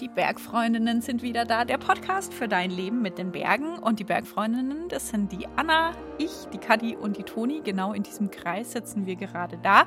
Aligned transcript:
Die 0.00 0.08
Bergfreundinnen 0.08 1.02
sind 1.02 1.20
wieder 1.20 1.44
da. 1.44 1.66
Der 1.66 1.76
Podcast 1.76 2.32
für 2.32 2.48
dein 2.48 2.70
Leben 2.70 3.02
mit 3.02 3.18
den 3.18 3.32
Bergen. 3.32 3.78
Und 3.78 3.98
die 3.98 4.04
Bergfreundinnen, 4.04 4.88
das 4.88 5.10
sind 5.10 5.30
die 5.30 5.46
Anna, 5.56 5.92
ich, 6.16 6.46
die 6.54 6.58
Kadi 6.58 6.96
und 6.96 7.18
die 7.18 7.22
Toni. 7.22 7.60
Genau 7.62 7.92
in 7.92 8.02
diesem 8.02 8.30
Kreis 8.30 8.72
sitzen 8.72 9.04
wir 9.04 9.16
gerade 9.16 9.58
da. 9.58 9.84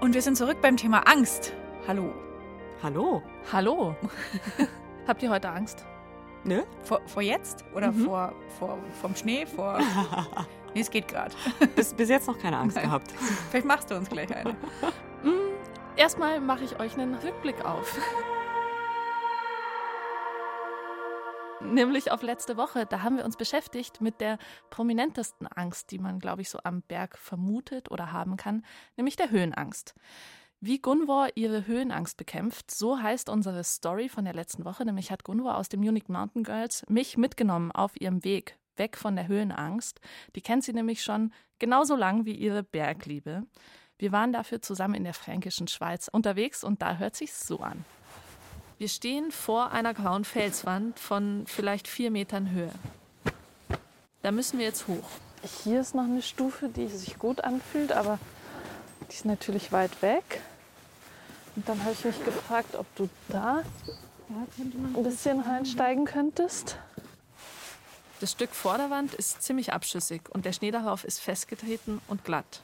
Und 0.00 0.12
wir 0.12 0.20
sind 0.20 0.36
zurück 0.36 0.58
beim 0.60 0.76
Thema 0.76 1.08
Angst. 1.08 1.54
Hallo. 1.88 2.12
Hallo. 2.82 3.22
Hallo. 3.50 3.96
Habt 5.08 5.22
ihr 5.22 5.30
heute 5.30 5.48
Angst? 5.48 5.86
Nö. 6.44 6.60
Vor, 6.82 7.00
vor 7.06 7.22
jetzt? 7.22 7.64
Oder 7.74 7.92
Mhm. 7.92 8.04
vor, 8.04 8.32
vor, 8.58 8.78
vom 9.00 9.14
Schnee? 9.16 9.46
Vor. 9.46 9.78
Nee, 10.72 10.82
es 10.82 10.90
geht 10.92 11.08
gerade. 11.08 11.34
bis, 11.74 11.92
bis 11.92 12.08
jetzt 12.08 12.28
noch 12.28 12.38
keine 12.38 12.56
Angst 12.56 12.76
Nein. 12.76 12.84
gehabt. 12.84 13.10
Vielleicht 13.50 13.66
machst 13.66 13.90
du 13.90 13.96
uns 13.96 14.08
gleich 14.08 14.32
eine. 14.32 14.50
Mm, 15.24 15.50
erstmal 15.96 16.40
mache 16.40 16.62
ich 16.62 16.78
euch 16.78 16.96
einen 16.96 17.16
Rückblick 17.16 17.64
auf. 17.64 17.98
Nämlich 21.74 22.10
auf 22.10 22.22
letzte 22.22 22.56
Woche. 22.56 22.86
Da 22.86 23.02
haben 23.02 23.16
wir 23.16 23.24
uns 23.24 23.36
beschäftigt 23.36 24.00
mit 24.00 24.20
der 24.20 24.38
prominentesten 24.70 25.46
Angst, 25.46 25.90
die 25.90 25.98
man, 25.98 26.18
glaube 26.18 26.42
ich, 26.42 26.50
so 26.50 26.58
am 26.64 26.82
Berg 26.82 27.16
vermutet 27.16 27.90
oder 27.90 28.12
haben 28.12 28.36
kann, 28.36 28.64
nämlich 28.96 29.16
der 29.16 29.30
Höhenangst. 29.30 29.94
Wie 30.60 30.80
Gunvor 30.80 31.28
ihre 31.36 31.66
Höhenangst 31.66 32.16
bekämpft, 32.16 32.70
so 32.70 33.00
heißt 33.00 33.30
unsere 33.30 33.64
Story 33.64 34.08
von 34.08 34.24
der 34.24 34.34
letzten 34.34 34.64
Woche. 34.64 34.84
Nämlich 34.84 35.10
hat 35.10 35.24
Gunvor 35.24 35.56
aus 35.56 35.68
dem 35.68 35.80
Munich 35.80 36.08
Mountain 36.08 36.44
Girls 36.44 36.84
mich 36.88 37.16
mitgenommen 37.16 37.72
auf 37.72 37.98
ihrem 38.00 38.24
Weg 38.24 38.58
weg 38.76 38.96
von 38.96 39.16
der 39.16 39.28
Höhenangst. 39.28 40.00
Die 40.34 40.42
kennt 40.42 40.64
sie 40.64 40.72
nämlich 40.72 41.02
schon 41.02 41.32
genauso 41.58 41.96
lang 41.96 42.26
wie 42.26 42.34
ihre 42.34 42.62
Bergliebe. 42.62 43.44
Wir 43.98 44.12
waren 44.12 44.32
dafür 44.32 44.60
zusammen 44.60 44.94
in 44.94 45.04
der 45.04 45.14
fränkischen 45.14 45.68
Schweiz 45.68 46.08
unterwegs 46.08 46.64
und 46.64 46.82
da 46.82 46.96
hört 46.96 47.16
sich's 47.16 47.46
so 47.46 47.60
an. 47.60 47.84
Wir 48.80 48.88
stehen 48.88 49.30
vor 49.30 49.72
einer 49.72 49.92
grauen 49.92 50.24
Felswand 50.24 50.98
von 50.98 51.44
vielleicht 51.46 51.86
vier 51.86 52.10
Metern 52.10 52.50
Höhe. 52.50 52.72
Da 54.22 54.30
müssen 54.30 54.58
wir 54.58 54.64
jetzt 54.64 54.88
hoch. 54.88 55.04
Hier 55.62 55.82
ist 55.82 55.94
noch 55.94 56.04
eine 56.04 56.22
Stufe, 56.22 56.70
die 56.70 56.88
sich 56.88 57.18
gut 57.18 57.44
anfühlt, 57.44 57.92
aber 57.92 58.18
die 59.02 59.12
ist 59.12 59.26
natürlich 59.26 59.70
weit 59.70 60.00
weg. 60.00 60.40
Und 61.56 61.68
dann 61.68 61.78
habe 61.84 61.92
ich 61.92 62.06
mich 62.06 62.24
gefragt, 62.24 62.74
ob 62.74 62.86
du 62.96 63.10
da 63.28 63.62
ein 64.30 65.02
bisschen 65.04 65.40
reinsteigen 65.40 66.06
könntest. 66.06 66.78
Das 68.20 68.32
Stück 68.32 68.54
Vorderwand 68.54 69.12
ist 69.12 69.42
ziemlich 69.42 69.74
abschüssig 69.74 70.22
und 70.30 70.46
der 70.46 70.54
Schnee 70.54 70.70
darauf 70.70 71.04
ist 71.04 71.20
festgetreten 71.20 72.00
und 72.08 72.24
glatt. 72.24 72.62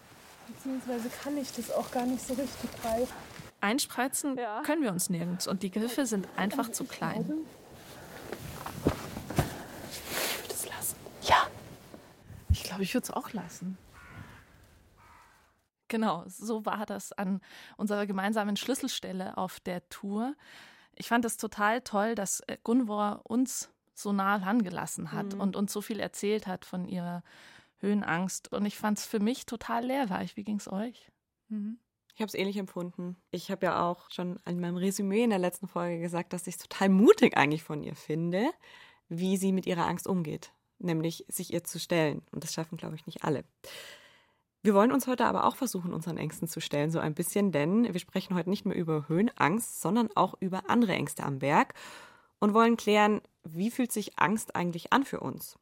Beziehungsweise 0.48 1.10
kann 1.22 1.36
ich 1.36 1.52
das 1.52 1.70
auch 1.70 1.90
gar 1.90 2.06
nicht 2.06 2.26
so 2.26 2.32
richtig 2.32 2.70
greifen. 2.80 3.12
Einspreizen 3.60 4.36
Ja. 4.36 4.62
können 4.62 4.82
wir 4.82 4.90
uns 4.92 5.10
nirgends 5.10 5.46
und 5.46 5.62
die 5.62 5.70
Griffe 5.70 6.06
sind 6.06 6.28
einfach 6.36 6.70
zu 6.70 6.84
klein. 6.84 7.22
Ich 9.90 10.38
würde 10.42 10.52
es 10.54 10.68
lassen. 10.68 10.96
Ja. 11.22 11.46
Ich 12.50 12.62
glaube, 12.64 12.82
ich 12.82 12.94
würde 12.94 13.04
es 13.04 13.10
auch 13.10 13.32
lassen. 13.32 13.78
Genau, 15.88 16.24
so 16.26 16.66
war 16.66 16.84
das 16.84 17.12
an 17.12 17.40
unserer 17.76 18.06
gemeinsamen 18.06 18.56
Schlüsselstelle 18.56 19.36
auf 19.38 19.60
der 19.60 19.88
Tour. 19.88 20.34
Ich 20.96 21.08
fand 21.08 21.24
es 21.24 21.36
total 21.36 21.80
toll, 21.82 22.14
dass 22.16 22.40
äh, 22.40 22.56
Gunvor 22.64 23.20
uns 23.24 23.70
so 23.94 24.12
nah 24.12 24.36
rangelassen 24.36 25.12
hat 25.12 25.34
Mhm. 25.34 25.40
und 25.40 25.56
uns 25.56 25.72
so 25.72 25.80
viel 25.80 26.00
erzählt 26.00 26.46
hat 26.46 26.64
von 26.64 26.88
ihrer 26.88 27.22
Höhenangst. 27.78 28.52
Und 28.52 28.66
ich 28.66 28.76
fand 28.76 28.98
es 28.98 29.06
für 29.06 29.20
mich 29.20 29.46
total 29.46 29.84
lehrreich. 29.84 30.36
Wie 30.36 30.44
ging 30.44 30.56
es 30.56 30.70
euch? 30.70 31.08
Mhm. 31.48 31.78
Ich 32.16 32.22
habe 32.22 32.28
es 32.28 32.34
ähnlich 32.34 32.56
empfunden. 32.56 33.14
Ich 33.30 33.50
habe 33.50 33.66
ja 33.66 33.86
auch 33.86 34.10
schon 34.10 34.40
in 34.46 34.58
meinem 34.58 34.78
Resümee 34.78 35.22
in 35.22 35.28
der 35.28 35.38
letzten 35.38 35.68
Folge 35.68 36.00
gesagt, 36.00 36.32
dass 36.32 36.46
ich 36.46 36.54
es 36.54 36.62
total 36.62 36.88
mutig 36.88 37.36
eigentlich 37.36 37.62
von 37.62 37.82
ihr 37.82 37.94
finde, 37.94 38.50
wie 39.10 39.36
sie 39.36 39.52
mit 39.52 39.66
ihrer 39.66 39.86
Angst 39.86 40.06
umgeht. 40.06 40.50
Nämlich 40.78 41.26
sich 41.28 41.52
ihr 41.52 41.62
zu 41.62 41.78
stellen. 41.78 42.22
Und 42.32 42.42
das 42.42 42.54
schaffen, 42.54 42.78
glaube 42.78 42.94
ich, 42.96 43.04
nicht 43.04 43.22
alle. 43.22 43.44
Wir 44.62 44.72
wollen 44.72 44.92
uns 44.92 45.06
heute 45.06 45.26
aber 45.26 45.44
auch 45.44 45.56
versuchen, 45.56 45.92
unseren 45.92 46.16
Ängsten 46.16 46.48
zu 46.48 46.62
stellen, 46.62 46.90
so 46.90 47.00
ein 47.00 47.12
bisschen, 47.12 47.52
denn 47.52 47.92
wir 47.92 48.00
sprechen 48.00 48.34
heute 48.34 48.48
nicht 48.48 48.64
mehr 48.64 48.78
über 48.78 49.10
Höhenangst, 49.10 49.82
sondern 49.82 50.08
auch 50.14 50.34
über 50.40 50.70
andere 50.70 50.94
Ängste 50.94 51.22
am 51.22 51.40
Berg 51.40 51.74
und 52.38 52.54
wollen 52.54 52.78
klären, 52.78 53.20
wie 53.44 53.70
fühlt 53.70 53.92
sich 53.92 54.18
Angst 54.18 54.56
eigentlich 54.56 54.90
an 54.90 55.04
für 55.04 55.20
uns? 55.20 55.58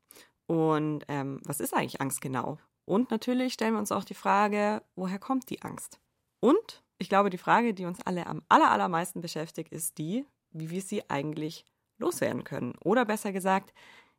Und 0.47 1.05
ähm, 1.09 1.41
was 1.45 1.59
ist 1.59 1.75
eigentlich 1.75 2.01
Angst 2.01 2.21
genau? 2.21 2.59
Und 2.85 3.11
natürlich 3.11 3.55
stellen 3.55 3.75
wir 3.75 3.81
uns 3.81 3.91
auch 3.91 4.05
die 4.05 4.15
Frage, 4.15 4.83
woher 4.95 5.19
kommt 5.19 5.51
die 5.51 5.61
Angst? 5.63 5.99
Und 6.45 6.83
ich 6.99 7.09
glaube, 7.09 7.31
die 7.31 7.39
Frage, 7.39 7.73
die 7.73 7.87
uns 7.87 8.03
alle 8.05 8.27
am 8.27 8.43
aller, 8.51 8.71
allermeisten 8.71 9.23
beschäftigt, 9.23 9.73
ist 9.73 9.97
die, 9.97 10.27
wie 10.51 10.69
wir 10.69 10.83
sie 10.83 11.09
eigentlich 11.09 11.65
loswerden 11.97 12.45
können. 12.45 12.75
Oder 12.85 13.07
besser 13.07 13.33
gesagt, 13.33 13.73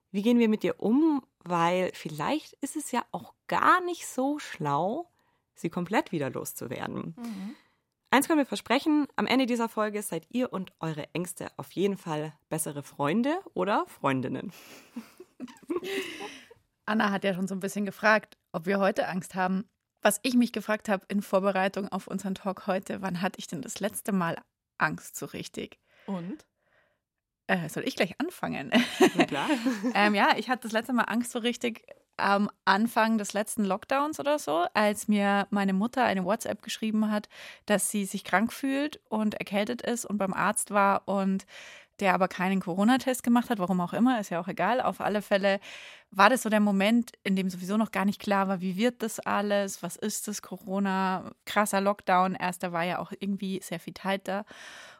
wie 0.09 0.23
gehen 0.23 0.39
wir 0.39 0.49
mit 0.49 0.63
ihr 0.63 0.79
um? 0.81 1.21
Weil 1.43 1.91
vielleicht 1.93 2.53
ist 2.61 2.77
es 2.77 2.91
ja 2.91 3.05
auch 3.11 3.35
gar 3.45 3.79
nicht 3.81 4.07
so 4.07 4.39
schlau, 4.39 5.07
sie 5.53 5.69
komplett 5.69 6.11
wieder 6.11 6.31
loszuwerden. 6.31 7.13
Eins 8.09 8.25
können 8.25 8.39
wir 8.39 8.47
versprechen, 8.47 9.07
am 9.17 9.27
Ende 9.27 9.45
dieser 9.45 9.69
Folge 9.69 10.01
seid 10.01 10.25
ihr 10.31 10.51
und 10.51 10.71
eure 10.79 11.13
Ängste 11.13 11.51
auf 11.57 11.73
jeden 11.73 11.95
Fall 11.95 12.33
bessere 12.49 12.81
Freunde 12.81 13.37
oder 13.53 13.85
Freundinnen. 13.85 14.51
Anna 16.87 17.11
hat 17.11 17.23
ja 17.23 17.35
schon 17.35 17.47
so 17.47 17.53
ein 17.53 17.59
bisschen 17.59 17.85
gefragt, 17.85 18.39
ob 18.51 18.65
wir 18.65 18.79
heute 18.79 19.09
Angst 19.09 19.35
haben. 19.35 19.69
Was 20.01 20.19
ich 20.23 20.35
mich 20.35 20.51
gefragt 20.51 20.89
habe 20.89 21.05
in 21.07 21.21
Vorbereitung 21.21 21.87
auf 21.89 22.07
unseren 22.07 22.35
Talk 22.35 22.67
heute, 22.67 23.01
wann 23.01 23.21
hatte 23.21 23.39
ich 23.39 23.47
denn 23.47 23.61
das 23.61 23.79
letzte 23.79 24.11
Mal 24.11 24.37
Angst 24.77 25.15
so 25.15 25.25
richtig? 25.25 25.79
Und? 26.05 26.45
Äh, 27.47 27.69
soll 27.69 27.83
ich 27.87 27.95
gleich 27.95 28.19
anfangen? 28.19 28.71
Na 29.15 29.25
klar. 29.25 29.49
ähm, 29.95 30.15
ja, 30.15 30.35
ich 30.37 30.49
hatte 30.49 30.63
das 30.63 30.71
letzte 30.71 30.93
Mal 30.93 31.03
Angst 31.03 31.31
so 31.31 31.39
richtig 31.39 31.85
am 32.17 32.49
Anfang 32.63 33.17
des 33.17 33.33
letzten 33.33 33.65
Lockdowns 33.65 34.19
oder 34.19 34.39
so, 34.39 34.65
als 34.73 35.07
mir 35.07 35.47
meine 35.49 35.73
Mutter 35.73 36.03
eine 36.03 36.23
WhatsApp 36.23 36.61
geschrieben 36.61 37.11
hat, 37.11 37.27
dass 37.65 37.91
sie 37.91 38.05
sich 38.05 38.23
krank 38.23 38.53
fühlt 38.53 39.01
und 39.09 39.35
erkältet 39.35 39.81
ist 39.81 40.05
und 40.05 40.17
beim 40.17 40.33
Arzt 40.33 40.71
war 40.71 41.07
und 41.07 41.45
der 41.99 42.13
aber 42.13 42.27
keinen 42.27 42.59
Corona-Test 42.59 43.23
gemacht 43.23 43.49
hat, 43.49 43.59
warum 43.59 43.79
auch 43.81 43.93
immer, 43.93 44.19
ist 44.19 44.29
ja 44.29 44.39
auch 44.39 44.47
egal. 44.47 44.81
Auf 44.81 45.01
alle 45.01 45.21
Fälle 45.21 45.59
war 46.11 46.29
das 46.29 46.43
so 46.43 46.49
der 46.49 46.59
Moment, 46.59 47.11
in 47.23 47.35
dem 47.35 47.49
sowieso 47.49 47.77
noch 47.77 47.91
gar 47.91 48.05
nicht 48.05 48.21
klar 48.21 48.47
war, 48.47 48.61
wie 48.61 48.75
wird 48.77 49.01
das 49.03 49.19
alles, 49.19 49.81
was 49.83 49.95
ist 49.95 50.27
das 50.27 50.41
Corona, 50.41 51.31
krasser 51.45 51.81
Lockdown. 51.81 52.35
Erst 52.35 52.63
da 52.63 52.71
war 52.71 52.83
ja 52.83 52.99
auch 52.99 53.11
irgendwie 53.19 53.59
sehr 53.61 53.79
viel 53.79 53.93
da. 54.23 54.45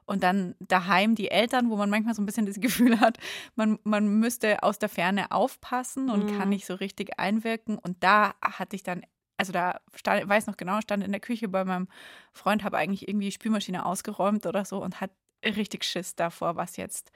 Und 0.05 0.23
dann 0.23 0.55
daheim 0.59 1.15
die 1.15 1.31
Eltern, 1.31 1.69
wo 1.69 1.77
man 1.77 1.89
manchmal 1.89 2.13
so 2.13 2.21
ein 2.21 2.25
bisschen 2.25 2.45
das 2.45 2.59
Gefühl 2.61 2.99
hat, 2.99 3.17
man, 3.55 3.79
man 3.83 4.07
müsste 4.19 4.61
aus 4.63 4.79
der 4.79 4.89
Ferne 4.89 5.31
aufpassen 5.31 6.09
und 6.09 6.27
Mhm. 6.31 6.37
kann 6.37 6.49
nicht 6.49 6.65
so 6.65 6.75
richtig 6.75 7.19
einwirken. 7.19 7.77
Und 7.77 8.03
da 8.03 8.33
hatte 8.41 8.75
ich 8.75 8.83
dann, 8.83 9.01
also 9.37 9.51
da 9.51 9.79
stand, 9.95 10.23
ich 10.23 10.29
weiß 10.29 10.47
noch 10.47 10.57
genau, 10.57 10.79
stand 10.81 11.03
in 11.03 11.11
der 11.11 11.21
Küche 11.21 11.47
bei 11.47 11.65
meinem 11.65 11.87
Freund, 12.31 12.63
habe 12.63 12.77
eigentlich 12.77 13.07
irgendwie 13.07 13.25
die 13.27 13.31
Spülmaschine 13.31 13.85
ausgeräumt 13.85 14.45
oder 14.45 14.63
so 14.65 14.81
und 14.81 15.01
hat 15.01 15.11
richtig 15.43 15.83
Schiss 15.83 16.15
davor, 16.15 16.55
was 16.55 16.77
jetzt 16.77 17.11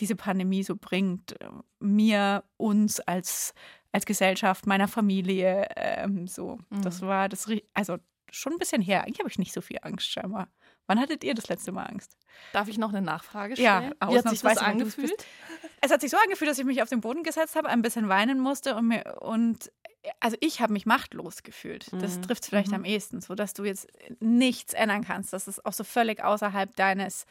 diese 0.00 0.16
Pandemie 0.16 0.62
so 0.64 0.76
bringt. 0.76 1.40
äh, 1.40 1.48
Mir, 1.80 2.44
uns 2.56 3.00
als, 3.00 3.54
als 3.92 4.06
Gesellschaft, 4.06 4.66
meiner 4.66 4.88
Familie, 4.88 5.68
ähm, 5.76 6.26
so. 6.28 6.58
Das 6.82 7.00
Mhm. 7.00 7.06
war 7.06 7.28
das, 7.28 7.48
also 7.74 7.98
schon 8.30 8.54
ein 8.54 8.58
bisschen 8.58 8.82
her. 8.82 9.04
Eigentlich 9.04 9.20
habe 9.20 9.30
ich 9.30 9.38
nicht 9.38 9.52
so 9.52 9.60
viel 9.60 9.78
Angst 9.82 10.08
scheinbar. 10.10 10.48
Wann 10.86 11.00
hattet 11.00 11.24
ihr 11.24 11.34
das 11.34 11.48
letzte 11.48 11.72
Mal 11.72 11.84
Angst? 11.84 12.16
Darf 12.52 12.68
ich 12.68 12.78
noch 12.78 12.90
eine 12.90 13.02
Nachfrage 13.02 13.56
Ja, 13.56 13.80
stellen? 13.80 13.94
Wie 14.06 14.18
hat 14.18 14.28
sich 14.28 14.40
das 14.42 14.58
angefühlt? 14.58 15.28
Es 15.80 15.90
hat 15.90 16.00
sich 16.00 16.10
so 16.10 16.16
angefühlt, 16.16 16.50
dass 16.50 16.58
ich 16.58 16.64
mich 16.64 16.82
auf 16.82 16.88
den 16.88 17.00
Boden 17.00 17.22
gesetzt 17.22 17.56
habe, 17.56 17.68
ein 17.68 17.82
bisschen 17.82 18.08
weinen 18.08 18.40
musste 18.40 18.74
und 18.74 18.88
mir 18.88 19.18
und 19.20 19.70
also 20.20 20.36
ich 20.40 20.60
habe 20.60 20.72
mich 20.72 20.86
machtlos 20.86 21.42
gefühlt. 21.42 21.92
Das 21.98 22.14
Mhm. 22.14 22.20
trifft 22.20 22.46
vielleicht 22.46 22.70
Mhm. 22.70 22.74
am 22.74 22.84
ehesten, 22.84 23.20
so 23.20 23.34
dass 23.34 23.54
du 23.54 23.64
jetzt 23.64 23.88
nichts 24.20 24.74
ändern 24.74 25.04
kannst, 25.04 25.32
dass 25.32 25.46
es 25.46 25.64
auch 25.64 25.72
so 25.72 25.84
völlig 25.84 26.22
außerhalb 26.22 26.74
deines 26.76 27.26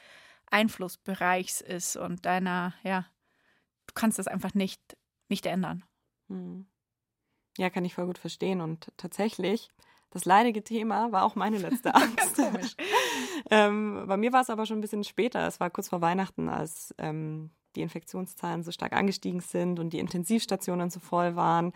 Einflussbereichs 0.52 1.62
ist 1.62 1.96
und 1.98 2.26
deiner, 2.26 2.74
ja, 2.84 3.08
du 3.88 3.94
kannst 3.96 4.20
das 4.20 4.28
einfach 4.28 4.54
nicht 4.56 4.82
nicht 5.30 5.46
ändern. 5.48 5.84
Hm. 6.30 6.66
Ja, 7.58 7.70
kann 7.70 7.86
ich 7.86 7.94
voll 7.96 8.06
gut 8.08 8.18
verstehen. 8.18 8.62
Und 8.62 8.90
tatsächlich, 8.98 9.70
das 10.14 10.26
leidige 10.26 10.64
Thema 10.64 11.12
war 11.12 11.24
auch 11.24 11.36
meine 11.36 11.58
letzte 11.58 11.94
Angst. 11.96 12.40
Ähm, 13.50 14.04
bei 14.08 14.16
mir 14.16 14.32
war 14.32 14.42
es 14.42 14.52
aber 14.52 14.68
schon 14.68 14.78
ein 14.78 14.82
bisschen 14.82 15.04
später. 15.04 15.48
Es 15.48 15.60
war 15.60 15.72
kurz 15.72 15.90
vor 15.90 16.02
Weihnachten, 16.02 16.50
als 16.50 16.94
ähm, 17.00 17.50
die 17.76 17.82
Infektionszahlen 17.82 18.62
so 18.62 18.72
stark 18.72 18.94
angestiegen 18.94 19.42
sind 19.42 19.80
und 19.80 19.92
die 19.92 20.00
Intensivstationen 20.00 20.92
so 20.92 21.00
voll 21.00 21.36
waren. 21.36 21.74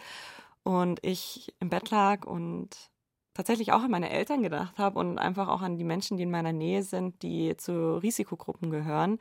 Und 0.63 0.99
ich 1.01 1.51
im 1.59 1.69
Bett 1.69 1.89
lag 1.89 2.27
und 2.27 2.91
tatsächlich 3.33 3.71
auch 3.71 3.81
an 3.81 3.91
meine 3.91 4.11
Eltern 4.11 4.43
gedacht 4.43 4.77
habe 4.77 4.99
und 4.99 5.17
einfach 5.17 5.47
auch 5.47 5.61
an 5.61 5.75
die 5.75 5.83
Menschen, 5.83 6.17
die 6.17 6.23
in 6.23 6.31
meiner 6.31 6.53
Nähe 6.53 6.83
sind, 6.83 7.23
die 7.23 7.57
zu 7.57 7.97
Risikogruppen 7.97 8.69
gehören, 8.69 9.17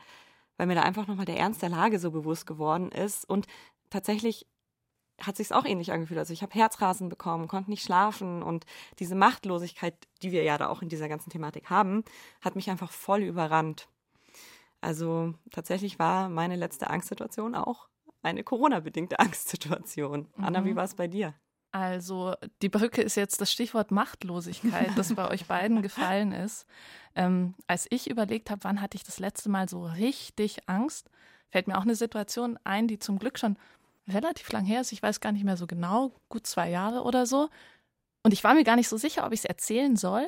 weil 0.58 0.66
mir 0.66 0.74
da 0.74 0.82
einfach 0.82 1.06
nochmal 1.06 1.26
der 1.26 1.38
Ernst 1.38 1.62
der 1.62 1.70
Lage 1.70 1.98
so 1.98 2.10
bewusst 2.10 2.46
geworden 2.46 2.90
ist. 2.90 3.26
Und 3.26 3.46
tatsächlich 3.88 4.46
hat 5.20 5.36
sich 5.36 5.52
auch 5.52 5.64
ähnlich 5.64 5.92
angefühlt. 5.92 6.18
Also 6.18 6.32
ich 6.32 6.42
habe 6.42 6.52
Herzrasen 6.54 7.08
bekommen, 7.08 7.48
konnte 7.48 7.70
nicht 7.70 7.82
schlafen 7.84 8.42
und 8.42 8.66
diese 8.98 9.14
Machtlosigkeit, 9.14 9.94
die 10.22 10.30
wir 10.32 10.42
ja 10.42 10.58
da 10.58 10.68
auch 10.68 10.82
in 10.82 10.88
dieser 10.88 11.08
ganzen 11.08 11.30
Thematik 11.30 11.70
haben, 11.70 12.04
hat 12.42 12.54
mich 12.56 12.68
einfach 12.70 12.90
voll 12.92 13.22
überrannt. 13.22 13.88
Also 14.80 15.34
tatsächlich 15.50 15.98
war 15.98 16.28
meine 16.28 16.56
letzte 16.56 16.90
Angstsituation 16.90 17.54
auch 17.54 17.88
eine 18.22 18.44
Corona-bedingte 18.44 19.18
Angstsituation. 19.20 20.28
Anna, 20.36 20.64
wie 20.64 20.72
Mhm. 20.72 20.76
war 20.76 20.84
es 20.84 20.94
bei 20.94 21.08
dir? 21.08 21.34
Also 21.72 22.34
die 22.62 22.68
Brücke 22.70 23.02
ist 23.02 23.16
jetzt 23.16 23.40
das 23.40 23.52
Stichwort 23.52 23.90
Machtlosigkeit, 23.90 24.92
das 24.96 25.14
bei 25.14 25.28
euch 25.28 25.46
beiden 25.46 25.82
gefallen 25.82 26.32
ist. 26.32 26.66
Ähm, 27.14 27.54
als 27.66 27.86
ich 27.90 28.08
überlegt 28.08 28.50
habe, 28.50 28.64
wann 28.64 28.80
hatte 28.80 28.96
ich 28.96 29.04
das 29.04 29.18
letzte 29.18 29.48
Mal 29.50 29.68
so 29.68 29.84
richtig 29.84 30.68
Angst, 30.68 31.10
fällt 31.50 31.68
mir 31.68 31.76
auch 31.76 31.82
eine 31.82 31.94
Situation 31.94 32.58
ein, 32.64 32.88
die 32.88 32.98
zum 32.98 33.18
Glück 33.18 33.38
schon 33.38 33.58
relativ 34.08 34.50
lang 34.52 34.64
her 34.64 34.80
ist. 34.80 34.92
Ich 34.92 35.02
weiß 35.02 35.20
gar 35.20 35.32
nicht 35.32 35.44
mehr 35.44 35.56
so 35.56 35.66
genau, 35.66 36.12
gut 36.28 36.46
zwei 36.46 36.70
Jahre 36.70 37.02
oder 37.02 37.26
so. 37.26 37.48
Und 38.22 38.32
ich 38.32 38.42
war 38.44 38.54
mir 38.54 38.64
gar 38.64 38.76
nicht 38.76 38.88
so 38.88 38.96
sicher, 38.96 39.26
ob 39.26 39.32
ich 39.32 39.40
es 39.40 39.44
erzählen 39.44 39.96
soll. 39.96 40.26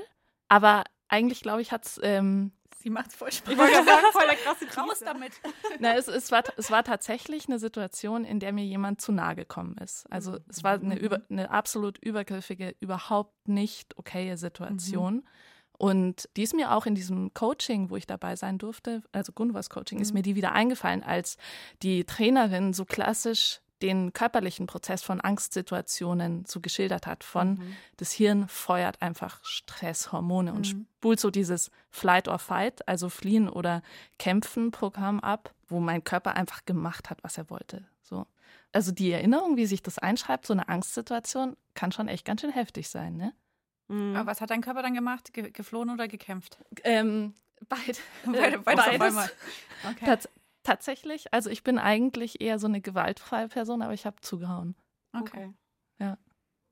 Aber 0.48 0.84
eigentlich, 1.08 1.40
glaube 1.40 1.62
ich, 1.62 1.72
hat 1.72 1.84
es 1.86 2.00
ähm, 2.02 2.52
Sie 2.80 2.90
macht's 2.90 3.14
voll 3.16 3.32
Spaß. 3.32 3.48
Ich 3.52 3.58
wollte 3.58 3.84
sagen, 3.84 4.06
voll 4.12 4.26
der 4.26 4.36
krasse 4.36 4.66
Raus 4.80 5.00
damit. 5.04 5.32
Na, 5.80 5.96
es, 5.96 6.08
es, 6.08 6.30
war, 6.30 6.44
es 6.56 6.70
war 6.70 6.84
tatsächlich 6.84 7.48
eine 7.48 7.58
Situation, 7.58 8.25
in 8.25 8.40
der 8.40 8.52
mir 8.52 8.64
jemand 8.64 9.00
zu 9.00 9.12
nahe 9.12 9.34
gekommen 9.34 9.76
ist. 9.78 10.06
Also 10.10 10.38
es 10.48 10.62
war 10.62 10.75
eine, 10.75 10.96
über, 10.98 11.20
eine 11.28 11.50
absolut 11.50 11.98
übergriffige, 11.98 12.76
überhaupt 12.80 13.48
nicht 13.48 13.98
okaye 13.98 14.36
Situation. 14.36 15.28
Und 15.76 16.28
die 16.36 16.42
ist 16.42 16.54
mir 16.54 16.72
auch 16.72 16.86
in 16.86 16.94
diesem 16.94 17.32
Coaching, 17.34 17.90
wo 17.90 17.96
ich 17.96 18.06
dabei 18.06 18.36
sein 18.36 18.58
durfte, 18.58 19.02
also 19.12 19.32
Gunvas 19.32 19.70
Coaching, 19.70 20.00
ist 20.00 20.12
mir 20.12 20.22
die 20.22 20.34
wieder 20.34 20.52
eingefallen, 20.52 21.04
als 21.04 21.36
die 21.82 22.04
Trainerin 22.04 22.72
so 22.72 22.84
klassisch 22.84 23.60
den 23.82 24.12
körperlichen 24.12 24.66
Prozess 24.66 25.02
von 25.02 25.20
Angstsituationen 25.20 26.44
so 26.46 26.60
geschildert 26.60 27.06
hat. 27.06 27.25
Von 27.25 27.75
das 27.96 28.12
Hirn 28.12 28.48
feuert 28.48 29.00
einfach 29.02 29.44
Stresshormone 29.44 30.52
und 30.52 30.66
spult 30.66 31.20
so 31.20 31.30
dieses 31.30 31.70
Flight 31.90 32.28
or 32.28 32.38
Fight, 32.38 32.86
also 32.88 33.08
fliehen 33.08 33.48
oder 33.48 33.82
kämpfen 34.19 34.70
Programm 34.70 35.20
ab, 35.20 35.54
wo 35.69 35.80
mein 35.80 36.02
Körper 36.04 36.34
einfach 36.36 36.64
gemacht 36.64 37.10
hat, 37.10 37.22
was 37.22 37.38
er 37.38 37.50
wollte. 37.50 37.86
So. 38.02 38.26
Also 38.72 38.92
die 38.92 39.10
Erinnerung, 39.12 39.56
wie 39.56 39.66
sich 39.66 39.82
das 39.82 39.98
einschreibt, 39.98 40.46
so 40.46 40.52
eine 40.52 40.69
Angstsituation, 40.69 41.56
kann 41.75 41.92
schon 41.92 42.08
echt 42.08 42.25
ganz 42.25 42.40
schön 42.40 42.50
heftig 42.50 42.88
sein, 42.88 43.16
ne? 43.16 43.32
Mhm. 43.88 44.16
Aber 44.16 44.30
was 44.30 44.40
hat 44.40 44.50
dein 44.50 44.60
Körper 44.60 44.82
dann 44.82 44.94
gemacht? 44.94 45.32
Ge 45.32 45.50
geflohen 45.50 45.88
oder 45.90 46.08
gekämpft? 46.08 46.58
Ähm, 46.84 47.34
beid, 47.69 48.00
Beide- 48.26 48.58
beides 48.58 48.98
beides. 48.98 49.30
Okay. 49.90 50.04
Tats 50.68 50.88
tatsächlich, 50.88 51.32
also 51.32 51.50
ich 51.50 51.62
bin 51.62 51.78
eigentlich 51.78 52.40
eher 52.40 52.58
so 52.58 52.66
eine 52.66 52.80
gewaltfreie 52.80 53.48
Person, 53.48 53.82
aber 53.82 53.92
ich 53.94 54.06
habe 54.06 54.16
zugehauen. 54.20 54.74
okay. 55.12 55.52
Ja. 55.98 56.16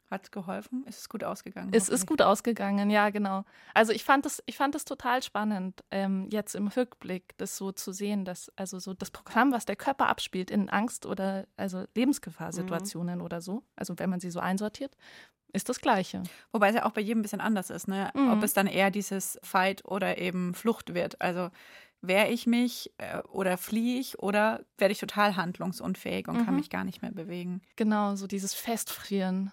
Hat 0.08 0.30
geholfen? 0.30 0.84
Ist 0.86 1.00
es 1.00 1.08
gut 1.08 1.24
ausgegangen? 1.24 1.70
Es 1.72 1.88
ist 1.88 2.06
gut 2.06 2.22
ausgegangen, 2.22 2.90
ja, 2.90 3.10
genau. 3.10 3.44
Also 3.74 3.92
ich 3.92 4.04
fand 4.04 4.24
es, 4.24 4.40
ich 4.46 4.56
fand 4.56 4.76
es 4.76 4.84
total 4.84 5.20
spannend, 5.20 5.82
ähm, 5.90 6.28
jetzt 6.30 6.54
im 6.54 6.68
Rückblick 6.68 7.36
das 7.38 7.56
so 7.56 7.72
zu 7.72 7.90
sehen, 7.90 8.24
dass 8.24 8.52
also 8.54 8.78
so 8.78 8.94
das 8.94 9.10
Programm, 9.10 9.50
was 9.50 9.64
der 9.64 9.74
Körper 9.74 10.08
abspielt 10.08 10.52
in 10.52 10.68
Angst 10.68 11.06
oder 11.06 11.48
also 11.56 11.86
Lebensgefahrsituationen 11.96 13.20
oder 13.20 13.40
so, 13.40 13.64
also 13.74 13.98
wenn 13.98 14.08
man 14.08 14.20
sie 14.20 14.30
so 14.30 14.38
einsortiert, 14.38 14.96
ist 15.52 15.68
das 15.68 15.80
Gleiche. 15.80 16.22
Wobei 16.52 16.68
es 16.68 16.76
ja 16.76 16.84
auch 16.84 16.92
bei 16.92 17.00
jedem 17.00 17.20
ein 17.20 17.22
bisschen 17.22 17.40
anders 17.40 17.70
ist, 17.70 17.88
ne? 17.88 18.10
Mhm. 18.14 18.30
Ob 18.30 18.42
es 18.44 18.52
dann 18.52 18.68
eher 18.68 18.92
dieses 18.92 19.40
Fight 19.42 19.84
oder 19.84 20.18
eben 20.18 20.54
Flucht 20.54 20.94
wird. 20.94 21.20
Also 21.20 21.50
wehre 22.06 22.28
ich 22.28 22.46
mich 22.46 22.92
äh, 22.98 23.18
oder 23.28 23.56
fliehe 23.58 23.98
ich 24.00 24.18
oder 24.18 24.64
werde 24.78 24.92
ich 24.92 24.98
total 24.98 25.36
handlungsunfähig 25.36 26.28
und 26.28 26.38
kann 26.38 26.54
Mhm. 26.54 26.60
mich 26.60 26.70
gar 26.70 26.84
nicht 26.84 27.02
mehr 27.02 27.12
bewegen. 27.12 27.62
Genau, 27.76 28.16
so 28.16 28.26
dieses 28.26 28.54
Festfrieren. 28.54 29.52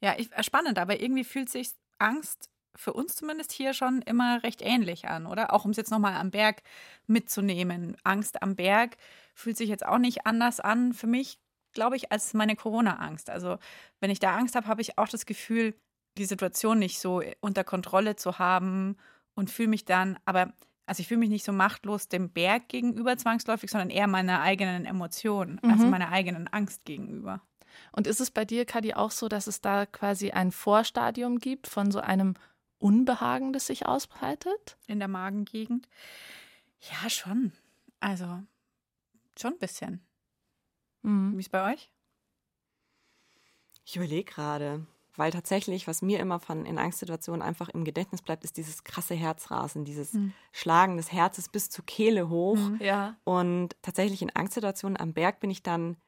Ja, 0.00 0.14
ich, 0.16 0.32
äh, 0.32 0.42
spannend, 0.42 0.78
aber 0.78 1.00
irgendwie 1.00 1.24
fühlt 1.24 1.48
sich 1.50 1.70
Angst 1.98 2.48
für 2.76 2.92
uns 2.92 3.16
zumindest 3.16 3.50
hier 3.50 3.74
schon 3.74 4.02
immer 4.02 4.42
recht 4.44 4.62
ähnlich 4.62 5.08
an, 5.08 5.26
oder? 5.26 5.52
Auch 5.52 5.64
um 5.64 5.72
es 5.72 5.76
jetzt 5.76 5.90
nochmal 5.90 6.14
am 6.14 6.30
Berg 6.30 6.62
mitzunehmen. 7.08 7.96
Angst 8.04 8.42
am 8.42 8.54
Berg 8.54 8.96
fühlt 9.34 9.56
sich 9.56 9.68
jetzt 9.68 9.84
auch 9.84 9.98
nicht 9.98 10.26
anders 10.26 10.60
an 10.60 10.92
für 10.92 11.06
mich, 11.08 11.40
glaube 11.72 11.96
ich, 11.96 12.12
als 12.12 12.34
meine 12.34 12.54
Corona-Angst. 12.56 13.30
Also 13.30 13.58
wenn 14.00 14.10
ich 14.10 14.20
da 14.20 14.36
Angst 14.36 14.54
habe, 14.54 14.68
habe 14.68 14.80
ich 14.80 14.98
auch 14.98 15.08
das 15.08 15.26
Gefühl, 15.26 15.74
die 16.18 16.24
Situation 16.24 16.78
nicht 16.78 17.00
so 17.00 17.22
unter 17.40 17.64
Kontrolle 17.64 18.16
zu 18.16 18.38
haben 18.38 18.96
und 19.34 19.50
fühle 19.50 19.68
mich 19.68 19.84
dann, 19.84 20.18
aber 20.24 20.52
also 20.88 21.00
ich 21.00 21.08
fühle 21.08 21.20
mich 21.20 21.30
nicht 21.30 21.44
so 21.44 21.52
machtlos 21.52 22.08
dem 22.08 22.30
Berg 22.30 22.68
gegenüber 22.68 23.16
zwangsläufig, 23.16 23.70
sondern 23.70 23.90
eher 23.90 24.06
meiner 24.06 24.40
eigenen 24.40 24.84
Emotion, 24.84 25.60
also 25.62 25.84
Mhm. 25.84 25.90
meiner 25.90 26.10
eigenen 26.10 26.48
Angst 26.48 26.84
gegenüber. 26.84 27.40
Und 27.92 28.06
ist 28.06 28.20
es 28.20 28.30
bei 28.30 28.44
dir, 28.44 28.64
Kadi, 28.64 28.94
auch 28.94 29.10
so, 29.10 29.28
dass 29.28 29.46
es 29.46 29.60
da 29.60 29.86
quasi 29.86 30.30
ein 30.30 30.50
Vorstadium 30.52 31.38
gibt 31.38 31.66
von 31.68 31.90
so 31.90 32.00
einem 32.00 32.34
Unbehagen, 32.78 33.52
das 33.52 33.66
sich 33.66 33.86
ausbreitet? 33.86 34.76
in 34.86 34.98
der 34.98 35.08
Magengegend. 35.08 35.88
Ja, 36.80 37.10
schon. 37.10 37.52
Also, 38.00 38.42
schon 39.38 39.52
ein 39.54 39.58
bisschen. 39.58 40.00
Mhm. 41.02 41.34
Wie 41.36 41.40
ist 41.40 41.50
bei 41.50 41.72
euch? 41.72 41.90
Ich 43.84 43.96
überlege 43.96 44.30
gerade, 44.30 44.86
weil 45.18 45.30
tatsächlich, 45.32 45.86
was 45.86 46.02
mir 46.02 46.20
immer 46.20 46.40
von 46.40 46.66
in 46.66 46.78
Angstsituationen 46.78 47.42
einfach 47.42 47.68
im 47.68 47.84
Gedächtnis 47.84 48.22
bleibt, 48.22 48.44
ist 48.44 48.56
dieses 48.56 48.84
krasse 48.84 49.14
Herzrasen, 49.14 49.84
dieses 49.84 50.18
Hm. 50.18 50.28
Schlagen 50.52 50.96
des 50.96 51.12
Herzens 51.12 51.48
bis 51.48 51.70
zur 51.70 51.84
Kehle 51.86 52.28
hoch. 52.28 52.70
Mhm. 52.70 52.78
Ja. 52.80 53.20
Und 53.24 53.76
tatsächlich 53.82 54.22
in 54.22 54.34
Angstsituationen 54.34 54.98
am 54.98 55.12
Berg 55.14 55.40
bin 55.40 55.50
ich 55.50 55.62
dann 55.62 55.98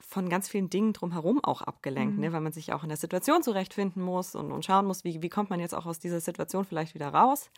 von 0.00 0.28
ganz 0.28 0.48
vielen 0.48 0.70
Dingen 0.70 0.92
drumherum 0.92 1.42
auch 1.42 1.60
abgelenkt, 1.62 2.18
Mhm. 2.18 2.22
ne? 2.22 2.32
weil 2.32 2.40
man 2.40 2.52
sich 2.52 2.72
auch 2.72 2.84
in 2.84 2.88
der 2.88 2.96
Situation 2.98 3.42
zurechtfinden 3.42 4.02
muss 4.02 4.34
und, 4.36 4.52
und 4.52 4.64
schauen 4.64 4.86
muss, 4.86 5.04
wie, 5.04 5.22
wie 5.22 5.28
kommt 5.28 5.50
man 5.50 5.58
jetzt 5.60 5.74
auch 5.74 5.86
aus 5.86 5.98
dieser 5.98 6.20
Situation 6.20 6.64
vielleicht 6.64 6.94
wieder 6.94 7.08
raus, 7.08 7.50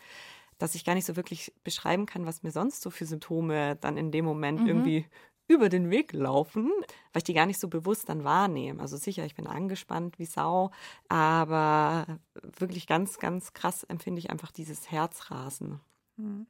dass 0.57 0.75
ich 0.75 0.85
gar 0.85 0.95
nicht 0.95 1.05
so 1.05 1.15
wirklich 1.15 1.53
beschreiben 1.63 2.05
kann, 2.05 2.25
was 2.25 2.43
mir 2.43 2.51
sonst 2.51 2.81
so 2.81 2.89
für 2.91 3.05
Symptome 3.05 3.75
dann 3.77 3.97
in 3.97 4.11
dem 4.11 4.25
Moment 4.25 4.61
Mhm. 4.61 4.65
irgendwie 4.65 5.07
über 5.51 5.69
den 5.69 5.89
Weg 5.89 6.13
laufen, 6.13 6.71
weil 7.13 7.19
ich 7.19 7.23
die 7.23 7.33
gar 7.33 7.45
nicht 7.45 7.59
so 7.59 7.67
bewusst 7.67 8.09
dann 8.09 8.23
wahrnehme. 8.23 8.81
Also 8.81 8.97
sicher, 8.97 9.25
ich 9.25 9.35
bin 9.35 9.47
angespannt 9.47 10.17
wie 10.17 10.25
Sau, 10.25 10.71
aber 11.09 12.19
wirklich 12.57 12.87
ganz, 12.87 13.19
ganz 13.19 13.53
krass 13.53 13.83
empfinde 13.83 14.19
ich 14.19 14.29
einfach 14.29 14.51
dieses 14.51 14.89
Herzrasen. 14.89 15.81
Mhm. 16.17 16.47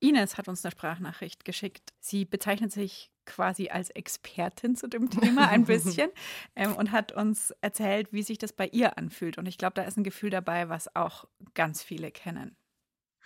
Ines 0.00 0.36
hat 0.36 0.48
uns 0.48 0.64
eine 0.64 0.72
Sprachnachricht 0.72 1.44
geschickt. 1.44 1.94
Sie 2.00 2.24
bezeichnet 2.24 2.72
sich 2.72 3.10
quasi 3.24 3.68
als 3.68 3.88
Expertin 3.90 4.76
zu 4.76 4.86
dem 4.86 5.08
Thema 5.08 5.48
ein 5.48 5.64
bisschen 5.66 6.10
ähm, 6.56 6.74
und 6.76 6.92
hat 6.92 7.12
uns 7.12 7.52
erzählt, 7.62 8.12
wie 8.12 8.22
sich 8.22 8.36
das 8.36 8.52
bei 8.52 8.66
ihr 8.68 8.98
anfühlt. 8.98 9.38
Und 9.38 9.46
ich 9.46 9.56
glaube, 9.56 9.74
da 9.74 9.82
ist 9.82 9.96
ein 9.96 10.04
Gefühl 10.04 10.30
dabei, 10.30 10.68
was 10.68 10.94
auch 10.94 11.26
ganz 11.54 11.82
viele 11.82 12.10
kennen. 12.10 12.56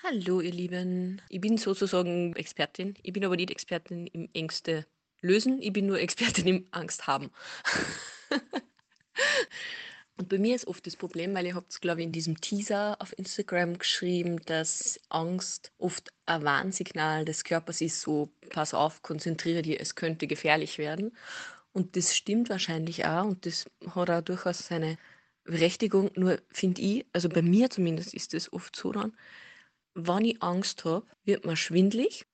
Hallo, 0.04 0.40
ihr 0.40 0.52
Lieben. 0.52 1.20
Ich 1.28 1.40
bin 1.40 1.56
sozusagen 1.56 2.36
Expertin. 2.36 2.94
Ich 3.02 3.12
bin 3.12 3.24
aber 3.24 3.34
nicht 3.34 3.50
Expertin 3.50 4.06
im 4.06 4.28
Ängste 4.32 4.86
lösen. 5.20 5.60
Ich 5.62 5.72
bin 5.72 5.86
nur 5.86 5.98
Expertin 6.00 6.46
im 6.46 6.66
Angst 6.70 7.06
haben. 7.06 7.30
Und 10.16 10.28
bei 10.28 10.38
mir 10.38 10.56
ist 10.56 10.66
oft 10.66 10.84
das 10.84 10.96
Problem, 10.96 11.32
weil 11.34 11.46
ihr 11.46 11.54
habt 11.54 11.70
es, 11.70 11.80
glaube 11.80 12.00
ich, 12.00 12.06
in 12.06 12.12
diesem 12.12 12.40
Teaser 12.40 12.96
auf 13.00 13.16
Instagram 13.16 13.78
geschrieben, 13.78 14.40
dass 14.46 14.98
Angst 15.10 15.70
oft 15.78 16.12
ein 16.26 16.42
Warnsignal 16.42 17.24
des 17.24 17.44
Körpers 17.44 17.80
ist, 17.80 18.00
so 18.00 18.28
pass 18.50 18.74
auf, 18.74 19.02
konzentriere 19.02 19.62
dich, 19.62 19.80
es 19.80 19.94
könnte 19.94 20.26
gefährlich 20.26 20.76
werden. 20.78 21.16
Und 21.72 21.96
das 21.96 22.16
stimmt 22.16 22.50
wahrscheinlich 22.50 23.04
auch 23.06 23.26
und 23.26 23.46
das 23.46 23.66
hat 23.94 24.10
auch 24.10 24.20
durchaus 24.22 24.66
seine 24.66 24.98
Berechtigung. 25.44 26.10
Nur 26.16 26.40
finde 26.48 26.82
ich, 26.82 27.06
also 27.12 27.28
bei 27.28 27.42
mir 27.42 27.70
zumindest 27.70 28.12
ist 28.12 28.34
es 28.34 28.52
oft 28.52 28.74
so 28.74 28.90
dann, 28.90 29.16
wenn 29.94 30.24
ich 30.24 30.42
Angst 30.42 30.84
habe, 30.84 31.06
wird 31.24 31.44
man 31.44 31.56
schwindlig 31.56 32.26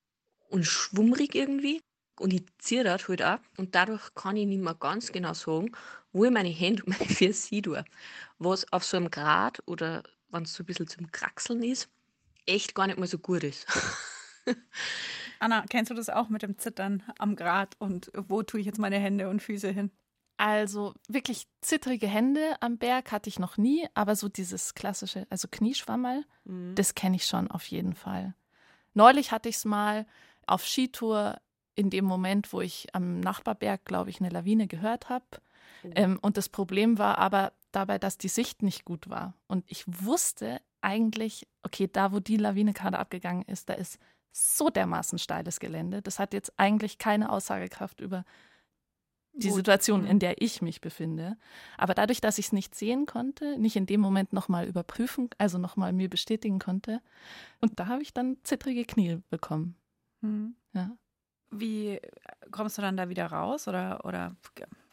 und 0.49 0.65
schwummrig 0.65 1.35
irgendwie. 1.35 1.81
Und 2.19 2.33
ich 2.33 2.43
ziehe 2.59 2.83
das 2.83 3.07
halt 3.07 3.21
ab. 3.21 3.41
Und 3.57 3.75
dadurch 3.75 4.13
kann 4.15 4.37
ich 4.37 4.45
nicht 4.47 4.61
mehr 4.61 4.75
ganz 4.75 5.11
genau 5.11 5.33
sagen, 5.33 5.71
wo 6.13 6.25
ich 6.25 6.31
meine 6.31 6.49
Hände 6.49 6.83
und 6.83 6.99
meine 6.99 7.09
Füße 7.13 7.61
tue. 7.61 7.83
Was 8.39 8.71
auf 8.71 8.83
so 8.83 8.97
einem 8.97 9.11
Grad 9.11 9.61
oder 9.65 10.03
wenn 10.29 10.43
es 10.43 10.53
so 10.53 10.63
ein 10.63 10.65
bisschen 10.65 10.87
zum 10.87 11.11
Kraxeln 11.11 11.63
ist, 11.63 11.89
echt 12.45 12.75
gar 12.75 12.87
nicht 12.87 12.99
mal 12.99 13.07
so 13.07 13.17
gut 13.17 13.43
ist. 13.43 13.65
Anna, 15.39 15.65
kennst 15.69 15.91
du 15.91 15.95
das 15.95 16.09
auch 16.09 16.29
mit 16.29 16.41
dem 16.41 16.57
Zittern 16.57 17.03
am 17.17 17.35
Grat 17.35 17.75
und 17.79 18.11
wo 18.15 18.43
tue 18.43 18.59
ich 18.59 18.65
jetzt 18.65 18.79
meine 18.79 18.97
Hände 18.99 19.29
und 19.29 19.41
Füße 19.41 19.69
hin? 19.69 19.91
Also 20.37 20.93
wirklich 21.07 21.47
zittrige 21.61 22.07
Hände 22.07 22.55
am 22.59 22.77
Berg 22.77 23.11
hatte 23.11 23.29
ich 23.29 23.39
noch 23.39 23.57
nie, 23.57 23.87
aber 23.93 24.15
so 24.15 24.27
dieses 24.27 24.73
klassische, 24.73 25.25
also 25.29 25.47
Knieschwammerl, 25.49 26.25
Mhm. 26.43 26.75
das 26.75 26.93
kenne 26.93 27.15
ich 27.15 27.25
schon 27.25 27.49
auf 27.49 27.65
jeden 27.67 27.95
Fall. 27.95 28.35
Neulich 28.93 29.31
hatte 29.31 29.49
ich 29.49 29.55
es 29.55 29.65
mal 29.65 30.05
auf 30.45 30.65
Skitour 30.65 31.39
in 31.75 31.89
dem 31.89 32.05
Moment, 32.05 32.51
wo 32.53 32.61
ich 32.61 32.87
am 32.93 33.19
Nachbarberg, 33.19 33.85
glaube 33.85 34.09
ich, 34.09 34.19
eine 34.19 34.29
Lawine 34.29 34.67
gehört 34.67 35.09
habe. 35.09 35.25
Ähm, 35.83 36.17
und 36.21 36.37
das 36.37 36.49
Problem 36.49 36.97
war 36.97 37.17
aber 37.17 37.53
dabei, 37.71 37.99
dass 37.99 38.17
die 38.17 38.27
Sicht 38.29 38.63
nicht 38.63 38.85
gut 38.85 39.09
war. 39.09 39.33
Und 39.47 39.63
ich 39.67 39.83
wusste 39.87 40.61
eigentlich, 40.81 41.47
okay, 41.63 41.89
da, 41.91 42.11
wo 42.11 42.19
die 42.19 42.37
Lawine 42.37 42.73
gerade 42.73 42.97
abgegangen 42.97 43.43
ist, 43.43 43.69
da 43.69 43.73
ist 43.73 43.99
so 44.31 44.69
dermaßen 44.69 45.19
steiles 45.19 45.59
Gelände. 45.59 46.01
Das 46.01 46.17
hat 46.19 46.33
jetzt 46.33 46.53
eigentlich 46.57 46.97
keine 46.97 47.31
Aussagekraft 47.31 47.99
über 48.01 48.25
die 49.33 49.49
Gut. 49.49 49.57
Situation, 49.57 50.03
Mhm. 50.03 50.07
in 50.07 50.19
der 50.19 50.41
ich 50.41 50.61
mich 50.61 50.79
befinde. 50.81 51.37
Aber 51.77 51.93
dadurch, 51.93 52.21
dass 52.21 52.37
ich 52.37 52.47
es 52.47 52.51
nicht 52.53 52.73
sehen 52.73 53.05
konnte, 53.05 53.57
nicht 53.59 53.75
in 53.75 53.85
dem 53.85 53.99
Moment 53.99 54.31
nochmal 54.33 54.65
überprüfen, 54.67 55.29
also 55.37 55.57
nochmal 55.57 55.91
mir 55.93 56.09
bestätigen 56.09 56.57
konnte, 56.59 57.01
und 57.59 57.79
da 57.79 57.87
habe 57.87 58.01
ich 58.01 58.13
dann 58.13 58.37
zittrige 58.43 58.85
Knie 58.85 59.21
bekommen. 59.29 59.75
Hm. 60.21 60.55
Ja. 60.73 60.91
Wie 61.51 61.99
kommst 62.51 62.77
du 62.77 62.81
dann 62.81 62.97
da 62.97 63.09
wieder 63.09 63.27
raus 63.27 63.67
oder, 63.67 64.03
oder 64.05 64.35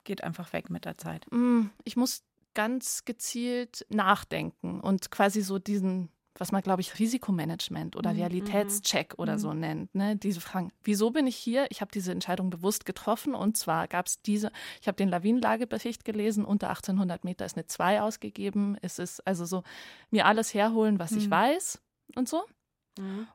geht 0.05 0.23
einfach 0.25 0.53
weg 0.53 0.71
mit 0.71 0.85
der 0.85 0.99
Zeit? 0.99 1.27
Mm, 1.31 1.67
Ich 1.85 1.97
muss 1.97 2.23
ganz 2.55 3.05
gezielt 3.05 3.87
nachdenken 3.89 4.81
und 4.81 5.11
quasi 5.11 5.41
so 5.41 5.59
diesen, 5.59 6.11
was 6.35 6.53
man, 6.53 6.61
glaube 6.63 6.83
ich, 6.83 6.99
Risikomanagement 6.99 7.97
oder 7.97 8.11
Mhm, 8.13 8.17
Realitätscheck 8.19 9.15
oder 9.17 9.39
so 9.39 9.55
nennt. 9.55 9.95
Ne? 9.95 10.17
Diese 10.17 10.41
Fragen, 10.41 10.71
wieso 10.85 11.11
bin 11.11 11.27
ich 11.27 11.37
hier? 11.37 11.67
Ich 11.71 11.81
habe 11.81 11.91
diese 11.93 12.13
Entscheidung 12.13 12.51
bewusst 12.51 12.85
getroffen 12.85 13.35
und 13.35 13.57
zwar 13.57 13.89
gab 13.89 14.07
es 14.07 14.21
diese, 14.23 14.51
ich 14.81 14.87
habe 14.89 14.97
den 14.97 15.09
Lawinenlagebericht 15.09 16.05
gelesen, 16.05 16.45
unter 16.45 16.69
1800 16.69 17.25
Meter 17.25 17.45
ist 17.47 17.57
eine 17.57 17.67
2 17.67 18.03
ausgegeben. 18.03 18.77
Es 18.83 18.99
ist 18.99 19.27
also 19.27 19.47
so, 19.47 19.63
mir 20.11 20.27
alles 20.27 20.53
herholen, 20.53 20.99
was 20.99 21.13
ich 21.13 21.27
Mhm. 21.27 21.31
weiß 21.31 21.81
und 22.17 22.29
so. 22.29 22.43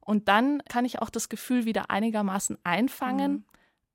Und 0.02 0.28
dann 0.28 0.62
kann 0.70 0.86
ich 0.86 1.00
auch 1.02 1.10
das 1.10 1.30
Gefühl 1.30 1.66
wieder 1.66 1.90
einigermaßen 1.90 2.58
einfangen, 2.64 3.32
Mhm. 3.32 3.46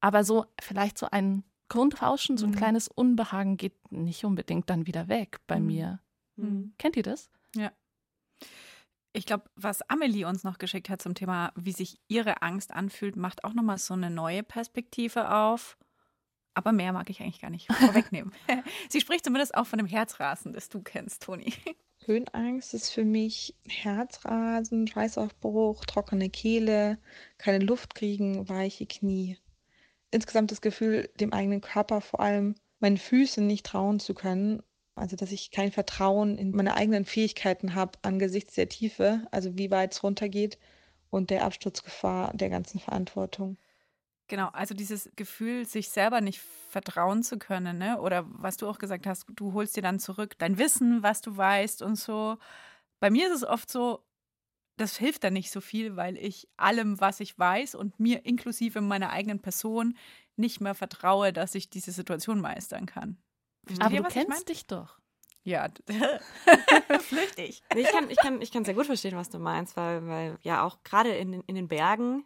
aber 0.00 0.25
so 0.25 0.47
vielleicht 0.61 0.99
so 0.99 1.07
ein 1.11 1.45
Grundrauschen, 1.69 2.37
so 2.37 2.47
ein 2.47 2.50
Mhm. 2.50 2.57
kleines 2.57 2.88
Unbehagen 2.88 3.57
geht 3.57 3.92
nicht 3.92 4.25
unbedingt 4.25 4.69
dann 4.69 4.87
wieder 4.87 5.09
weg 5.09 5.38
bei 5.47 5.59
Mhm. 5.61 5.66
mir. 5.66 6.00
Mhm. 6.37 6.75
Kennt 6.78 6.97
ihr 6.97 7.02
das? 7.04 7.31
Ich 9.14 9.26
glaube, 9.26 9.45
was 9.57 9.83
Amelie 9.90 10.25
uns 10.26 10.42
noch 10.42 10.57
geschickt 10.57 10.88
hat 10.88 11.02
zum 11.02 11.14
Thema, 11.14 11.52
wie 11.54 11.73
sich 11.73 12.00
ihre 12.09 12.40
Angst 12.40 12.73
anfühlt, 12.73 13.14
macht 13.14 13.45
auch 13.45 13.52
nochmal 13.52 13.76
so 13.76 13.92
eine 13.92 14.09
neue 14.09 14.42
Perspektive 14.42 15.31
auf. 15.35 15.76
Aber 16.54 16.73
mehr 16.73 16.95
mag 16.95 17.11
ich 17.11 17.21
eigentlich 17.21 17.40
gar 17.40 17.50
nicht 17.50 17.69
vorwegnehmen. 18.11 18.33
Sie 18.88 19.00
spricht 19.02 19.25
zumindest 19.25 19.54
auch 19.54 19.66
von 19.66 19.78
dem 19.78 19.87
Herzrasen, 19.87 20.54
das 20.54 20.71
du 20.71 20.81
kennst, 20.83 21.23
Toni. 21.25 21.52
Höhenangst 22.06 22.75
ist 22.75 22.90
für 22.90 23.04
mich 23.04 23.54
Herzrasen, 23.66 24.87
Schweißausbruch, 24.88 25.85
trockene 25.85 26.30
Kehle, 26.30 26.99
keine 27.38 27.64
Luft 27.64 27.94
kriegen, 27.94 28.49
weiche 28.49 28.87
Knie. 28.87 29.38
Insgesamt 30.11 30.50
das 30.50 30.61
Gefühl, 30.61 31.09
dem 31.21 31.32
eigenen 31.32 31.61
Körper, 31.61 32.00
vor 32.00 32.21
allem 32.21 32.56
meinen 32.80 32.99
Füßen 32.99 33.47
nicht 33.47 33.66
trauen 33.66 34.00
zu 34.00 34.14
können. 34.14 34.62
Also, 34.94 35.16
dass 35.16 35.32
ich 35.32 35.50
kein 35.50 35.73
Vertrauen 35.73 36.37
in 36.37 36.50
meine 36.50 36.75
eigenen 36.75 37.04
Fähigkeiten 37.04 37.75
habe 37.75 37.99
angesichts 38.02 38.54
der 38.54 38.68
Tiefe, 38.68 39.26
also 39.30 39.56
wie 39.56 39.71
weit 39.71 39.92
es 39.92 40.02
runtergeht 40.02 40.59
und 41.11 41.30
der 41.30 41.44
Absturzgefahr 41.44 42.32
der 42.35 42.50
ganzen 42.50 42.80
Verantwortung. 42.80 43.56
Genau, 44.29 44.49
also 44.49 44.75
dieses 44.75 45.11
Gefühl, 45.17 45.67
sich 45.67 45.91
selber 45.91 46.21
nicht 46.21 46.41
vertrauen 46.69 47.23
zu 47.23 47.38
können, 47.38 47.79
ne? 47.79 48.00
Oder 48.00 48.25
was 48.29 48.57
du 48.57 48.69
auch 48.69 48.79
gesagt 48.79 49.07
hast, 49.07 49.26
du 49.35 49.52
holst 49.52 49.76
dir 49.76 49.83
dann 49.83 49.99
zurück 49.99 50.38
dein 50.38 50.59
Wissen, 50.59 51.02
was 51.02 51.21
du 51.21 51.37
weißt 51.37 51.83
und 51.83 51.97
so. 51.97 52.38
Bei 53.00 53.11
mir 53.11 53.26
ist 53.26 53.37
es 53.37 53.45
oft 53.45 53.71
so, 53.71 54.05
das 54.76 54.97
hilft 54.97 55.25
dann 55.25 55.35
nicht 55.35 55.50
so 55.50 55.61
viel, 55.61 55.97
weil 55.97 56.17
ich 56.17 56.49
allem, 56.57 57.00
was 57.00 57.21
ich 57.21 57.38
weiß 57.38 57.75
und 57.75 58.00
mir 58.00 58.25
inklusive 58.25 58.81
meiner 58.81 59.11
eigenen 59.11 59.41
Person 59.41 59.97
nicht 60.37 60.61
mehr 60.61 60.75
vertraue, 60.75 61.33
dass 61.33 61.55
ich 61.55 61.69
diese 61.69 61.93
Situation 61.93 62.41
meistern 62.41 62.87
kann. 62.87 63.19
Versteht 63.67 63.85
Aber 63.85 63.95
ihr, 63.95 64.00
du 64.00 64.07
was 64.07 64.17
ich 64.17 64.26
kennst 64.26 64.49
dich 64.49 64.67
doch. 64.67 64.99
Ja, 65.45 65.69
flüchtig. 67.00 67.62
Nee, 67.75 67.83
ich 67.83 67.88
kann, 67.88 68.11
ich, 68.11 68.17
kann, 68.17 68.41
ich 68.41 68.52
kann 68.52 68.64
sehr 68.64 68.75
gut 68.75 68.87
verstehen, 68.87 69.17
was 69.17 69.29
du 69.29 69.38
meinst, 69.38 69.76
weil, 69.76 70.07
weil 70.07 70.38
ja 70.43 70.62
auch 70.62 70.83
gerade 70.85 71.11
in, 71.11 71.43
in 71.43 71.55
den 71.55 71.69
Bergen, 71.69 72.25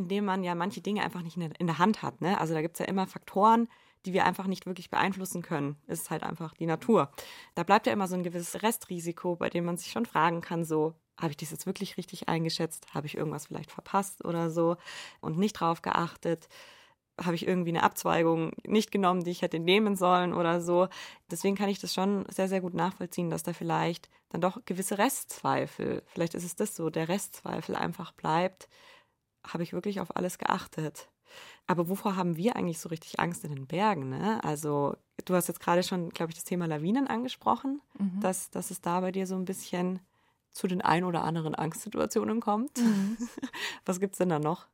in 0.00 0.08
denen 0.08 0.26
man 0.26 0.42
ja 0.42 0.54
manche 0.54 0.80
Dinge 0.80 1.04
einfach 1.04 1.20
nicht 1.20 1.36
in 1.36 1.66
der, 1.66 1.78
Hand 1.78 2.02
hat. 2.02 2.22
Ne? 2.22 2.40
Also 2.40 2.54
da 2.54 2.62
gibt 2.62 2.76
es 2.76 2.78
ja 2.78 2.86
immer 2.86 3.06
Faktoren, 3.06 3.68
die 4.06 4.14
wir 4.14 4.24
einfach 4.24 4.46
nicht 4.46 4.64
wirklich 4.64 4.88
beeinflussen 4.88 5.42
können. 5.42 5.76
Ist 5.86 6.08
halt 6.08 6.22
einfach 6.22 6.54
die 6.54 6.64
Natur. 6.64 7.12
Da 7.54 7.64
bleibt 7.64 7.86
ja 7.86 7.92
immer 7.92 8.08
so 8.08 8.14
ein 8.14 8.22
gewisses 8.22 8.62
Restrisiko, 8.62 9.36
bei 9.36 9.50
dem 9.50 9.66
man 9.66 9.76
sich 9.76 9.92
schon 9.92 10.06
fragen 10.06 10.40
kann, 10.40 10.64
so, 10.64 10.94
habe 11.18 11.32
ich 11.32 11.36
das 11.36 11.50
jetzt 11.50 11.66
wirklich 11.66 11.98
richtig 11.98 12.30
eingeschätzt? 12.30 12.94
Habe 12.94 13.06
ich 13.06 13.16
irgendwas 13.16 13.46
vielleicht 13.46 13.70
verpasst 13.70 14.24
oder 14.24 14.48
so 14.48 14.78
und 15.20 15.36
nicht 15.36 15.52
drauf 15.52 15.82
geachtet? 15.82 16.48
Habe 17.22 17.34
ich 17.34 17.46
irgendwie 17.46 17.68
eine 17.68 17.82
Abzweigung 17.82 18.52
nicht 18.64 18.90
genommen, 18.90 19.24
die 19.24 19.32
ich 19.32 19.42
hätte 19.42 19.58
nehmen 19.58 19.96
sollen 19.96 20.32
oder 20.32 20.62
so? 20.62 20.88
Deswegen 21.30 21.56
kann 21.56 21.68
ich 21.68 21.78
das 21.78 21.92
schon 21.92 22.24
sehr, 22.30 22.48
sehr 22.48 22.62
gut 22.62 22.72
nachvollziehen, 22.72 23.28
dass 23.28 23.42
da 23.42 23.52
vielleicht 23.52 24.08
dann 24.30 24.40
doch 24.40 24.64
gewisse 24.64 24.96
Restzweifel, 24.96 26.02
vielleicht 26.06 26.34
ist 26.34 26.44
es 26.44 26.56
das 26.56 26.74
so, 26.74 26.88
der 26.88 27.10
Restzweifel 27.10 27.76
einfach 27.76 28.12
bleibt. 28.12 28.70
Habe 29.46 29.62
ich 29.62 29.72
wirklich 29.72 30.00
auf 30.00 30.16
alles 30.16 30.38
geachtet? 30.38 31.08
Aber 31.66 31.88
wovor 31.88 32.16
haben 32.16 32.36
wir 32.36 32.56
eigentlich 32.56 32.78
so 32.78 32.88
richtig 32.88 33.20
Angst 33.20 33.44
in 33.44 33.54
den 33.54 33.66
Bergen? 33.66 34.08
Ne? 34.08 34.42
Also, 34.42 34.96
du 35.24 35.34
hast 35.34 35.46
jetzt 35.48 35.60
gerade 35.60 35.82
schon, 35.82 36.10
glaube 36.10 36.30
ich, 36.30 36.34
das 36.36 36.44
Thema 36.44 36.66
Lawinen 36.66 37.06
angesprochen, 37.06 37.80
Mhm. 37.98 38.20
dass, 38.20 38.50
dass 38.50 38.70
es 38.70 38.80
da 38.80 39.00
bei 39.00 39.12
dir 39.12 39.26
so 39.26 39.36
ein 39.36 39.44
bisschen 39.44 40.00
zu 40.50 40.66
den 40.66 40.82
ein 40.82 41.04
oder 41.04 41.22
anderen 41.22 41.54
Angstsituationen 41.54 42.40
kommt. 42.40 42.78
Mhm. 42.78 43.16
Was 43.86 44.00
gibt's 44.00 44.18
denn 44.18 44.30
da 44.30 44.38
noch? 44.40 44.66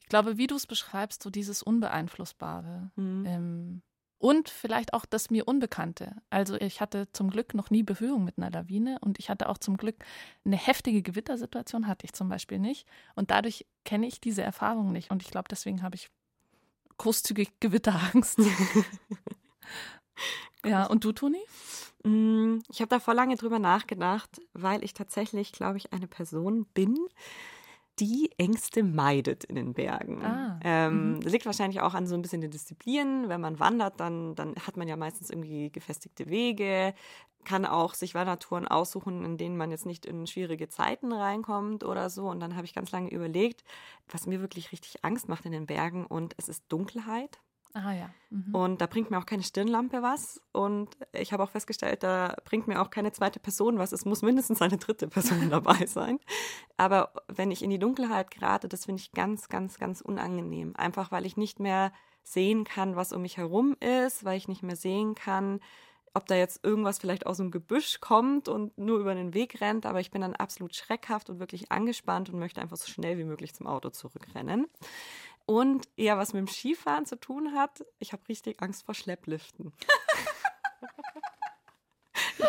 Ich 0.00 0.08
glaube, 0.08 0.36
wie 0.36 0.48
du 0.48 0.56
es 0.56 0.66
beschreibst, 0.66 1.22
so 1.22 1.30
dieses 1.30 1.62
Unbeeinflussbare. 1.62 2.90
Mhm. 2.96 3.24
Ähm, 3.26 3.82
und 4.22 4.48
vielleicht 4.48 4.94
auch 4.94 5.04
das 5.04 5.30
mir 5.30 5.48
Unbekannte. 5.48 6.14
Also 6.30 6.54
ich 6.54 6.80
hatte 6.80 7.08
zum 7.12 7.28
Glück 7.28 7.54
noch 7.54 7.70
nie 7.70 7.82
Berührung 7.82 8.24
mit 8.24 8.38
einer 8.38 8.52
Lawine 8.52 8.98
und 9.00 9.18
ich 9.18 9.28
hatte 9.28 9.48
auch 9.48 9.58
zum 9.58 9.76
Glück 9.76 9.96
eine 10.44 10.56
heftige 10.56 11.02
Gewittersituation, 11.02 11.88
hatte 11.88 12.04
ich 12.04 12.12
zum 12.12 12.28
Beispiel 12.28 12.60
nicht. 12.60 12.86
Und 13.16 13.32
dadurch 13.32 13.66
kenne 13.84 14.06
ich 14.06 14.20
diese 14.20 14.42
Erfahrung 14.42 14.92
nicht. 14.92 15.10
Und 15.10 15.22
ich 15.22 15.30
glaube, 15.32 15.48
deswegen 15.50 15.82
habe 15.82 15.96
ich 15.96 16.08
großzügig 16.98 17.50
Gewitterangst. 17.60 18.38
ja, 20.64 20.86
und 20.86 21.02
du, 21.02 21.10
Toni? 21.10 21.42
Mm, 22.04 22.60
Ich 22.70 22.80
habe 22.80 22.90
da 22.90 23.00
vor 23.00 23.14
lange 23.14 23.34
drüber 23.34 23.58
nachgedacht, 23.58 24.40
weil 24.52 24.84
ich 24.84 24.94
tatsächlich, 24.94 25.50
glaube 25.50 25.78
ich, 25.78 25.92
eine 25.92 26.06
Person 26.06 26.66
bin, 26.74 26.96
die 27.98 28.30
Ängste 28.38 28.82
meidet 28.82 29.44
in 29.44 29.54
den 29.56 29.74
Bergen. 29.74 30.22
Ah, 30.22 30.58
Ähm, 30.64 31.14
mhm. 31.16 31.20
Das 31.20 31.32
liegt 31.32 31.46
wahrscheinlich 31.46 31.80
auch 31.80 31.94
an 31.94 32.06
so 32.06 32.14
ein 32.14 32.22
bisschen 32.22 32.40
der 32.40 32.50
Disziplin. 32.50 33.28
Wenn 33.28 33.40
man 33.40 33.58
wandert, 33.60 34.00
dann, 34.00 34.34
dann 34.34 34.54
hat 34.56 34.76
man 34.76 34.88
ja 34.88 34.96
meistens 34.96 35.30
irgendwie 35.30 35.70
gefestigte 35.70 36.28
Wege, 36.28 36.94
kann 37.44 37.66
auch 37.66 37.94
sich 37.94 38.14
Wandertouren 38.14 38.66
aussuchen, 38.68 39.24
in 39.24 39.36
denen 39.36 39.56
man 39.56 39.70
jetzt 39.70 39.86
nicht 39.86 40.06
in 40.06 40.26
schwierige 40.26 40.68
Zeiten 40.68 41.12
reinkommt 41.12 41.84
oder 41.84 42.08
so. 42.08 42.28
Und 42.28 42.40
dann 42.40 42.56
habe 42.56 42.64
ich 42.64 42.74
ganz 42.74 42.92
lange 42.92 43.10
überlegt, 43.10 43.64
was 44.08 44.26
mir 44.26 44.40
wirklich 44.40 44.72
richtig 44.72 45.04
Angst 45.04 45.28
macht 45.28 45.44
in 45.44 45.52
den 45.52 45.66
Bergen 45.66 46.06
und 46.06 46.34
es 46.38 46.48
ist 46.48 46.64
Dunkelheit. 46.68 47.40
Ah 47.74 47.92
ja. 47.92 48.10
Mhm. 48.30 48.54
Und 48.54 48.80
da 48.80 48.86
bringt 48.86 49.10
mir 49.10 49.18
auch 49.18 49.26
keine 49.26 49.42
Stirnlampe 49.42 50.02
was. 50.02 50.40
Und 50.52 50.90
ich 51.12 51.32
habe 51.32 51.42
auch 51.42 51.50
festgestellt, 51.50 52.02
da 52.02 52.36
bringt 52.44 52.68
mir 52.68 52.80
auch 52.82 52.90
keine 52.90 53.12
zweite 53.12 53.40
Person 53.40 53.78
was. 53.78 53.92
Es 53.92 54.04
muss 54.04 54.22
mindestens 54.22 54.60
eine 54.60 54.76
dritte 54.76 55.08
Person 55.08 55.48
dabei 55.50 55.86
sein. 55.86 56.18
Aber 56.76 57.12
wenn 57.28 57.50
ich 57.50 57.62
in 57.62 57.70
die 57.70 57.78
Dunkelheit 57.78 58.30
gerate, 58.30 58.68
das 58.68 58.84
finde 58.84 59.00
ich 59.00 59.12
ganz, 59.12 59.48
ganz, 59.48 59.78
ganz 59.78 60.00
unangenehm. 60.00 60.74
Einfach 60.76 61.12
weil 61.12 61.24
ich 61.24 61.36
nicht 61.36 61.60
mehr 61.60 61.92
sehen 62.22 62.64
kann, 62.64 62.94
was 62.94 63.12
um 63.12 63.22
mich 63.22 63.36
herum 63.36 63.76
ist, 63.80 64.24
weil 64.24 64.36
ich 64.36 64.48
nicht 64.48 64.62
mehr 64.62 64.76
sehen 64.76 65.14
kann, 65.14 65.60
ob 66.14 66.26
da 66.26 66.34
jetzt 66.34 66.64
irgendwas 66.64 66.98
vielleicht 66.98 67.26
aus 67.26 67.38
dem 67.38 67.50
Gebüsch 67.50 68.00
kommt 68.00 68.48
und 68.48 68.76
nur 68.76 68.98
über 68.98 69.14
den 69.14 69.32
Weg 69.32 69.60
rennt. 69.60 69.86
Aber 69.86 70.00
ich 70.00 70.10
bin 70.10 70.20
dann 70.20 70.36
absolut 70.36 70.74
schreckhaft 70.74 71.30
und 71.30 71.40
wirklich 71.40 71.72
angespannt 71.72 72.28
und 72.28 72.38
möchte 72.38 72.60
einfach 72.60 72.76
so 72.76 72.90
schnell 72.90 73.16
wie 73.18 73.24
möglich 73.24 73.54
zum 73.54 73.66
Auto 73.66 73.88
zurückrennen. 73.88 74.66
Und 75.46 75.86
eher 75.96 76.18
was 76.18 76.32
mit 76.32 76.40
dem 76.40 76.48
Skifahren 76.48 77.06
zu 77.06 77.16
tun 77.16 77.54
hat, 77.54 77.84
ich 77.98 78.12
habe 78.12 78.22
richtig 78.28 78.60
Angst 78.62 78.84
vor 78.84 78.94
Schleppliften. 78.94 79.72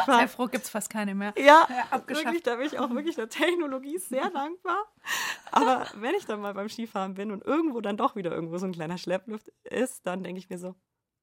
Sehr 0.05 0.27
froh, 0.27 0.47
gibt 0.47 0.65
es 0.65 0.69
fast 0.69 0.89
keine 0.89 1.15
mehr. 1.15 1.33
ja, 1.38 1.65
Ja, 1.69 2.07
wirklich, 2.07 2.43
da 2.43 2.55
bin 2.55 2.65
ich 2.65 2.77
auch 2.77 2.89
wirklich 2.89 3.15
der 3.15 3.29
Technologie 3.29 3.97
sehr 3.97 4.29
dankbar. 4.31 4.91
Aber 5.51 5.88
wenn 5.95 6.13
ich 6.15 6.25
dann 6.25 6.41
mal 6.41 6.53
beim 6.53 6.67
Skifahren 6.67 7.13
bin 7.13 7.31
und 7.31 7.43
irgendwo 7.43 7.79
dann 7.79 7.95
doch 7.95 8.15
wieder 8.15 8.31
irgendwo 8.31 8.57
so 8.57 8.65
ein 8.65 8.73
kleiner 8.73 8.97
Schlepplift 8.97 9.50
ist, 9.63 10.05
dann 10.05 10.23
denke 10.23 10.39
ich 10.39 10.50
mir 10.50 10.57
so, 10.57 10.75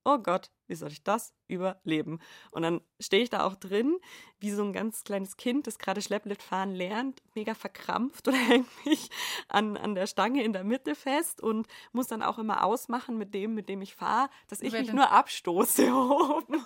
oh 0.05 0.19
Gott, 0.19 0.51
wie 0.67 0.75
soll 0.75 0.91
ich 0.91 1.03
das 1.03 1.35
überleben? 1.49 2.21
Und 2.51 2.63
dann 2.63 2.81
stehe 2.99 3.23
ich 3.23 3.31
da 3.31 3.45
auch 3.45 3.55
drin, 3.55 3.99
wie 4.39 4.51
so 4.51 4.63
ein 4.63 4.73
ganz 4.73 5.05
kleines 5.05 5.37
Kind, 5.37 5.67
das 5.67 5.79
gerade 5.79 6.01
Schlepplift 6.01 6.43
fahren 6.43 6.75
lernt, 6.75 7.23
mega 7.35 7.55
verkrampft 7.55 8.29
oder 8.29 8.37
hängt 8.49 8.69
mich 8.87 9.11
an, 9.49 9.77
an 9.77 9.95
der 9.95 10.07
Stange 10.07 10.43
in 10.45 10.53
der 10.53 10.65
Mitte 10.65 10.95
fest 10.95 11.41
und 11.41 11.67
muss 11.93 12.07
dann 12.07 12.23
auch 12.23 12.39
immer 12.39 12.65
ausmachen 12.65 13.19
mit 13.19 13.35
dem, 13.35 13.55
mit 13.55 13.69
dem 13.69 13.83
ich 13.83 13.95
fahre, 13.95 14.31
dass 14.49 14.61
ich 14.61 14.73
Wer 14.73 14.81
mich 14.81 14.89
denn? 14.89 14.97
nur 14.97 15.11
abstoße 15.11 15.87
oben 15.95 16.63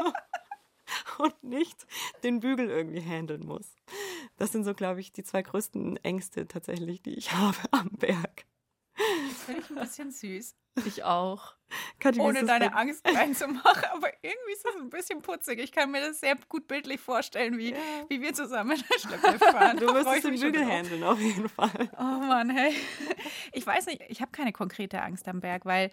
und 1.18 1.42
nicht 1.42 1.86
den 2.22 2.40
Bügel 2.40 2.68
irgendwie 2.68 3.02
handeln 3.02 3.46
muss. 3.46 3.74
Das 4.36 4.52
sind 4.52 4.64
so, 4.64 4.74
glaube 4.74 5.00
ich, 5.00 5.12
die 5.12 5.22
zwei 5.22 5.42
größten 5.42 5.96
Ängste 5.98 6.46
tatsächlich, 6.46 7.02
die 7.02 7.14
ich 7.14 7.32
habe 7.36 7.58
am 7.70 7.90
Berg. 7.90 8.46
Das 8.96 9.42
finde 9.44 9.60
ich 9.62 9.70
ein 9.70 9.76
bisschen 9.76 10.10
süß. 10.10 10.54
Ich 10.86 11.04
auch. 11.04 11.54
Ist 12.04 12.18
Ohne 12.18 12.44
deine 12.44 12.70
bei- 12.70 12.76
Angst 12.76 13.06
reinzumachen. 13.16 13.84
Aber 13.92 14.08
irgendwie 14.22 14.52
ist 14.52 14.64
das 14.64 14.74
ein 14.76 14.90
bisschen 14.90 15.22
putzig. 15.22 15.60
Ich 15.60 15.70
kann 15.72 15.90
mir 15.90 16.00
das 16.00 16.20
sehr 16.20 16.36
gut 16.48 16.66
bildlich 16.66 17.00
vorstellen, 17.00 17.58
wie, 17.58 17.70
Ja. 17.72 17.78
wie 18.08 18.20
wir 18.20 18.34
zusammen 18.34 18.76
Schlepplift 18.76 19.44
fahren. 19.44 19.76
Du 19.78 19.86
wirst 19.94 20.08
es 20.08 20.22
den 20.22 20.40
Bügel 20.40 20.66
handeln, 20.66 21.02
auf 21.04 21.20
jeden 21.20 21.48
Fall. 21.48 21.90
Oh 21.96 22.02
Mann, 22.02 22.50
hey. 22.50 22.74
Ich 23.52 23.66
weiß 23.66 23.86
nicht, 23.86 24.02
ich 24.08 24.20
habe 24.20 24.32
keine 24.32 24.52
konkrete 24.52 25.00
Angst 25.02 25.28
am 25.28 25.40
Berg, 25.40 25.64
weil 25.64 25.90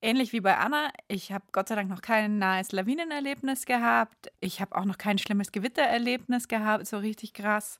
ähnlich 0.00 0.32
wie 0.32 0.40
bei 0.40 0.56
Anna, 0.56 0.90
ich 1.08 1.30
habe 1.30 1.44
Gott 1.52 1.68
sei 1.68 1.74
Dank 1.74 1.88
noch 1.90 2.00
kein 2.02 2.38
nahes 2.38 2.72
Lawinenerlebnis 2.72 3.66
gehabt. 3.66 4.32
Ich 4.40 4.60
habe 4.62 4.74
auch 4.76 4.84
noch 4.86 4.98
kein 4.98 5.18
schlimmes 5.18 5.52
Gewittererlebnis 5.52 6.48
gehabt, 6.48 6.86
so 6.86 6.96
richtig 6.98 7.34
krass. 7.34 7.78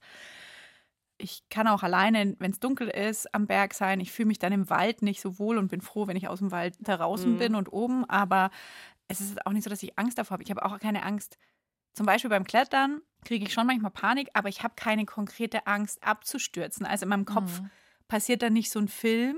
Ich 1.23 1.43
kann 1.51 1.69
auch 1.69 1.83
alleine, 1.83 2.35
wenn 2.39 2.51
es 2.51 2.61
dunkel 2.61 2.89
ist, 2.89 3.33
am 3.35 3.47
Berg 3.47 3.75
sein. 3.75 4.01
Ich 4.01 4.11
fühle 4.13 4.27
mich 4.27 4.39
dann 4.39 4.53
im 4.53 4.69
Wald 4.71 5.03
nicht 5.03 5.21
so 5.21 5.39
wohl 5.39 5.57
und 5.59 5.69
bin 5.69 5.81
froh, 5.81 6.07
wenn 6.07 6.17
ich 6.17 6.29
aus 6.29 6.41
dem 6.41 6.51
Wald 6.51 6.77
draußen 6.83 7.35
Mhm. 7.35 7.39
bin 7.39 7.55
und 7.55 7.73
oben. 7.73 8.05
Aber 8.11 8.51
es 9.09 9.21
ist 9.21 9.47
auch 9.47 9.53
nicht 9.53 9.65
so, 9.65 9.71
dass 9.71 9.83
ich 9.83 9.99
Angst 9.99 10.19
davor 10.19 10.35
habe. 10.35 10.43
Ich 10.43 10.51
habe 10.51 10.65
auch 10.65 10.79
keine 10.81 11.03
Angst. 11.05 11.39
Zum 11.95 12.07
Beispiel 12.07 12.31
beim 12.31 12.45
Klettern 12.45 13.03
kriege 13.25 13.45
ich 13.47 13.53
schon 13.53 13.67
manchmal 13.67 13.91
Panik, 13.91 14.31
aber 14.35 14.49
ich 14.49 14.63
habe 14.63 14.75
keine 14.77 15.05
konkrete 15.07 15.67
Angst 15.67 16.03
abzustürzen. 16.03 16.87
Also 16.87 17.05
in 17.05 17.11
meinem 17.11 17.25
Kopf 17.27 17.61
Mhm. 17.61 17.71
passiert 18.09 18.43
dann 18.43 18.53
nicht 18.55 18.71
so 18.71 18.79
ein 18.81 18.89
Film. 18.89 19.37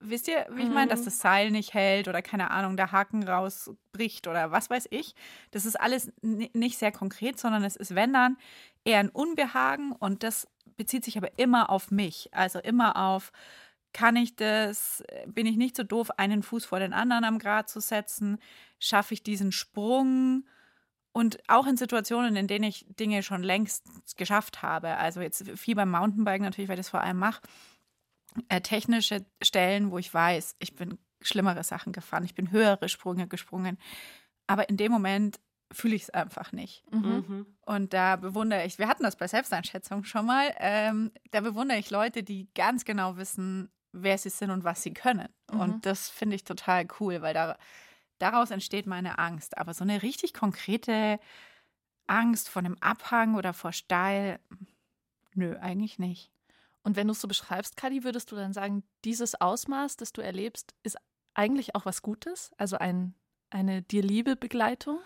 Wisst 0.00 0.28
ihr, 0.28 0.46
wie 0.52 0.62
ich 0.64 0.68
meine, 0.70 0.90
dass 0.90 1.00
Mhm. 1.00 1.04
das 1.06 1.18
Seil 1.20 1.50
nicht 1.50 1.72
hält 1.72 2.08
oder 2.08 2.20
keine 2.20 2.50
Ahnung, 2.50 2.76
der 2.76 2.92
Haken 2.92 3.22
rausbricht 3.26 4.26
oder 4.26 4.50
was 4.50 4.68
weiß 4.68 4.88
ich. 4.90 5.14
Das 5.52 5.64
ist 5.64 5.80
alles 5.80 6.12
ni- 6.20 6.50
nicht 6.52 6.76
sehr 6.78 6.92
konkret, 6.92 7.38
sondern 7.38 7.64
es 7.64 7.76
ist, 7.76 7.94
wenn 7.94 8.12
dann, 8.12 8.36
eher 8.84 8.98
ein 9.00 9.08
Unbehagen 9.08 9.92
und 9.92 10.22
das 10.22 10.46
bezieht 10.76 11.04
sich 11.04 11.16
aber 11.16 11.38
immer 11.38 11.70
auf 11.70 11.90
mich. 11.90 12.28
Also 12.32 12.58
immer 12.58 12.96
auf, 12.96 13.32
kann 13.92 14.16
ich 14.16 14.36
das, 14.36 15.02
bin 15.26 15.46
ich 15.46 15.56
nicht 15.56 15.76
so 15.76 15.82
doof, 15.82 16.10
einen 16.18 16.42
Fuß 16.42 16.64
vor 16.66 16.78
den 16.78 16.92
anderen 16.92 17.24
am 17.24 17.38
Grat 17.38 17.68
zu 17.68 17.80
setzen? 17.80 18.38
Schaffe 18.78 19.14
ich 19.14 19.22
diesen 19.22 19.52
Sprung? 19.52 20.44
Und 21.12 21.38
auch 21.48 21.66
in 21.66 21.78
Situationen, 21.78 22.36
in 22.36 22.46
denen 22.46 22.64
ich 22.64 22.86
Dinge 23.00 23.22
schon 23.22 23.42
längst 23.42 23.86
geschafft 24.18 24.60
habe. 24.60 24.96
Also 24.98 25.22
jetzt 25.22 25.48
viel 25.56 25.74
beim 25.74 25.90
Mountainbiken 25.90 26.44
natürlich, 26.44 26.68
weil 26.68 26.78
ich 26.78 26.84
das 26.84 26.90
vor 26.90 27.00
allem 27.00 27.16
mache 27.16 27.40
äh, 28.48 28.60
technische 28.60 29.24
Stellen, 29.42 29.90
wo 29.90 29.98
ich 29.98 30.12
weiß, 30.12 30.56
ich 30.58 30.74
bin 30.74 30.98
schlimmere 31.20 31.64
Sachen 31.64 31.92
gefahren, 31.92 32.24
ich 32.24 32.34
bin 32.34 32.50
höhere 32.50 32.88
Sprünge 32.88 33.26
gesprungen. 33.26 33.78
Aber 34.46 34.68
in 34.68 34.76
dem 34.76 34.92
Moment 34.92 35.40
fühle 35.72 35.96
ich 35.96 36.04
es 36.04 36.10
einfach 36.10 36.52
nicht. 36.52 36.84
Mhm. 36.92 37.24
Mhm. 37.28 37.46
Und 37.62 37.92
da 37.92 38.16
bewundere 38.16 38.64
ich, 38.64 38.78
wir 38.78 38.88
hatten 38.88 39.02
das 39.02 39.16
bei 39.16 39.26
Selbsteinschätzung 39.26 40.04
schon 40.04 40.26
mal, 40.26 40.54
ähm, 40.58 41.10
da 41.30 41.40
bewundere 41.40 41.78
ich 41.78 41.90
Leute, 41.90 42.22
die 42.22 42.48
ganz 42.54 42.84
genau 42.84 43.16
wissen, 43.16 43.70
wer 43.92 44.18
sie 44.18 44.30
sind 44.30 44.50
und 44.50 44.64
was 44.64 44.82
sie 44.82 44.94
können. 44.94 45.28
Mhm. 45.50 45.60
Und 45.60 45.86
das 45.86 46.08
finde 46.08 46.36
ich 46.36 46.44
total 46.44 46.86
cool, 47.00 47.22
weil 47.22 47.34
da, 47.34 47.56
daraus 48.18 48.50
entsteht 48.50 48.86
meine 48.86 49.18
Angst. 49.18 49.58
Aber 49.58 49.74
so 49.74 49.84
eine 49.84 50.02
richtig 50.02 50.34
konkrete 50.34 51.18
Angst 52.06 52.48
vor 52.48 52.60
einem 52.60 52.76
Abhang 52.80 53.34
oder 53.34 53.52
vor 53.52 53.72
Steil, 53.72 54.38
nö, 55.34 55.56
eigentlich 55.58 55.98
nicht. 55.98 56.30
Und 56.82 56.94
wenn 56.94 57.08
du 57.08 57.12
es 57.12 57.20
so 57.20 57.26
beschreibst, 57.26 57.76
Kadi, 57.76 58.04
würdest 58.04 58.30
du 58.30 58.36
dann 58.36 58.52
sagen, 58.52 58.84
dieses 59.04 59.40
Ausmaß, 59.40 59.96
das 59.96 60.12
du 60.12 60.20
erlebst, 60.20 60.74
ist 60.84 60.96
eigentlich 61.34 61.74
auch 61.74 61.84
was 61.84 62.00
Gutes? 62.00 62.52
Also 62.58 62.78
ein, 62.78 63.14
eine 63.50 63.82
dir 63.82 64.02
liebe 64.02 64.36
Begleitung? 64.36 65.00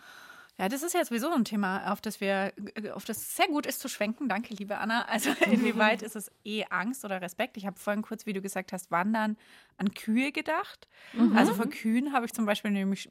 Ja, 0.60 0.68
das 0.68 0.82
ist 0.82 0.92
ja 0.92 1.02
sowieso 1.02 1.32
ein 1.32 1.46
Thema, 1.46 1.90
auf 1.90 2.02
das 2.02 2.20
wir, 2.20 2.52
auf 2.92 3.06
das 3.06 3.16
es 3.16 3.34
sehr 3.34 3.48
gut 3.48 3.64
ist 3.64 3.80
zu 3.80 3.88
schwenken. 3.88 4.28
Danke, 4.28 4.52
liebe 4.52 4.76
Anna. 4.76 5.06
Also 5.06 5.30
inwieweit 5.50 6.02
ist 6.02 6.16
es 6.16 6.30
eh 6.44 6.66
Angst 6.68 7.02
oder 7.02 7.22
Respekt? 7.22 7.56
Ich 7.56 7.64
habe 7.64 7.78
vorhin 7.78 8.02
kurz, 8.02 8.26
wie 8.26 8.34
du 8.34 8.42
gesagt 8.42 8.74
hast, 8.74 8.90
Wandern 8.90 9.38
an 9.78 9.94
Kühe 9.94 10.32
gedacht. 10.32 10.86
Mhm. 11.14 11.34
Also 11.34 11.54
vor 11.54 11.64
Kühen 11.64 12.12
habe 12.12 12.26
ich 12.26 12.34
zum 12.34 12.44
Beispiel 12.44 12.72
nämlich 12.72 13.08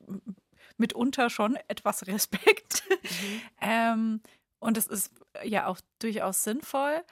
mitunter 0.78 1.32
schon 1.32 1.58
etwas 1.68 2.06
Respekt. 2.06 2.84
ähm, 3.62 4.22
und 4.60 4.78
das 4.78 4.86
ist 4.86 5.12
ja 5.44 5.66
auch 5.66 5.80
durchaus 5.98 6.44
sinnvoll. 6.44 7.04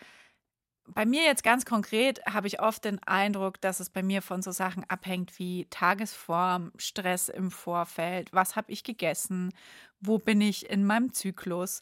Bei 0.90 1.06
mir 1.06 1.24
jetzt 1.24 1.44
ganz 1.44 1.66
konkret 1.66 2.22
habe 2.26 2.48
ich 2.48 2.62
oft 2.62 2.86
den 2.86 3.00
Eindruck, 3.04 3.60
dass 3.60 3.82
es 3.82 3.90
bei 3.90 4.02
mir 4.02 4.22
von 4.22 4.42
so 4.42 4.52
Sachen 4.52 4.86
abhängt 4.86 5.38
wie 5.38 5.66
Tagesform, 5.70 6.72
Stress 6.78 7.28
im 7.28 7.52
Vorfeld, 7.52 8.32
was 8.32 8.56
habe 8.56 8.72
ich 8.72 8.84
gegessen, 8.84 9.52
wo 10.00 10.18
bin 10.18 10.42
ich 10.42 10.70
in 10.70 10.86
meinem 10.86 11.14
Zyklus 11.14 11.82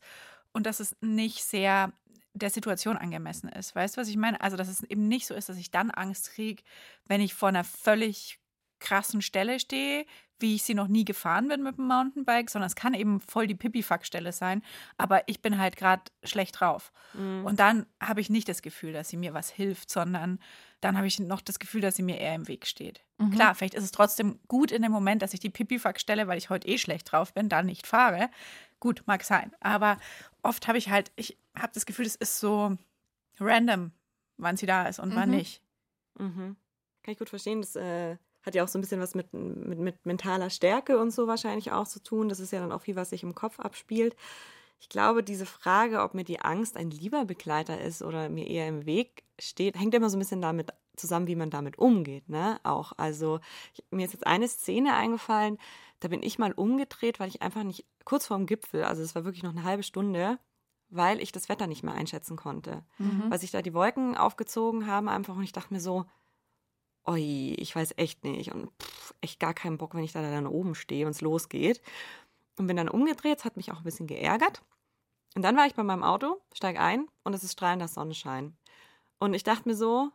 und 0.52 0.66
dass 0.66 0.80
es 0.80 0.96
nicht 1.02 1.44
sehr 1.44 1.94
der 2.34 2.50
Situation 2.50 2.98
angemessen 2.98 3.50
ist. 3.50 3.76
Weißt 3.76 3.96
du, 3.96 4.02
was 4.02 4.10
ich 4.10 4.18
meine? 4.18 4.42
Also, 4.42 4.58
dass 4.58 4.68
es 4.68 4.84
eben 4.84 5.08
nicht 5.08 5.26
so 5.26 5.34
ist, 5.34 5.48
dass 5.48 5.58
ich 5.58 5.72
dann 5.72 5.90
Angst 5.90 6.32
kriege, 6.32 6.64
wenn 7.06 7.22
ich 7.22 7.34
vor 7.34 7.50
einer 7.50 7.64
völlig 7.64 8.40
krassen 8.80 9.22
Stelle 9.22 9.60
stehe, 9.60 10.06
wie 10.40 10.56
ich 10.56 10.64
sie 10.64 10.74
noch 10.74 10.90
nie 10.90 11.06
gefahren 11.06 11.48
bin 11.48 11.64
mit 11.64 11.78
dem 11.78 11.88
Mountainbike, 11.88 12.50
sondern 12.50 12.68
es 12.68 12.76
kann 12.76 12.94
eben 12.94 13.22
voll 13.22 13.48
die 13.48 13.56
Pipifack-Stelle 13.56 14.34
sein, 14.34 14.64
aber 14.98 15.28
ich 15.28 15.42
bin 15.42 15.58
halt 15.58 15.78
gerade 15.78 16.04
schlecht 16.24 16.60
drauf. 16.60 16.92
Mhm. 17.14 17.46
Und 17.46 17.60
dann 17.60 17.86
habe 18.02 18.20
ich 18.20 18.30
nicht 18.30 18.50
das 18.50 18.62
Gefühl, 18.62 18.92
dass 18.92 19.10
sie 19.10 19.18
mir 19.18 19.34
was 19.34 19.50
hilft, 19.50 19.90
sondern 19.90 20.40
dann 20.86 20.96
habe 20.98 21.08
ich 21.08 21.20
noch 21.20 21.42
das 21.42 21.60
Gefühl, 21.60 21.82
dass 21.82 21.96
sie 21.96 22.04
mir 22.04 22.18
eher 22.20 22.36
im 22.36 22.48
Weg 22.48 22.66
steht. 22.68 23.04
Mhm. 23.18 23.32
Klar, 23.32 23.56
vielleicht 23.56 23.74
ist 23.74 23.84
es 23.84 23.92
trotzdem 23.92 24.40
gut 24.48 24.72
in 24.72 24.82
dem 24.84 24.92
Moment, 24.92 25.22
dass 25.22 25.34
ich 25.34 25.40
die 25.40 25.50
Pipifack-Stelle, 25.50 26.28
weil 26.28 26.38
ich 26.38 26.50
heute 26.50 26.68
eh 26.68 26.78
schlecht 26.78 27.12
drauf 27.12 27.34
bin, 27.34 27.50
dann 27.50 27.66
nicht 27.66 27.88
fahre. 27.88 28.30
Gut, 28.80 29.04
mag 29.06 29.24
sein. 29.24 29.52
Aber 29.60 29.98
oft 30.44 30.68
habe 30.68 30.78
ich 30.78 30.90
halt, 30.90 31.12
ich 31.16 31.38
habe 31.58 31.72
das 31.74 31.86
Gefühl, 31.86 32.06
es 32.06 32.16
ist 32.16 32.40
so 32.40 32.78
random, 33.40 33.92
wann 34.38 34.58
sie 34.58 34.66
da 34.68 34.88
ist 34.88 35.00
und 35.00 35.16
wann 35.16 35.30
Mhm. 35.32 35.36
nicht. 35.36 35.62
Mhm. 36.20 36.56
Kann 37.04 37.12
ich 37.12 37.18
gut 37.18 37.30
verstehen. 37.30 37.62
Das 37.62 37.76
äh, 37.76 38.18
hat 38.44 38.56
ja 38.56 38.64
auch 38.64 38.68
so 38.68 38.78
ein 38.78 38.82
bisschen 38.82 39.02
was 39.02 39.16
mit, 39.16 39.34
mit, 39.34 39.80
mit 39.80 40.06
mentaler 40.06 40.50
Stärke 40.50 40.98
und 41.00 41.12
so 41.12 41.28
wahrscheinlich 41.28 41.72
auch 41.72 41.88
zu 41.88 42.02
tun. 42.02 42.30
Das 42.30 42.40
ist 42.40 42.52
ja 42.52 42.60
dann 42.60 42.72
auch 42.72 42.82
viel, 42.82 42.96
was 42.96 43.10
sich 43.10 43.24
im 43.24 43.34
Kopf 43.36 43.60
abspielt. 43.60 44.16
Ich 44.80 44.90
glaube, 44.90 45.24
diese 45.24 45.46
Frage, 45.46 46.02
ob 46.02 46.14
mir 46.14 46.24
die 46.24 46.42
Angst 46.42 46.78
ein 46.78 46.92
lieber 46.92 47.26
Begleiter 47.26 47.80
ist 47.80 48.02
oder 48.02 48.30
mir 48.30 48.48
eher 48.48 48.68
im 48.68 48.86
Weg 48.86 49.24
steht, 49.40 49.80
hängt 49.80 49.94
immer 49.94 50.10
so 50.10 50.18
ein 50.18 50.20
bisschen 50.20 50.42
damit 50.42 50.74
zusammen, 50.96 51.28
wie 51.28 51.36
man 51.36 51.50
damit 51.50 51.78
umgeht. 51.78 52.30
Ne? 52.30 52.60
Auch, 52.64 52.94
also 52.98 53.40
ich, 53.74 53.84
mir 53.92 54.06
ist 54.06 54.14
jetzt 54.14 54.28
eine 54.28 54.48
Szene 54.48 54.96
eingefallen, 54.96 55.58
da 56.00 56.08
bin 56.08 56.24
ich 56.24 56.40
mal 56.40 56.52
umgedreht, 56.52 57.20
weil 57.20 57.30
ich 57.30 57.42
einfach 57.42 57.64
nicht 57.64 57.86
kurz 58.04 58.28
vorm 58.28 58.46
Gipfel, 58.46 58.84
also 58.84 59.02
es 59.02 59.16
war 59.16 59.26
wirklich 59.26 59.44
noch 59.44 59.52
eine 59.52 59.64
halbe 59.64 59.84
Stunde, 59.84 60.40
weil 60.90 61.22
ich 61.22 61.32
das 61.32 61.50
Wetter 61.50 61.68
nicht 61.68 61.84
mehr 61.84 61.94
einschätzen 61.94 62.36
konnte. 62.36 62.84
Mhm. 62.98 63.26
Weil 63.30 63.40
sich 63.40 63.52
da 63.52 63.62
die 63.62 63.74
Wolken 63.74 64.16
aufgezogen 64.16 64.88
haben 64.88 65.10
einfach 65.10 65.36
und 65.36 65.44
ich 65.44 65.52
dachte 65.52 65.74
mir 65.74 65.80
so, 65.80 66.06
oi, 67.06 67.56
ich 67.58 67.76
weiß 67.76 67.96
echt 67.98 68.24
nicht 68.24 68.54
und 68.54 68.70
pff, 68.82 69.14
echt 69.22 69.40
gar 69.40 69.54
keinen 69.54 69.78
Bock, 69.78 69.94
wenn 69.96 70.04
ich 70.04 70.14
da 70.14 70.22
dann 70.22 70.48
oben 70.48 70.76
stehe 70.76 71.06
und 71.06 71.12
es 71.12 71.22
losgeht. 71.22 71.82
Und 72.58 72.68
bin 72.68 72.78
dann 72.78 72.90
umgedreht, 72.90 73.40
es 73.40 73.46
hat 73.46 73.58
mich 73.58 73.72
auch 73.72 73.78
ein 73.78 73.84
bisschen 73.84 74.08
geärgert. 74.08 74.64
Und 75.36 75.42
dann 75.42 75.58
war 75.58 75.68
ich 75.68 75.76
bei 75.76 75.84
meinem 75.84 76.04
Auto, 76.04 76.42
steig 76.54 76.80
ein 76.80 77.08
und 77.24 77.34
es 77.34 77.44
ist 77.44 77.54
strahlender 77.54 77.90
Sonnenschein. 77.90 78.56
Und 79.20 79.34
ich 79.34 79.44
dachte 79.44 79.68
mir 79.68 79.76
so, 79.76 80.12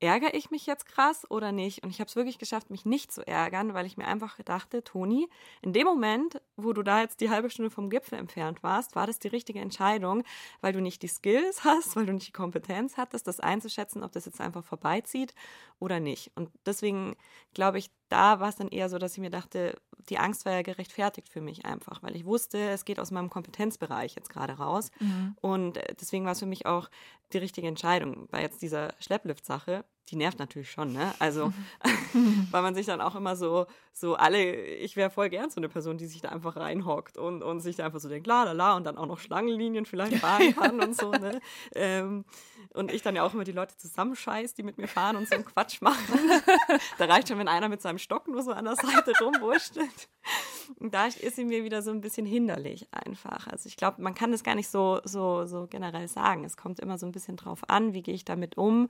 ärgere 0.00 0.34
ich 0.34 0.50
mich 0.50 0.66
jetzt 0.66 0.86
krass 0.86 1.28
oder 1.30 1.52
nicht? 1.52 1.82
Und 1.82 1.90
ich 1.90 2.00
habe 2.00 2.08
es 2.08 2.16
wirklich 2.16 2.38
geschafft, 2.38 2.70
mich 2.70 2.84
nicht 2.84 3.10
zu 3.10 3.26
ärgern, 3.26 3.74
weil 3.74 3.86
ich 3.86 3.96
mir 3.96 4.06
einfach 4.06 4.38
dachte, 4.44 4.84
Toni, 4.84 5.28
in 5.62 5.72
dem 5.72 5.86
Moment, 5.86 6.40
wo 6.56 6.72
du 6.72 6.82
da 6.82 7.00
jetzt 7.00 7.20
die 7.20 7.30
halbe 7.30 7.50
Stunde 7.50 7.70
vom 7.70 7.90
Gipfel 7.90 8.18
entfernt 8.18 8.62
warst, 8.62 8.96
war 8.96 9.06
das 9.06 9.18
die 9.18 9.28
richtige 9.28 9.60
Entscheidung, 9.60 10.22
weil 10.60 10.72
du 10.72 10.80
nicht 10.80 11.02
die 11.02 11.08
Skills 11.08 11.64
hast, 11.64 11.96
weil 11.96 12.06
du 12.06 12.12
nicht 12.12 12.28
die 12.28 12.32
Kompetenz 12.32 12.96
hattest, 12.96 13.26
das 13.26 13.40
einzuschätzen, 13.40 14.02
ob 14.02 14.12
das 14.12 14.26
jetzt 14.26 14.40
einfach 14.40 14.64
vorbeizieht 14.64 15.34
oder 15.78 16.00
nicht. 16.00 16.32
Und 16.34 16.50
deswegen 16.66 17.16
glaube 17.54 17.78
ich, 17.78 17.90
da 18.08 18.40
war 18.40 18.48
es 18.48 18.56
dann 18.56 18.68
eher 18.68 18.88
so, 18.88 18.98
dass 18.98 19.12
ich 19.12 19.18
mir 19.18 19.30
dachte, 19.30 19.76
die 20.08 20.18
Angst 20.18 20.44
war 20.44 20.52
ja 20.52 20.62
gerechtfertigt 20.62 21.28
für 21.28 21.40
mich 21.40 21.64
einfach, 21.64 22.02
weil 22.02 22.14
ich 22.16 22.24
wusste, 22.24 22.58
es 22.70 22.84
geht 22.84 23.00
aus 23.00 23.10
meinem 23.10 23.30
Kompetenzbereich 23.30 24.14
jetzt 24.14 24.28
gerade 24.28 24.54
raus. 24.54 24.90
Mhm. 25.00 25.36
Und 25.40 25.76
äh, 25.78 25.94
deswegen 25.98 26.24
war 26.24 26.32
es 26.32 26.40
für 26.40 26.46
mich 26.46 26.66
auch 26.66 26.90
die 27.32 27.38
richtige 27.38 27.68
Entscheidung. 27.68 28.28
Bei 28.30 28.42
jetzt 28.42 28.62
dieser 28.62 28.94
Schlepplift-Sache, 29.00 29.84
die 30.10 30.16
nervt 30.16 30.38
natürlich 30.38 30.70
schon, 30.70 30.92
ne? 30.92 31.14
Also, 31.18 31.52
weil 32.50 32.62
man 32.62 32.74
sich 32.74 32.86
dann 32.86 33.00
auch 33.00 33.14
immer 33.14 33.36
so, 33.36 33.66
so 33.92 34.14
alle, 34.14 34.54
ich 34.54 34.96
wäre 34.96 35.10
voll 35.10 35.30
gern 35.30 35.50
so 35.50 35.60
eine 35.60 35.68
Person, 35.68 35.98
die 35.98 36.06
sich 36.06 36.20
da 36.20 36.28
einfach 36.28 36.56
reinhockt 36.56 37.16
und, 37.16 37.42
und 37.42 37.60
sich 37.60 37.76
da 37.76 37.86
einfach 37.86 38.00
so 38.00 38.08
denkt, 38.08 38.26
la 38.26 38.44
la 38.44 38.52
la, 38.52 38.76
und 38.76 38.84
dann 38.84 38.98
auch 38.98 39.06
noch 39.06 39.18
Schlangenlinien 39.18 39.86
vielleicht 39.86 40.16
fahren 40.16 40.54
kann 40.54 40.80
und 40.80 40.96
so, 40.96 41.10
ne? 41.10 41.40
Ähm, 41.74 42.24
und 42.74 42.92
ich 42.92 43.02
dann 43.02 43.14
ja 43.14 43.22
auch 43.22 43.32
immer 43.32 43.44
die 43.44 43.52
Leute 43.52 43.76
zusammenscheiß, 43.76 44.54
die 44.54 44.64
mit 44.64 44.78
mir 44.78 44.88
fahren 44.88 45.16
und 45.16 45.28
so 45.28 45.36
einen 45.36 45.44
Quatsch 45.44 45.80
machen. 45.80 46.18
da 46.98 47.04
reicht 47.04 47.28
schon, 47.28 47.38
wenn 47.38 47.48
einer 47.48 47.68
mit 47.68 47.80
seinem 47.80 47.98
Stock 47.98 48.26
nur 48.26 48.42
so 48.42 48.50
an 48.50 48.64
der 48.64 48.74
Seite 48.74 49.12
rumwurschtelt. 49.20 50.08
Und 50.80 50.92
da 50.92 51.06
ist 51.06 51.36
sie 51.36 51.44
mir 51.44 51.62
wieder 51.62 51.82
so 51.82 51.90
ein 51.90 52.00
bisschen 52.00 52.26
hinderlich 52.26 52.88
einfach. 52.90 53.46
Also 53.46 53.68
ich 53.68 53.76
glaube, 53.76 54.02
man 54.02 54.14
kann 54.14 54.32
das 54.32 54.42
gar 54.42 54.56
nicht 54.56 54.68
so, 54.68 55.00
so, 55.04 55.46
so 55.46 55.68
generell 55.68 56.08
sagen. 56.08 56.44
Es 56.44 56.56
kommt 56.56 56.80
immer 56.80 56.98
so 56.98 57.06
ein 57.06 57.12
bisschen 57.12 57.36
drauf 57.36 57.60
an, 57.68 57.92
wie 57.94 58.02
gehe 58.02 58.14
ich 58.14 58.24
damit 58.24 58.56
um 58.56 58.88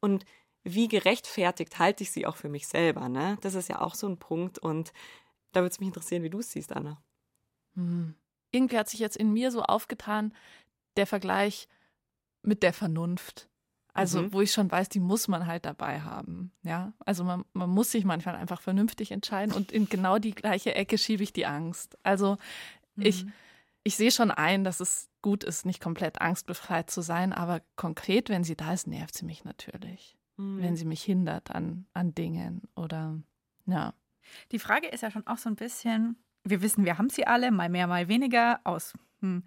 und 0.00 0.24
wie 0.68 0.88
gerechtfertigt 0.88 1.78
halte 1.78 2.02
ich 2.02 2.10
sie 2.10 2.26
auch 2.26 2.36
für 2.36 2.48
mich 2.48 2.66
selber. 2.66 3.08
Ne? 3.08 3.38
Das 3.40 3.54
ist 3.54 3.68
ja 3.68 3.80
auch 3.80 3.94
so 3.94 4.08
ein 4.08 4.18
Punkt 4.18 4.58
und 4.58 4.92
da 5.52 5.60
würde 5.60 5.70
es 5.70 5.78
mich 5.80 5.86
interessieren, 5.86 6.22
wie 6.24 6.30
du 6.30 6.40
es 6.40 6.50
siehst, 6.50 6.72
Anna. 6.74 7.00
Mhm. 7.74 8.14
Irgendwie 8.50 8.76
hat 8.78 8.88
sich 8.88 8.98
jetzt 9.00 9.16
in 9.16 9.32
mir 9.32 9.50
so 9.52 9.62
aufgetan, 9.62 10.34
der 10.96 11.06
Vergleich 11.06 11.68
mit 12.42 12.62
der 12.62 12.72
Vernunft. 12.72 13.48
Also, 13.92 14.22
Mhm. 14.22 14.32
wo 14.32 14.40
ich 14.42 14.52
schon 14.52 14.70
weiß, 14.70 14.88
die 14.90 15.00
muss 15.00 15.28
man 15.28 15.46
halt 15.46 15.64
dabei 15.64 16.00
haben. 16.00 16.52
Ja, 16.62 16.92
also 16.98 17.24
man, 17.24 17.44
man 17.54 17.70
muss 17.70 17.92
sich 17.92 18.04
manchmal 18.04 18.34
einfach 18.36 18.60
vernünftig 18.60 19.10
entscheiden 19.10 19.54
und 19.54 19.72
in 19.72 19.88
genau 19.88 20.18
die 20.18 20.34
gleiche 20.34 20.74
Ecke 20.74 20.98
schiebe 20.98 21.22
ich 21.22 21.32
die 21.32 21.46
Angst. 21.46 21.96
Also, 22.02 22.36
ich, 22.96 23.24
Mhm. 23.24 23.32
ich 23.84 23.96
sehe 23.96 24.10
schon 24.10 24.30
ein, 24.30 24.64
dass 24.64 24.80
es 24.80 25.08
gut 25.22 25.44
ist, 25.44 25.64
nicht 25.64 25.80
komplett 25.80 26.20
angstbefreit 26.20 26.90
zu 26.90 27.00
sein, 27.02 27.32
aber 27.32 27.62
konkret, 27.76 28.28
wenn 28.28 28.44
sie 28.44 28.56
da 28.56 28.72
ist, 28.74 28.86
nervt 28.86 29.14
sie 29.16 29.24
mich 29.24 29.44
natürlich. 29.44 30.16
Mhm. 30.36 30.62
Wenn 30.62 30.76
sie 30.76 30.84
mich 30.84 31.02
hindert 31.02 31.50
an, 31.50 31.86
an 31.92 32.14
Dingen 32.14 32.62
oder, 32.76 33.20
ja. 33.66 33.94
Die 34.52 34.58
Frage 34.58 34.88
ist 34.88 35.02
ja 35.02 35.10
schon 35.10 35.26
auch 35.26 35.38
so 35.38 35.48
ein 35.48 35.56
bisschen, 35.56 36.16
wir 36.44 36.62
wissen, 36.62 36.84
wir 36.84 36.98
haben 36.98 37.10
sie 37.10 37.26
alle, 37.26 37.50
mal 37.50 37.68
mehr, 37.68 37.86
mal 37.86 38.08
weniger, 38.08 38.60
aus 38.64 38.94
hm, 39.20 39.44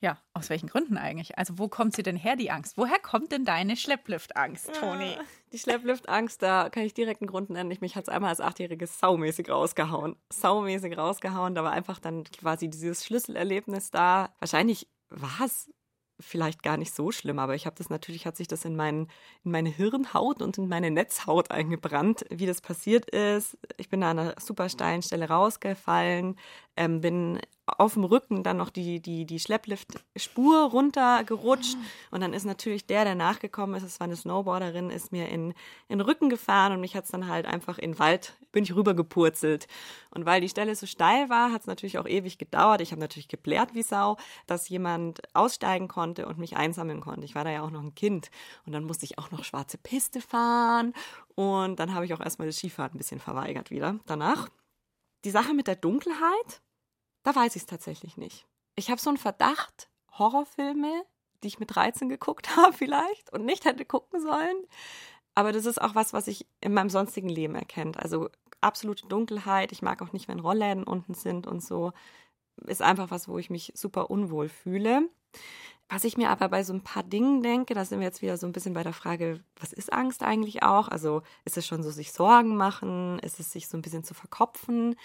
Ja, 0.00 0.18
aus 0.32 0.50
welchen 0.50 0.68
Gründen 0.68 0.96
eigentlich? 0.96 1.38
Also 1.38 1.58
wo 1.58 1.68
kommt 1.68 1.94
sie 1.94 2.02
denn 2.02 2.16
her, 2.16 2.34
die 2.34 2.50
Angst? 2.50 2.76
Woher 2.76 2.98
kommt 2.98 3.30
denn 3.30 3.44
deine 3.44 3.76
Schleppliftangst, 3.76 4.72
Toni? 4.74 5.16
Ah, 5.16 5.24
die 5.52 5.58
Schleppliftangst, 5.58 6.42
da 6.42 6.70
kann 6.70 6.82
ich 6.82 6.92
direkt 6.92 7.20
einen 7.20 7.30
Grund 7.30 7.50
nennen. 7.50 7.70
Ich 7.70 7.80
mich 7.80 7.94
hat 7.94 8.04
es 8.04 8.08
einmal 8.08 8.30
als 8.30 8.40
Achtjähriges 8.40 8.98
saumäßig 8.98 9.48
rausgehauen. 9.48 10.16
Saumäßig 10.32 10.98
rausgehauen. 10.98 11.54
Da 11.54 11.62
war 11.62 11.70
einfach 11.70 12.00
dann 12.00 12.24
quasi 12.24 12.68
dieses 12.68 13.04
Schlüsselerlebnis 13.04 13.92
da. 13.92 14.34
Wahrscheinlich 14.40 14.88
war 15.08 15.46
es 15.46 15.70
vielleicht 16.20 16.62
gar 16.62 16.76
nicht 16.76 16.94
so 16.94 17.10
schlimm, 17.10 17.38
aber 17.38 17.54
ich 17.54 17.66
habe 17.66 17.76
das 17.76 17.90
natürlich, 17.90 18.26
hat 18.26 18.36
sich 18.36 18.48
das 18.48 18.64
in, 18.64 18.76
mein, 18.76 19.08
in 19.44 19.50
meine 19.50 19.70
Hirnhaut 19.70 20.42
und 20.42 20.58
in 20.58 20.68
meine 20.68 20.90
Netzhaut 20.90 21.50
eingebrannt, 21.50 22.24
wie 22.30 22.46
das 22.46 22.60
passiert 22.60 23.10
ist. 23.10 23.58
Ich 23.76 23.88
bin 23.88 24.00
da 24.00 24.10
an 24.10 24.18
einer 24.18 24.34
super 24.40 24.68
steilen 24.68 25.02
Stelle 25.02 25.28
rausgefallen, 25.28 26.36
ähm, 26.76 27.00
bin 27.00 27.40
auf 27.66 27.94
dem 27.94 28.04
Rücken 28.04 28.42
dann 28.42 28.56
noch 28.56 28.70
die, 28.70 29.00
die, 29.00 29.24
die 29.24 29.38
Schlepplift-Spur 29.38 30.70
runtergerutscht. 30.70 31.76
Und 32.10 32.20
dann 32.20 32.32
ist 32.32 32.44
natürlich 32.44 32.86
der, 32.86 33.04
der 33.04 33.14
nachgekommen 33.14 33.76
ist, 33.76 33.84
es 33.84 34.00
war 34.00 34.06
eine 34.06 34.16
Snowboarderin, 34.16 34.90
ist 34.90 35.12
mir 35.12 35.28
in, 35.28 35.50
in 35.88 35.98
den 35.98 36.00
Rücken 36.00 36.28
gefahren 36.28 36.72
und 36.72 36.80
mich 36.80 36.96
hat 36.96 37.04
es 37.04 37.10
dann 37.10 37.28
halt 37.28 37.46
einfach 37.46 37.78
in 37.78 37.92
den 37.92 37.98
Wald, 37.98 38.34
bin 38.50 38.64
ich 38.64 38.74
rübergepurzelt. 38.74 39.68
Und 40.10 40.26
weil 40.26 40.40
die 40.40 40.48
Stelle 40.48 40.74
so 40.74 40.86
steil 40.86 41.28
war, 41.28 41.52
hat 41.52 41.62
es 41.62 41.66
natürlich 41.66 41.98
auch 41.98 42.06
ewig 42.06 42.38
gedauert. 42.38 42.80
Ich 42.80 42.90
habe 42.90 43.00
natürlich 43.00 43.28
geblärt 43.28 43.74
wie 43.74 43.82
Sau, 43.82 44.16
dass 44.46 44.68
jemand 44.68 45.20
aussteigen 45.34 45.88
konnte 45.88 46.26
und 46.26 46.38
mich 46.38 46.56
einsammeln 46.56 47.00
konnte. 47.00 47.24
Ich 47.24 47.34
war 47.34 47.44
da 47.44 47.50
ja 47.50 47.62
auch 47.62 47.70
noch 47.70 47.82
ein 47.82 47.94
Kind. 47.94 48.30
Und 48.66 48.72
dann 48.72 48.84
musste 48.84 49.04
ich 49.04 49.18
auch 49.18 49.30
noch 49.30 49.44
schwarze 49.44 49.78
Piste 49.78 50.20
fahren. 50.20 50.94
Und 51.34 51.78
dann 51.78 51.94
habe 51.94 52.04
ich 52.04 52.12
auch 52.12 52.20
erstmal 52.20 52.48
das 52.48 52.56
Skifahren 52.56 52.92
ein 52.94 52.98
bisschen 52.98 53.20
verweigert 53.20 53.70
wieder 53.70 54.00
danach. 54.06 54.48
Die 55.24 55.30
Sache 55.30 55.54
mit 55.54 55.66
der 55.66 55.76
Dunkelheit, 55.76 56.62
da 57.22 57.34
weiß 57.34 57.56
ich 57.56 57.62
es 57.62 57.66
tatsächlich 57.66 58.16
nicht. 58.16 58.46
Ich 58.74 58.90
habe 58.90 59.00
so 59.00 59.10
einen 59.10 59.18
Verdacht, 59.18 59.88
Horrorfilme, 60.18 61.04
die 61.42 61.48
ich 61.48 61.58
mit 61.58 61.74
13 61.74 62.08
geguckt 62.08 62.56
habe 62.56 62.72
vielleicht 62.72 63.32
und 63.32 63.44
nicht 63.44 63.64
hätte 63.64 63.84
gucken 63.84 64.20
sollen. 64.20 64.56
Aber 65.34 65.52
das 65.52 65.64
ist 65.64 65.80
auch 65.80 65.94
was, 65.94 66.12
was 66.12 66.26
ich 66.26 66.46
in 66.60 66.74
meinem 66.74 66.90
sonstigen 66.90 67.28
Leben 67.28 67.54
erkennt. 67.54 67.98
Also 67.98 68.28
absolute 68.60 69.06
Dunkelheit. 69.06 69.72
Ich 69.72 69.82
mag 69.82 70.02
auch 70.02 70.12
nicht, 70.12 70.28
wenn 70.28 70.40
Rollläden 70.40 70.84
unten 70.84 71.14
sind 71.14 71.46
und 71.46 71.62
so. 71.62 71.92
Ist 72.66 72.82
einfach 72.82 73.10
was, 73.10 73.28
wo 73.28 73.38
ich 73.38 73.48
mich 73.48 73.72
super 73.74 74.10
unwohl 74.10 74.48
fühle. 74.48 75.08
Was 75.92 76.04
ich 76.04 76.16
mir 76.16 76.30
aber 76.30 76.48
bei 76.48 76.64
so 76.64 76.72
ein 76.72 76.82
paar 76.82 77.02
Dingen 77.02 77.42
denke, 77.42 77.74
da 77.74 77.84
sind 77.84 78.00
wir 78.00 78.06
jetzt 78.06 78.22
wieder 78.22 78.38
so 78.38 78.46
ein 78.46 78.52
bisschen 78.52 78.72
bei 78.72 78.82
der 78.82 78.94
Frage, 78.94 79.44
was 79.60 79.74
ist 79.74 79.92
Angst 79.92 80.22
eigentlich 80.22 80.62
auch? 80.62 80.88
Also 80.88 81.20
ist 81.44 81.58
es 81.58 81.66
schon 81.66 81.82
so 81.82 81.90
sich 81.90 82.12
Sorgen 82.12 82.56
machen? 82.56 83.18
Ist 83.18 83.38
es 83.38 83.52
sich 83.52 83.68
so 83.68 83.76
ein 83.76 83.82
bisschen 83.82 84.02
zu 84.02 84.14
verkopfen? 84.14 84.96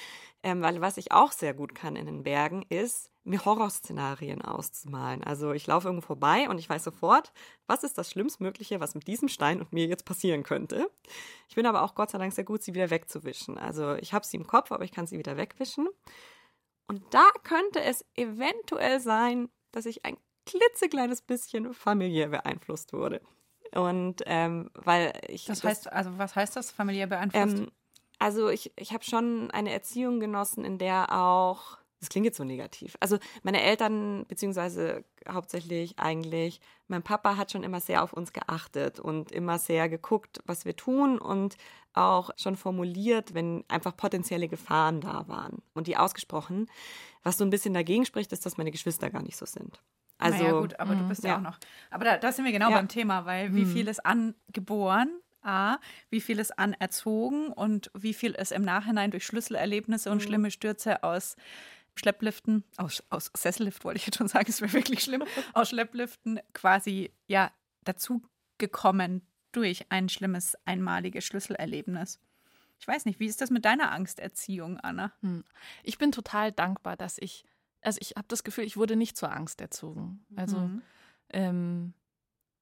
Ähm, 0.43 0.61
weil 0.61 0.79
was 0.79 0.95
ich 0.95 1.11
auch 1.11 1.33
sehr 1.33 1.53
gut 1.53 1.75
kann 1.75 1.97
in 1.97 2.05
den 2.05 2.23
Bergen 2.23 2.63
ist, 2.69 3.11
mir 3.25 3.43
Horrorszenarien 3.43 4.41
auszumalen. 4.41 5.25
Also 5.25 5.51
ich 5.51 5.67
laufe 5.67 5.89
irgendwo 5.89 6.07
vorbei 6.07 6.47
und 6.47 6.57
ich 6.57 6.69
weiß 6.69 6.85
sofort, 6.85 7.33
was 7.65 7.83
ist 7.83 7.97
das 7.97 8.09
Schlimmstmögliche, 8.09 8.79
was 8.79 8.95
mit 8.95 9.07
diesem 9.07 9.27
Stein 9.27 9.59
und 9.59 9.73
mir 9.73 9.87
jetzt 9.87 10.05
passieren 10.05 10.43
könnte. 10.43 10.89
Ich 11.49 11.55
bin 11.55 11.65
aber 11.65 11.81
auch 11.81 11.95
Gott 11.95 12.11
sei 12.11 12.17
Dank 12.17 12.31
sehr 12.31 12.45
gut, 12.45 12.63
sie 12.63 12.75
wieder 12.75 12.89
wegzuwischen. 12.91 13.57
Also 13.57 13.95
ich 13.95 14.13
habe 14.13 14.25
sie 14.25 14.37
im 14.37 14.47
Kopf, 14.47 14.71
aber 14.71 14.85
ich 14.85 14.93
kann 14.93 15.05
sie 15.05 15.19
wieder 15.19 15.35
wegwischen. 15.35 15.89
Und 16.87 17.03
da 17.13 17.25
könnte 17.43 17.81
es 17.81 18.05
eventuell 18.15 19.01
sein, 19.01 19.49
dass 19.73 19.85
ich 19.85 20.05
ein 20.05 20.15
klitzekleines 20.47 21.21
bisschen 21.21 21.73
familiär 21.73 22.29
beeinflusst 22.29 22.93
wurde. 22.93 23.21
Und 23.75 24.23
ähm, 24.25 24.71
weil 24.73 25.13
ich. 25.27 25.45
Das 25.45 25.63
heißt, 25.63 25.91
also 25.91 26.17
was 26.17 26.35
heißt 26.35 26.55
das, 26.55 26.71
familiär 26.71 27.07
beeinflusst? 27.07 27.57
Ähm, 27.59 27.71
also 28.19 28.49
ich, 28.49 28.71
ich 28.77 28.93
habe 28.93 29.03
schon 29.03 29.51
eine 29.51 29.71
Erziehung 29.71 30.19
genossen, 30.19 30.65
in 30.65 30.77
der 30.77 31.11
auch, 31.15 31.77
das 31.99 32.09
klingt 32.09 32.25
jetzt 32.25 32.37
so 32.37 32.43
negativ, 32.43 32.97
also 32.99 33.17
meine 33.43 33.61
Eltern, 33.61 34.25
beziehungsweise 34.27 35.03
hauptsächlich 35.29 35.99
eigentlich, 35.99 36.59
mein 36.87 37.03
Papa 37.03 37.37
hat 37.37 37.51
schon 37.51 37.63
immer 37.63 37.79
sehr 37.79 38.03
auf 38.03 38.13
uns 38.13 38.33
geachtet 38.33 38.99
und 38.99 39.31
immer 39.31 39.59
sehr 39.59 39.87
geguckt, 39.87 40.39
was 40.45 40.65
wir 40.65 40.75
tun 40.75 41.19
und 41.19 41.57
auch 41.93 42.31
schon 42.37 42.55
formuliert, 42.55 43.33
wenn 43.33 43.63
einfach 43.67 43.95
potenzielle 43.95 44.47
Gefahren 44.47 45.01
da 45.01 45.27
waren 45.27 45.61
und 45.73 45.87
die 45.87 45.97
ausgesprochen. 45.97 46.69
Was 47.23 47.37
so 47.37 47.43
ein 47.43 47.49
bisschen 47.49 47.73
dagegen 47.73 48.05
spricht, 48.05 48.31
ist, 48.31 48.45
dass 48.45 48.57
meine 48.57 48.71
Geschwister 48.71 49.09
gar 49.09 49.21
nicht 49.21 49.37
so 49.37 49.45
sind. 49.45 49.81
Also 50.17 50.43
naja, 50.43 50.59
gut, 50.59 50.79
aber 50.79 50.95
mh, 50.95 51.01
du 51.01 51.07
bist 51.07 51.23
ja, 51.23 51.29
ja, 51.29 51.37
auch 51.37 51.41
noch. 51.41 51.59
Aber 51.91 52.05
da, 52.05 52.17
da 52.17 52.31
sind 52.31 52.45
wir 52.45 52.51
genau 52.51 52.69
ja. 52.69 52.77
beim 52.77 52.87
Thema, 52.87 53.25
weil 53.25 53.53
wie 53.53 53.65
mhm. 53.65 53.73
viel 53.73 53.87
ist 53.87 54.05
angeboren, 54.05 55.09
A, 55.41 55.77
wie 56.09 56.21
viel 56.21 56.39
ist 56.39 56.57
anerzogen 56.57 57.53
und 57.53 57.91
wie 57.93 58.13
viel 58.13 58.31
ist 58.31 58.51
im 58.51 58.63
Nachhinein 58.63 59.11
durch 59.11 59.25
Schlüsselerlebnisse 59.25 60.11
und 60.11 60.17
mhm. 60.17 60.21
schlimme 60.21 60.51
Stürze 60.51 61.03
aus 61.03 61.35
Schleppliften, 61.95 62.63
aus, 62.77 63.03
aus 63.09 63.31
Sessellift 63.35 63.83
wollte 63.83 63.97
ich 63.97 64.05
jetzt 64.05 64.17
schon 64.17 64.27
sagen, 64.27 64.45
es 64.49 64.61
wäre 64.61 64.73
wirklich 64.73 65.03
schlimm, 65.03 65.23
aus 65.53 65.69
Schleppliften 65.69 66.39
quasi 66.53 67.11
ja 67.27 67.51
dazugekommen 67.85 69.25
durch 69.51 69.85
ein 69.89 70.09
schlimmes, 70.09 70.55
einmaliges 70.65 71.25
Schlüsselerlebnis. 71.25 72.19
Ich 72.79 72.87
weiß 72.87 73.05
nicht, 73.05 73.19
wie 73.19 73.25
ist 73.25 73.41
das 73.41 73.49
mit 73.49 73.65
deiner 73.65 73.91
Angsterziehung, 73.91 74.79
Anna? 74.79 75.11
Hm. 75.21 75.43
Ich 75.83 75.97
bin 75.97 76.11
total 76.11 76.51
dankbar, 76.51 76.95
dass 76.95 77.17
ich 77.17 77.43
also 77.81 77.99
ich 78.01 78.11
habe 78.11 78.27
das 78.27 78.43
Gefühl, 78.43 78.65
ich 78.65 78.77
wurde 78.77 78.95
nicht 78.95 79.17
zur 79.17 79.31
Angst 79.31 79.61
erzogen. 79.61 80.25
Also 80.35 80.57
mhm. 80.57 80.81
ähm, 81.29 81.93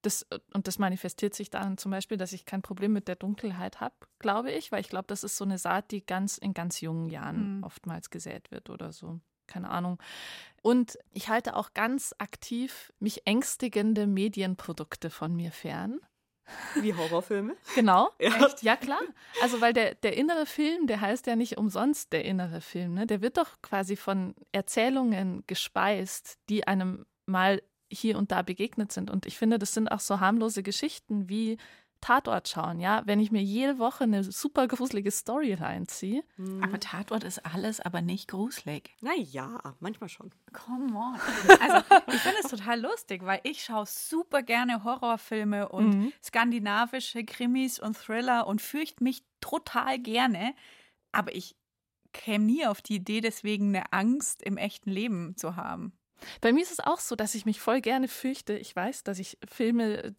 das, 0.02 0.26
und 0.54 0.68
das 0.68 0.78
manifestiert 0.78 1.34
sich 1.34 1.50
dann 1.50 1.78
zum 1.78 1.92
Beispiel, 1.92 2.18
dass 2.18 2.34
ich 2.34 2.46
kein 2.46 2.62
Problem 2.62 2.94
mit 2.94 3.08
der 3.08 3.16
Dunkelheit 3.16 3.82
habe, 3.82 3.96
glaube 4.20 4.52
ich, 4.52 4.72
weil 4.72 4.82
ich 4.82 4.90
glaube, 4.90 5.08
das 5.08 5.24
ist 5.24 5.38
so 5.38 5.46
eine 5.46 5.58
Saat, 5.58 5.92
die 5.92 6.06
ganz 6.06 6.38
in 6.38 6.54
ganz 6.54 6.80
jungen 6.82 7.10
Jahren 7.10 7.58
mhm. 7.58 7.64
oftmals 7.64 8.10
gesät 8.10 8.52
wird 8.52 8.70
oder 8.70 8.92
so. 8.92 9.20
Keine 9.48 9.70
Ahnung. 9.70 10.00
Und 10.62 10.98
ich 11.12 11.30
halte 11.30 11.56
auch 11.56 11.74
ganz 11.74 12.16
aktiv 12.18 12.92
mich 13.00 13.28
ängstigende 13.28 14.08
Medienprodukte 14.08 15.10
von 15.10 15.36
mir 15.36 15.52
fern. 15.52 16.00
Wie 16.76 16.94
Horrorfilme? 16.94 17.56
Genau. 17.76 18.10
Ja. 18.20 18.46
Echt? 18.46 18.64
ja, 18.64 18.76
klar. 18.76 19.02
Also, 19.42 19.62
weil 19.62 19.74
der, 19.74 19.96
der 19.96 20.16
innere 20.16 20.46
Film, 20.46 20.88
der 20.88 21.02
heißt 21.02 21.28
ja 21.28 21.36
nicht 21.36 21.58
umsonst 21.58 22.14
der 22.14 22.26
innere 22.26 22.62
Film. 22.62 22.94
Ne? 22.94 23.08
Der 23.08 23.22
wird 23.22 23.38
doch 23.38 23.62
quasi 23.62 23.96
von 23.96 24.36
Erzählungen 24.52 25.44
gespeist, 25.48 26.38
die 26.50 26.68
einem 26.68 27.06
mal 27.26 27.62
hier 27.92 28.18
und 28.18 28.32
da 28.32 28.42
begegnet 28.42 28.92
sind. 28.92 29.10
Und 29.10 29.26
ich 29.26 29.38
finde, 29.38 29.60
das 29.60 29.74
sind 29.74 29.90
auch 29.90 30.00
so 30.00 30.20
harmlose 30.20 30.64
Geschichten 30.64 31.30
wie 31.30 31.58
Tatort 32.06 32.48
schauen, 32.48 32.80
ja. 32.80 33.02
Wenn 33.06 33.20
ich 33.20 33.32
mir 33.32 33.42
jede 33.42 33.80
Woche 33.80 34.04
eine 34.04 34.24
super 34.24 34.68
gruselige 34.68 35.10
Story 35.10 35.56
reinziehe. 35.56 36.24
Mhm. 36.38 36.64
Aber 36.64 36.80
Tatort 36.80 37.24
ist 37.24 37.44
alles, 37.44 37.80
aber 37.80 38.02
nicht 38.04 38.28
gruselig. 38.28 38.96
Naja, 39.02 39.76
manchmal 39.80 40.10
schon. 40.10 40.32
Come 40.54 40.96
on. 40.96 41.20
Also, 41.60 41.84
ich 42.14 42.22
finde 42.22 42.38
es 42.44 42.52
total 42.52 42.80
lustig, 42.80 43.26
weil 43.26 43.40
ich 43.42 43.64
schaue 43.64 43.88
super 43.88 44.44
gerne 44.44 44.84
Horrorfilme 44.84 45.70
und 45.70 45.90
mhm. 45.90 46.14
skandinavische 46.24 47.24
Krimis 47.24 47.80
und 47.80 47.98
Thriller 47.98 48.46
und 48.46 48.62
fürchte 48.62 49.04
mich 49.04 49.24
total 49.42 49.98
gerne. 49.98 50.54
Aber 51.12 51.34
ich 51.34 51.56
käme 52.14 52.46
nie 52.46 52.68
auf 52.68 52.84
die 52.84 52.98
Idee, 52.98 53.22
deswegen 53.22 53.70
eine 53.70 53.92
Angst 53.94 54.44
im 54.44 54.58
echten 54.58 54.92
Leben 54.92 55.36
zu 55.38 55.56
haben. 55.56 55.98
Bei 56.42 56.54
mir 56.54 56.62
ist 56.62 56.72
es 56.72 56.80
auch 56.80 57.00
so, 57.00 57.16
dass 57.16 57.36
ich 57.36 57.46
mich 57.46 57.60
voll 57.60 57.82
gerne 57.82 58.08
fürchte. 58.08 58.54
Ich 58.54 58.76
weiß, 58.76 59.04
dass 59.04 59.20
ich 59.20 59.38
Filme 59.48 60.16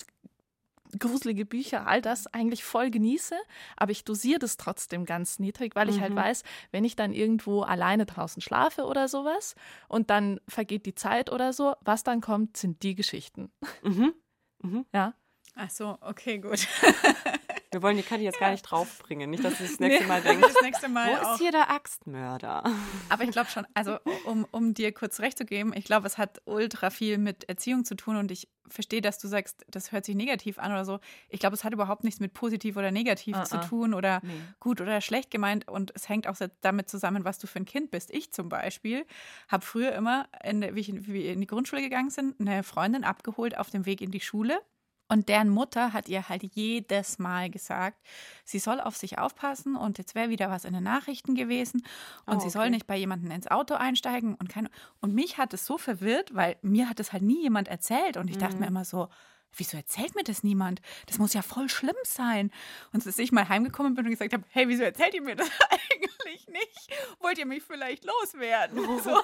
gruselige 0.98 1.44
Bücher, 1.44 1.86
all 1.86 2.00
das 2.00 2.26
eigentlich 2.32 2.64
voll 2.64 2.90
genieße, 2.90 3.34
aber 3.76 3.92
ich 3.92 4.04
dosiere 4.04 4.38
das 4.38 4.56
trotzdem 4.56 5.04
ganz 5.04 5.38
niedrig, 5.38 5.74
weil 5.76 5.88
ich 5.88 6.00
halt 6.00 6.12
mhm. 6.12 6.18
halt 6.18 6.28
weiß, 6.28 6.42
wenn 6.72 6.84
ich 6.84 6.96
dann 6.96 7.12
irgendwo 7.12 7.62
alleine 7.62 8.06
draußen 8.06 8.42
schlafe 8.42 8.84
oder 8.84 9.08
sowas 9.08 9.54
und 9.88 10.10
dann 10.10 10.40
vergeht 10.48 10.86
die 10.86 10.94
Zeit 10.94 11.30
oder 11.30 11.52
so, 11.52 11.74
was 11.80 12.02
dann 12.02 12.20
kommt, 12.20 12.56
sind 12.56 12.82
die 12.82 12.94
Geschichten. 12.94 13.50
Mhm. 13.82 14.14
Mhm. 14.62 14.86
Ja. 14.92 15.14
Ach 15.54 15.70
so, 15.70 15.96
okay, 16.00 16.38
gut. 16.38 16.66
Wir 17.76 17.82
wollen 17.82 17.98
die 17.98 18.02
Kathi 18.02 18.24
jetzt 18.24 18.40
gar 18.40 18.52
nicht 18.52 18.62
draufbringen. 18.62 19.28
Nicht, 19.28 19.44
dass 19.44 19.58
sie 19.58 19.64
das 19.64 19.78
nächste 19.80 20.06
Mal 20.06 20.22
denkt, 20.22 20.42
das 20.42 20.62
nächste 20.62 20.88
Mal 20.88 21.10
wo 21.10 21.26
auch. 21.26 21.32
ist 21.34 21.40
hier 21.40 21.52
der 21.52 21.68
Axtmörder? 21.68 22.64
Aber 23.10 23.24
ich 23.24 23.30
glaube 23.32 23.50
schon, 23.50 23.66
also 23.74 23.98
um, 24.24 24.46
um 24.50 24.72
dir 24.72 24.92
kurz 24.92 25.20
recht 25.20 25.36
zu 25.36 25.44
geben, 25.44 25.74
ich 25.76 25.84
glaube, 25.84 26.06
es 26.06 26.16
hat 26.16 26.40
ultra 26.46 26.88
viel 26.88 27.18
mit 27.18 27.46
Erziehung 27.50 27.84
zu 27.84 27.94
tun 27.94 28.16
und 28.16 28.30
ich 28.30 28.48
verstehe, 28.66 29.02
dass 29.02 29.18
du 29.18 29.28
sagst, 29.28 29.66
das 29.68 29.92
hört 29.92 30.06
sich 30.06 30.14
negativ 30.14 30.58
an 30.58 30.72
oder 30.72 30.86
so. 30.86 31.00
Ich 31.28 31.38
glaube, 31.38 31.54
es 31.54 31.64
hat 31.64 31.74
überhaupt 31.74 32.02
nichts 32.02 32.18
mit 32.18 32.32
positiv 32.32 32.78
oder 32.78 32.90
negativ 32.90 33.36
uh 33.36 33.40
-uh. 33.40 33.44
zu 33.44 33.60
tun 33.60 33.92
oder 33.92 34.20
nee. 34.22 34.32
gut 34.58 34.80
oder 34.80 35.02
schlecht 35.02 35.30
gemeint 35.30 35.68
und 35.68 35.92
es 35.94 36.08
hängt 36.08 36.28
auch 36.28 36.36
damit 36.62 36.88
zusammen, 36.88 37.26
was 37.26 37.38
du 37.38 37.46
für 37.46 37.58
ein 37.58 37.66
Kind 37.66 37.90
bist. 37.90 38.10
Ich 38.10 38.32
zum 38.32 38.48
Beispiel 38.48 39.04
habe 39.48 39.66
früher 39.66 39.92
immer, 39.92 40.28
in, 40.42 40.62
wie 40.74 40.80
ich 40.80 40.88
in, 40.88 41.06
wie 41.06 41.26
in 41.26 41.42
die 41.42 41.46
Grundschule 41.46 41.82
gegangen 41.82 42.10
bin, 42.16 42.34
eine 42.40 42.62
Freundin 42.62 43.04
abgeholt 43.04 43.58
auf 43.58 43.68
dem 43.68 43.84
Weg 43.84 44.00
in 44.00 44.12
die 44.12 44.20
Schule 44.20 44.62
und 45.08 45.28
deren 45.28 45.48
Mutter 45.48 45.92
hat 45.92 46.08
ihr 46.08 46.28
halt 46.28 46.42
jedes 46.42 47.18
Mal 47.18 47.50
gesagt, 47.50 47.98
sie 48.44 48.58
soll 48.58 48.80
auf 48.80 48.96
sich 48.96 49.18
aufpassen 49.18 49.76
und 49.76 49.98
jetzt 49.98 50.14
wäre 50.14 50.30
wieder 50.30 50.50
was 50.50 50.64
in 50.64 50.74
den 50.74 50.82
Nachrichten 50.82 51.34
gewesen 51.34 51.82
und 52.26 52.38
oh, 52.38 52.40
sie 52.40 52.50
soll 52.50 52.70
nicht 52.70 52.86
bei 52.86 52.96
jemandem 52.96 53.30
ins 53.30 53.48
Auto 53.48 53.74
einsteigen 53.74 54.34
und 54.34 54.48
keine. 54.48 54.70
Und 55.00 55.14
mich 55.14 55.38
hat 55.38 55.54
es 55.54 55.64
so 55.64 55.78
verwirrt, 55.78 56.34
weil 56.34 56.56
mir 56.62 56.88
hat 56.88 56.98
es 57.00 57.12
halt 57.12 57.22
nie 57.22 57.42
jemand 57.42 57.68
erzählt 57.68 58.16
und 58.16 58.28
ich 58.28 58.38
dachte 58.38 58.56
mir 58.56 58.62
mhm. 58.62 58.76
immer 58.76 58.84
so, 58.84 59.08
wieso 59.54 59.76
erzählt 59.76 60.14
mir 60.14 60.24
das 60.24 60.42
niemand? 60.42 60.80
Das 61.06 61.18
muss 61.18 61.32
ja 61.32 61.42
voll 61.42 61.68
schlimm 61.68 61.96
sein. 62.04 62.50
Und 62.92 63.04
bis 63.04 63.18
ich 63.18 63.32
mal 63.32 63.48
heimgekommen 63.48 63.94
bin 63.94 64.04
und 64.04 64.10
gesagt 64.10 64.32
habe, 64.32 64.44
hey, 64.50 64.68
wieso 64.68 64.82
erzählt 64.82 65.14
ihr 65.14 65.22
mir 65.22 65.36
das 65.36 65.50
eigentlich 65.70 66.46
nicht? 66.48 66.92
Wollt 67.20 67.38
ihr 67.38 67.46
mich 67.46 67.62
vielleicht 67.62 68.04
loswerden? 68.04 68.84
So. 69.06 69.14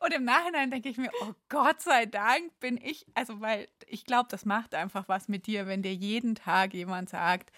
und 0.00 0.12
im 0.12 0.24
Nachhinein 0.24 0.70
denke 0.70 0.88
ich 0.88 0.96
mir, 0.96 1.10
oh 1.22 1.32
Gott 1.48 1.80
sei 1.80 2.06
Dank 2.06 2.58
bin 2.60 2.78
ich, 2.82 3.06
also 3.14 3.40
weil 3.40 3.68
ich 3.86 4.04
glaube, 4.04 4.28
das 4.30 4.44
macht 4.44 4.74
einfach 4.74 5.08
was 5.08 5.28
mit 5.28 5.46
dir, 5.46 5.66
wenn 5.66 5.82
dir 5.82 5.94
jeden 5.94 6.34
Tag 6.34 6.74
jemand 6.74 7.10
sagt, 7.10 7.52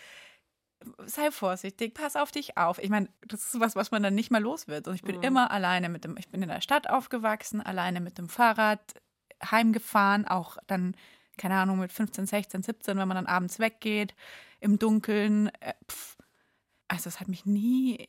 sei 1.06 1.30
vorsichtig, 1.30 1.94
pass 1.94 2.16
auf 2.16 2.30
dich 2.30 2.56
auf. 2.56 2.78
Ich 2.78 2.90
meine, 2.90 3.08
das 3.26 3.46
ist 3.46 3.60
was, 3.60 3.76
was 3.76 3.90
man 3.90 4.02
dann 4.02 4.14
nicht 4.14 4.30
mehr 4.30 4.40
los 4.40 4.68
wird. 4.68 4.88
Und 4.88 4.94
ich 4.94 5.02
bin 5.02 5.16
mhm. 5.16 5.22
immer 5.22 5.50
alleine 5.50 5.88
mit 5.88 6.04
dem, 6.04 6.16
ich 6.16 6.28
bin 6.28 6.42
in 6.42 6.48
der 6.48 6.60
Stadt 6.60 6.88
aufgewachsen, 6.88 7.60
alleine 7.60 8.00
mit 8.00 8.18
dem 8.18 8.28
Fahrrad 8.28 8.80
heimgefahren, 9.44 10.26
auch 10.26 10.56
dann, 10.66 10.96
keine 11.36 11.54
Ahnung, 11.56 11.78
mit 11.78 11.92
15, 11.92 12.26
16, 12.26 12.62
17, 12.62 12.96
wenn 12.96 13.08
man 13.08 13.16
dann 13.16 13.26
abends 13.26 13.58
weggeht, 13.58 14.14
im 14.60 14.78
Dunkeln. 14.78 15.48
Äh, 15.60 15.74
also 16.88 17.08
es 17.08 17.20
hat 17.20 17.28
mich 17.28 17.46
nie 17.46 18.08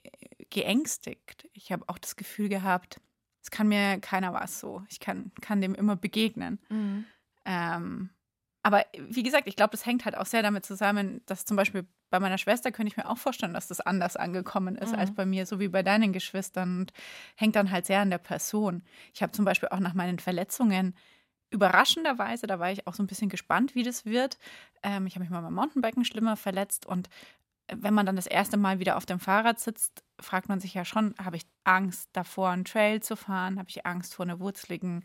geängstigt. 0.50 1.48
Ich 1.54 1.72
habe 1.72 1.84
auch 1.88 1.98
das 1.98 2.16
Gefühl 2.16 2.48
gehabt, 2.48 3.02
es 3.42 3.52
kann 3.52 3.68
mir 3.68 4.00
keiner 4.00 4.34
was 4.34 4.60
so. 4.60 4.84
Ich 4.90 5.00
kann, 5.00 5.32
kann 5.42 5.62
dem 5.62 5.74
immer 5.74 5.96
begegnen. 5.96 6.60
Mhm. 6.70 7.06
Ähm, 7.46 8.10
aber 8.62 8.86
wie 9.00 9.24
gesagt, 9.24 9.48
ich 9.48 9.56
glaube, 9.56 9.72
das 9.72 9.86
hängt 9.86 10.04
halt 10.04 10.18
auch 10.18 10.26
sehr 10.26 10.44
damit 10.44 10.66
zusammen, 10.66 11.22
dass 11.26 11.46
zum 11.46 11.56
Beispiel 11.56 11.88
bei 12.10 12.20
meiner 12.20 12.38
Schwester 12.38 12.72
könnte 12.72 12.92
ich 12.92 12.98
mir 12.98 13.10
auch 13.10 13.18
vorstellen, 13.18 13.54
dass 13.54 13.68
das 13.68 13.80
anders 13.80 14.18
angekommen 14.18 14.76
ist 14.76 14.92
mhm. 14.92 15.00
als 15.00 15.14
bei 15.14 15.26
mir, 15.26 15.46
so 15.46 15.60
wie 15.62 15.70
bei 15.70 15.84
deinen 15.84 16.12
Geschwistern. 16.12 16.82
Und 16.82 16.94
hängt 17.36 17.56
dann 17.56 17.72
halt 17.72 17.86
sehr 17.86 18.02
an 18.02 18.10
der 18.10 18.18
Person. 18.18 18.84
Ich 19.14 19.22
habe 19.22 19.32
zum 19.32 19.46
Beispiel 19.46 19.70
auch 19.70 19.80
nach 19.80 19.94
meinen 19.94 20.20
Verletzungen 20.20 20.96
überraschenderweise, 21.50 22.48
da 22.48 22.60
war 22.60 22.72
ich 22.72 22.88
auch 22.88 22.94
so 22.94 23.04
ein 23.04 23.08
bisschen 23.08 23.30
gespannt, 23.30 23.76
wie 23.76 23.84
das 23.84 24.06
wird. 24.06 24.38
Ähm, 24.84 25.08
ich 25.08 25.16
habe 25.16 25.24
mich 25.24 25.30
mal 25.30 25.42
beim 25.42 25.54
Mountainbiken 25.54 26.06
schlimmer 26.06 26.36
verletzt 26.38 26.86
und 26.86 27.10
wenn 27.70 27.94
man 27.94 28.06
dann 28.06 28.16
das 28.16 28.28
erste 28.28 28.56
Mal 28.56 28.80
wieder 28.80 28.96
auf 28.96 29.06
dem 29.06 29.20
Fahrrad 29.20 29.60
sitzt, 29.60 30.04
fragt 30.22 30.48
man 30.48 30.62
sich 30.62 30.74
ja 30.74 30.86
schon, 30.86 31.14
habe 31.22 31.36
ich 31.36 31.46
Angst 31.66 32.10
davor, 32.14 32.50
einen 32.50 32.64
Trail 32.64 33.02
zu 33.02 33.18
fahren? 33.18 33.60
Habe 33.60 33.70
ich 33.70 33.86
Angst 33.86 34.16
vor 34.16 34.26
einer 34.26 34.40
wurzeligen 34.40 35.04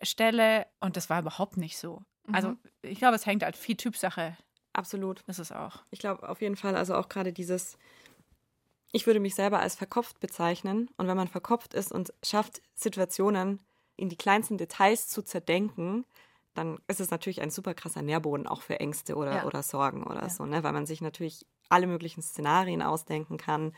Stelle? 0.00 0.66
Und 0.78 0.96
das 0.96 1.10
war 1.10 1.18
überhaupt 1.18 1.56
nicht 1.56 1.76
so. 1.76 2.02
Also 2.30 2.50
mhm. 2.50 2.58
ich 2.82 2.98
glaube, 2.98 3.16
es 3.16 3.26
hängt 3.26 3.42
halt 3.42 3.56
viel 3.56 3.76
Typsache 3.76 4.36
Absolut. 4.72 5.22
Das 5.26 5.38
ist 5.38 5.52
auch. 5.52 5.82
Ich 5.90 5.98
glaube 5.98 6.28
auf 6.28 6.40
jeden 6.40 6.56
Fall, 6.56 6.76
also 6.76 6.94
auch 6.94 7.08
gerade 7.08 7.32
dieses, 7.32 7.76
ich 8.90 9.06
würde 9.06 9.20
mich 9.20 9.34
selber 9.34 9.60
als 9.60 9.74
verkopft 9.74 10.20
bezeichnen. 10.20 10.90
Und 10.96 11.08
wenn 11.08 11.16
man 11.16 11.28
verkopft 11.28 11.74
ist 11.74 11.92
und 11.92 12.12
schafft, 12.22 12.62
Situationen 12.74 13.60
in 13.96 14.08
die 14.08 14.16
kleinsten 14.16 14.58
Details 14.58 15.08
zu 15.08 15.22
zerdenken, 15.22 16.04
dann 16.54 16.78
ist 16.86 17.00
es 17.00 17.10
natürlich 17.10 17.40
ein 17.40 17.50
super 17.50 17.74
krasser 17.74 18.02
Nährboden 18.02 18.46
auch 18.46 18.62
für 18.62 18.78
Ängste 18.78 19.16
oder, 19.16 19.36
ja. 19.36 19.44
oder 19.44 19.62
Sorgen 19.62 20.04
oder 20.04 20.22
ja. 20.22 20.28
so, 20.28 20.44
ne? 20.44 20.62
weil 20.62 20.72
man 20.72 20.86
sich 20.86 21.00
natürlich 21.00 21.46
alle 21.68 21.86
möglichen 21.86 22.20
Szenarien 22.20 22.82
ausdenken 22.82 23.38
kann 23.38 23.72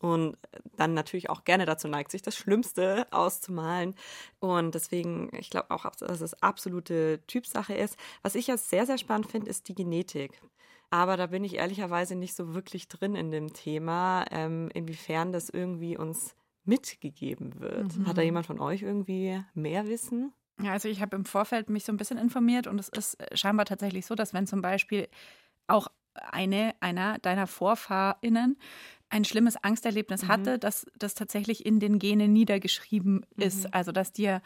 und 0.00 0.36
dann 0.76 0.92
natürlich 0.92 1.30
auch 1.30 1.44
gerne 1.44 1.64
dazu 1.64 1.88
neigt, 1.88 2.10
sich 2.10 2.20
das 2.20 2.36
Schlimmste 2.36 3.06
auszumalen. 3.10 3.94
Und 4.38 4.74
deswegen, 4.74 5.30
ich 5.34 5.48
glaube 5.48 5.70
auch, 5.70 5.86
dass 5.96 6.20
es 6.20 6.42
absolute 6.42 7.20
Typsache 7.26 7.74
ist. 7.74 7.96
Was 8.22 8.34
ich 8.34 8.48
ja 8.48 8.58
sehr, 8.58 8.84
sehr 8.84 8.98
spannend 8.98 9.30
finde, 9.30 9.48
ist 9.48 9.68
die 9.68 9.74
Genetik. 9.74 10.42
Aber 10.90 11.16
da 11.16 11.26
bin 11.26 11.42
ich 11.44 11.56
ehrlicherweise 11.56 12.14
nicht 12.14 12.34
so 12.34 12.54
wirklich 12.54 12.88
drin 12.88 13.14
in 13.14 13.30
dem 13.30 13.52
Thema, 13.52 14.26
ähm, 14.30 14.70
inwiefern 14.74 15.32
das 15.32 15.48
irgendwie 15.48 15.96
uns 15.96 16.34
mitgegeben 16.68 17.58
wird. 17.60 17.96
Mhm. 17.96 18.06
Hat 18.06 18.18
da 18.18 18.22
jemand 18.22 18.46
von 18.46 18.60
euch 18.60 18.82
irgendwie 18.82 19.42
mehr 19.54 19.88
Wissen? 19.88 20.32
Ja, 20.60 20.72
also 20.72 20.88
ich 20.88 21.00
habe 21.00 21.16
im 21.16 21.24
Vorfeld 21.24 21.70
mich 21.70 21.84
so 21.84 21.92
ein 21.92 21.96
bisschen 21.96 22.18
informiert 22.18 22.66
und 22.66 22.78
es 22.78 22.88
ist 22.88 23.16
scheinbar 23.32 23.66
tatsächlich 23.66 24.06
so, 24.06 24.14
dass 24.14 24.34
wenn 24.34 24.46
zum 24.46 24.60
Beispiel 24.60 25.08
auch 25.66 25.88
eine, 26.14 26.74
einer 26.80 27.18
deiner 27.18 27.46
VorfahrInnen 27.46 28.58
ein 29.08 29.24
schlimmes 29.24 29.56
Angsterlebnis 29.56 30.24
mhm. 30.24 30.28
hatte, 30.28 30.58
dass 30.58 30.86
das 30.98 31.14
tatsächlich 31.14 31.64
in 31.64 31.80
den 31.80 31.98
Genen 31.98 32.32
niedergeschrieben 32.32 33.24
ist. 33.36 33.64
Mhm. 33.64 33.70
Also, 33.72 33.92
dass 33.92 34.12
dir 34.12 34.42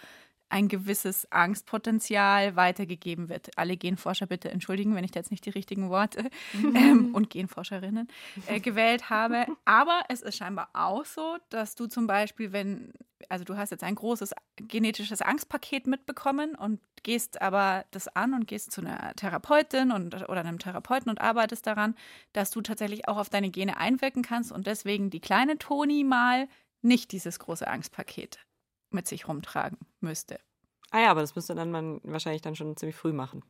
ein 0.53 0.69
gewisses 0.69 1.27
Angstpotenzial 1.33 2.57
weitergegeben 2.57 3.31
wird. 3.31 3.57
Alle 3.57 3.79
Genforscher 3.79 4.27
bitte 4.27 4.51
entschuldigen, 4.51 4.95
wenn 4.95 5.03
ich 5.03 5.11
da 5.11 5.21
jetzt 5.21 5.31
nicht 5.31 5.47
die 5.47 5.51
richtigen 5.51 5.89
Worte 5.89 6.29
mhm. 6.53 6.77
ähm, 6.77 7.15
und 7.15 7.31
Genforscherinnen 7.31 8.07
äh, 8.47 8.61
gewählt 8.61 9.09
habe. 9.09 9.47
Aber 9.65 10.03
es 10.11 10.21
ist 10.21 10.37
scheinbar 10.37 10.69
auch 10.75 11.07
so, 11.07 11.39
dass 11.49 11.75
du 11.75 11.87
zum 11.87 12.07
Beispiel, 12.07 12.53
wenn, 12.53 12.93
also 13.31 13.45
du 13.45 13.57
hast 13.57 13.71
jetzt 13.71 13.83
ein 13.83 13.95
großes 13.95 14.35
genetisches 14.57 15.23
Angstpaket 15.23 15.87
mitbekommen 15.87 16.55
und 16.55 16.81
gehst 17.03 17.41
aber 17.41 17.87
das 17.91 18.09
an 18.09 18.35
und 18.35 18.47
gehst 18.47 18.73
zu 18.73 18.83
einer 18.83 19.15
Therapeutin 19.17 19.91
und, 19.91 20.15
oder 20.29 20.41
einem 20.41 20.59
Therapeuten 20.59 21.09
und 21.09 21.19
arbeitest 21.19 21.67
daran, 21.67 21.95
dass 22.35 22.51
du 22.51 22.61
tatsächlich 22.61 23.09
auch 23.09 23.17
auf 23.17 23.31
deine 23.31 23.49
Gene 23.49 23.79
einwirken 23.79 24.23
kannst 24.23 24.53
und 24.53 24.67
deswegen 24.67 25.09
die 25.09 25.21
kleine 25.21 25.57
Toni 25.57 26.05
mal 26.05 26.47
nicht 26.83 27.11
dieses 27.13 27.39
große 27.39 27.67
Angstpaket 27.67 28.39
mit 28.95 29.07
sich 29.09 29.29
rumtragen 29.29 29.79
müsste. 30.01 30.39
Ah 30.91 31.01
ja, 31.01 31.11
aber 31.11 31.21
das 31.23 31.35
müsste 31.35 31.55
dann 31.55 31.71
man 31.71 32.01
wahrscheinlich 32.05 32.43
dann 32.43 32.57
schon 32.57 32.77
ziemlich 32.77 32.97
früh 32.97 33.13
machen. 33.13 33.43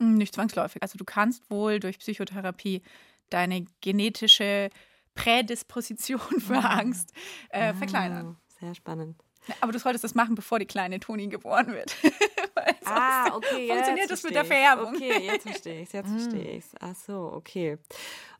Hm, 0.00 0.14
nicht 0.14 0.34
zwangsläufig. 0.34 0.82
Also 0.82 0.98
du 0.98 1.04
kannst 1.04 1.50
wohl 1.50 1.80
durch 1.80 1.98
Psychotherapie 1.98 2.82
deine 3.30 3.66
genetische 3.80 4.70
Prädisposition 5.14 6.20
für 6.40 6.58
ah. 6.58 6.78
Angst 6.78 7.12
äh, 7.50 7.68
ah, 7.68 7.74
verkleinern. 7.74 8.36
Sehr 8.60 8.74
spannend. 8.74 9.22
Aber 9.60 9.72
du 9.72 9.78
solltest 9.78 10.04
das 10.04 10.14
machen, 10.14 10.34
bevor 10.34 10.58
die 10.58 10.66
kleine 10.66 11.00
Toni 11.00 11.28
geboren 11.28 11.68
wird. 11.68 11.96
ah, 12.84 13.34
okay. 13.34 13.68
Funktioniert 13.68 14.10
das 14.10 14.22
mit 14.22 14.34
der 14.34 14.44
Vererbung? 14.44 14.94
Okay, 14.94 15.26
jetzt 15.26 15.44
verstehe 15.44 15.82
ich 15.82 15.88
es, 15.88 15.92
jetzt 15.92 16.10
verstehe 16.18 16.56
ich 16.58 16.64
es. 16.64 16.72
Ach 16.80 16.94
so, 16.94 17.32
okay. 17.32 17.78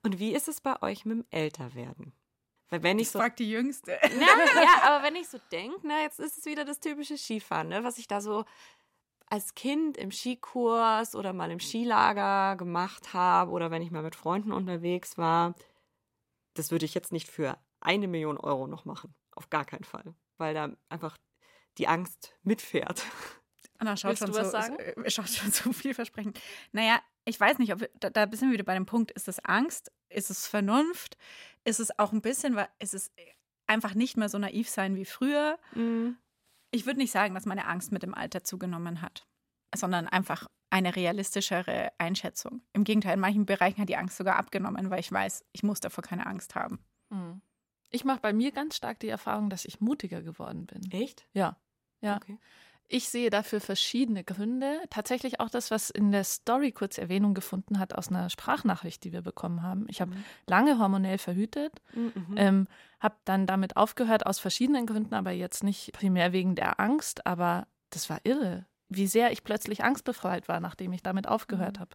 Und 0.02 0.18
wie 0.18 0.34
ist 0.34 0.48
es 0.48 0.60
bei 0.60 0.80
euch 0.82 1.04
mit 1.04 1.18
dem 1.18 1.24
Älterwerden? 1.30 2.12
Weil 2.70 2.82
wenn 2.82 2.98
ich 2.98 3.10
so. 3.10 3.18
Fragt 3.18 3.38
die 3.38 3.50
Jüngste. 3.50 3.98
Na, 4.18 4.62
ja, 4.62 4.82
aber 4.82 5.04
wenn 5.04 5.16
ich 5.16 5.28
so 5.28 5.38
denke, 5.50 5.86
ne, 5.86 6.02
jetzt 6.02 6.20
ist 6.20 6.38
es 6.38 6.44
wieder 6.44 6.64
das 6.64 6.80
typische 6.80 7.16
Skifahren, 7.16 7.68
ne, 7.68 7.84
was 7.84 7.98
ich 7.98 8.08
da 8.08 8.20
so 8.20 8.44
als 9.30 9.54
Kind 9.54 9.96
im 9.96 10.10
Skikurs 10.10 11.14
oder 11.14 11.32
mal 11.32 11.50
im 11.50 11.60
Skilager 11.60 12.56
gemacht 12.56 13.12
habe 13.12 13.50
oder 13.50 13.70
wenn 13.70 13.82
ich 13.82 13.90
mal 13.90 14.02
mit 14.02 14.16
Freunden 14.16 14.52
unterwegs 14.52 15.18
war, 15.18 15.54
das 16.54 16.70
würde 16.70 16.86
ich 16.86 16.94
jetzt 16.94 17.12
nicht 17.12 17.28
für 17.28 17.58
eine 17.80 18.08
Million 18.08 18.38
Euro 18.38 18.66
noch 18.66 18.84
machen. 18.84 19.14
Auf 19.32 19.50
gar 19.50 19.64
keinen 19.64 19.84
Fall. 19.84 20.14
Weil 20.38 20.54
da 20.54 20.70
einfach 20.88 21.16
die 21.78 21.88
Angst 21.88 22.34
mitfährt. 22.42 23.04
Anna 23.78 23.96
schaut 23.96 24.18
schon, 24.18 24.32
so, 24.32 24.42
sagen? 24.42 24.76
Äh, 24.78 25.10
schaut 25.10 25.28
schon 25.28 25.52
so 25.52 25.72
vielversprechend. 25.72 26.40
Naja, 26.72 27.00
ich 27.24 27.38
weiß 27.38 27.58
nicht, 27.58 27.72
ob 27.72 27.80
wir, 27.80 27.90
da, 28.00 28.10
da 28.10 28.26
sind 28.32 28.48
wir 28.48 28.54
wieder 28.54 28.64
bei 28.64 28.74
dem 28.74 28.86
Punkt, 28.86 29.12
ist 29.12 29.28
es 29.28 29.38
Angst? 29.44 29.92
Ist 30.08 30.30
es 30.30 30.46
Vernunft? 30.48 31.16
Ist 31.68 31.80
es 31.80 31.98
auch 31.98 32.12
ein 32.12 32.22
bisschen, 32.22 32.56
weil 32.56 32.68
es 32.78 32.94
ist 32.94 33.12
einfach 33.66 33.94
nicht 33.94 34.16
mehr 34.16 34.28
so 34.28 34.38
naiv 34.38 34.68
sein 34.70 34.96
wie 34.96 35.04
früher. 35.04 35.58
Mhm. 35.74 36.16
Ich 36.70 36.86
würde 36.86 36.98
nicht 36.98 37.12
sagen, 37.12 37.34
dass 37.34 37.46
meine 37.46 37.66
Angst 37.66 37.92
mit 37.92 38.02
dem 38.02 38.14
Alter 38.14 38.42
zugenommen 38.42 39.02
hat, 39.02 39.26
sondern 39.74 40.06
einfach 40.06 40.46
eine 40.70 40.96
realistischere 40.96 41.92
Einschätzung. 41.98 42.62
Im 42.72 42.84
Gegenteil, 42.84 43.14
in 43.14 43.20
manchen 43.20 43.46
Bereichen 43.46 43.80
hat 43.80 43.88
die 43.88 43.96
Angst 43.96 44.16
sogar 44.16 44.36
abgenommen, 44.36 44.90
weil 44.90 45.00
ich 45.00 45.12
weiß, 45.12 45.44
ich 45.52 45.62
muss 45.62 45.80
davor 45.80 46.02
keine 46.02 46.26
Angst 46.26 46.54
haben. 46.54 46.78
Mhm. 47.10 47.42
Ich 47.90 48.04
mache 48.04 48.20
bei 48.20 48.32
mir 48.32 48.52
ganz 48.52 48.76
stark 48.76 48.98
die 49.00 49.08
Erfahrung, 49.08 49.50
dass 49.50 49.64
ich 49.64 49.80
mutiger 49.80 50.22
geworden 50.22 50.66
bin. 50.66 50.90
Echt? 50.90 51.26
Ja. 51.32 51.58
Ja. 52.00 52.16
Okay. 52.16 52.38
Ich 52.88 53.10
sehe 53.10 53.28
dafür 53.28 53.60
verschiedene 53.60 54.24
Gründe. 54.24 54.80
Tatsächlich 54.88 55.40
auch 55.40 55.50
das, 55.50 55.70
was 55.70 55.90
in 55.90 56.10
der 56.10 56.24
Story 56.24 56.72
kurz 56.72 56.96
Erwähnung 56.96 57.34
gefunden 57.34 57.78
hat 57.78 57.94
aus 57.94 58.08
einer 58.08 58.30
Sprachnachricht, 58.30 59.04
die 59.04 59.12
wir 59.12 59.20
bekommen 59.20 59.62
haben. 59.62 59.86
Ich 59.88 60.00
habe 60.00 60.12
mhm. 60.12 60.24
lange 60.46 60.78
hormonell 60.78 61.18
verhütet, 61.18 61.82
mhm. 61.92 62.34
ähm, 62.36 62.68
habe 62.98 63.16
dann 63.24 63.46
damit 63.46 63.76
aufgehört 63.76 64.24
aus 64.24 64.38
verschiedenen 64.38 64.86
Gründen, 64.86 65.14
aber 65.14 65.32
jetzt 65.32 65.62
nicht 65.62 65.92
primär 65.92 66.32
wegen 66.32 66.54
der 66.54 66.80
Angst, 66.80 67.26
aber 67.26 67.66
das 67.90 68.08
war 68.08 68.20
irre 68.24 68.66
wie 68.88 69.06
sehr 69.06 69.32
ich 69.32 69.44
plötzlich 69.44 69.84
angstbefreit 69.84 70.48
war, 70.48 70.60
nachdem 70.60 70.92
ich 70.92 71.02
damit 71.02 71.28
aufgehört 71.28 71.76
mhm. 71.76 71.80
habe. 71.80 71.90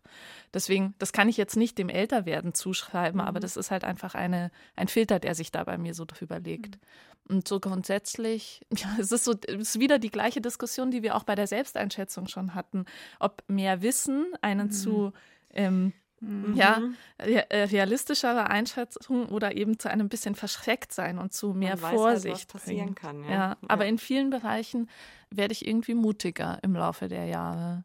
Deswegen, 0.54 0.94
das 1.00 1.12
kann 1.12 1.30
ich 1.30 1.38
jetzt 1.38 1.58
nicht 1.58 1.78
dem 1.78 1.90
Älterwerden 1.90 2.54
zuschreiben, 2.54 3.22
mhm. 3.22 3.28
aber 3.28 3.40
das 3.40 3.58
ist 3.58 3.72
halt 3.72 3.84
einfach 3.84 4.16
eine, 4.16 4.52
ein 4.76 4.88
Filter, 4.88 5.20
der 5.20 5.36
sich 5.36 5.52
da 5.52 5.64
bei 5.64 5.78
mir 5.78 5.94
so 5.94 6.06
drüber 6.06 6.40
legt. 6.40 6.76
Mhm. 6.76 7.36
Und 7.36 7.48
so 7.48 7.60
grundsätzlich, 7.60 8.62
ja, 8.76 8.96
es 9.00 9.12
ist 9.12 9.24
so, 9.24 9.34
es 9.48 9.76
ist 9.76 9.80
wieder 9.80 10.00
die 10.00 10.12
gleiche 10.12 10.42
Diskussion, 10.42 10.92
die 10.92 11.04
wir 11.04 11.16
auch 11.16 11.24
bei 11.24 11.36
der 11.36 11.48
Selbsteinschätzung 11.48 12.28
schon 12.28 12.54
hatten, 12.54 12.86
ob 13.20 13.44
mehr 13.48 13.82
Wissen 13.82 14.28
einen 14.42 14.72
zu 14.72 14.92
mhm. 14.92 15.14
ähm, 15.52 15.94
Mhm. 16.24 16.56
Ja, 16.56 16.82
äh, 17.18 17.64
realistischere 17.64 18.50
Einschätzung 18.50 19.28
oder 19.28 19.56
eben 19.56 19.78
zu 19.78 19.90
einem 19.90 20.08
bisschen 20.08 20.36
verschreckt 20.36 20.94
sein 20.94 21.18
und 21.18 21.34
zu 21.34 21.54
mehr 21.54 21.82
weiß 21.82 21.94
Vorsicht. 21.94 22.36
Halt, 22.36 22.54
was 22.54 22.62
passieren 22.62 22.96
kann. 22.96 23.24
Ja. 23.24 23.30
ja. 23.30 23.58
aber 23.68 23.86
in 23.86 23.98
vielen 23.98 24.30
Bereichen 24.30 24.90
werde 25.30 25.52
ich 25.52 25.68
irgendwie 25.68 25.96
mutiger 25.96 26.60
im 26.62 26.74
Laufe 26.74 27.08
der 27.08 27.26
Jahre. 27.26 27.84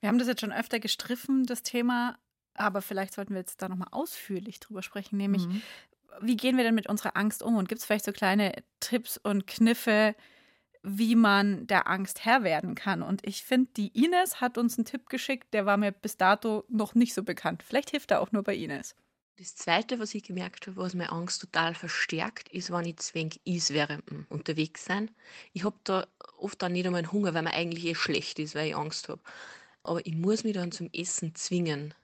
Wir 0.00 0.08
haben 0.08 0.18
das 0.18 0.28
jetzt 0.28 0.40
schon 0.40 0.52
öfter 0.52 0.78
gestriffen, 0.78 1.46
das 1.46 1.62
Thema, 1.62 2.16
aber 2.54 2.82
vielleicht 2.82 3.14
sollten 3.14 3.32
wir 3.34 3.40
jetzt 3.40 3.60
da 3.60 3.68
nochmal 3.68 3.88
ausführlich 3.90 4.60
drüber 4.60 4.82
sprechen, 4.82 5.16
nämlich 5.16 5.46
mhm. 5.46 5.62
wie 6.20 6.36
gehen 6.36 6.56
wir 6.56 6.64
denn 6.64 6.74
mit 6.74 6.88
unserer 6.88 7.16
Angst 7.16 7.42
um 7.42 7.56
und 7.56 7.68
gibt 7.68 7.80
es 7.80 7.86
vielleicht 7.86 8.04
so 8.04 8.12
kleine 8.12 8.52
Tipps 8.80 9.18
und 9.18 9.46
Kniffe, 9.46 10.14
wie 10.86 11.16
man 11.16 11.66
der 11.66 11.88
Angst 11.88 12.26
Herr 12.26 12.44
werden 12.44 12.74
kann. 12.74 13.02
Und 13.02 13.26
ich 13.26 13.42
finde, 13.42 13.70
die 13.76 13.88
Ines 14.04 14.42
hat 14.42 14.58
uns 14.58 14.76
einen 14.76 14.84
Tipp 14.84 15.08
geschickt, 15.08 15.54
der 15.54 15.64
war 15.64 15.78
mir 15.78 15.92
bis 15.92 16.18
dato 16.18 16.64
noch 16.68 16.94
nicht 16.94 17.14
so 17.14 17.22
bekannt. 17.22 17.62
Vielleicht 17.62 17.90
hilft 17.90 18.10
er 18.10 18.20
auch 18.20 18.32
nur 18.32 18.42
bei 18.42 18.54
Ines. 18.54 18.94
Das 19.38 19.56
Zweite, 19.56 19.98
was 19.98 20.14
ich 20.14 20.22
gemerkt 20.22 20.66
habe, 20.66 20.76
was 20.76 20.94
meine 20.94 21.10
Angst 21.10 21.40
total 21.40 21.74
verstärkt, 21.74 22.50
ist, 22.50 22.70
wenn 22.70 22.84
ich 22.84 22.98
zwingend 22.98 23.40
ist 23.44 23.72
während 23.72 24.08
dem 24.10 24.26
unterwegs 24.28 24.84
sein. 24.84 25.10
Ich 25.54 25.64
habe 25.64 25.76
da 25.84 26.06
oft 26.38 26.60
dann 26.60 26.72
nicht 26.72 26.86
einmal 26.86 27.10
Hunger, 27.10 27.32
weil 27.32 27.42
mir 27.42 27.54
eigentlich 27.54 27.86
eh 27.86 27.94
schlecht 27.94 28.38
ist, 28.38 28.54
weil 28.54 28.68
ich 28.68 28.76
Angst 28.76 29.08
habe. 29.08 29.22
Aber 29.82 30.04
ich 30.06 30.14
muss 30.14 30.44
mich 30.44 30.52
dann 30.52 30.70
zum 30.70 30.90
Essen 30.92 31.34
zwingen, 31.34 31.94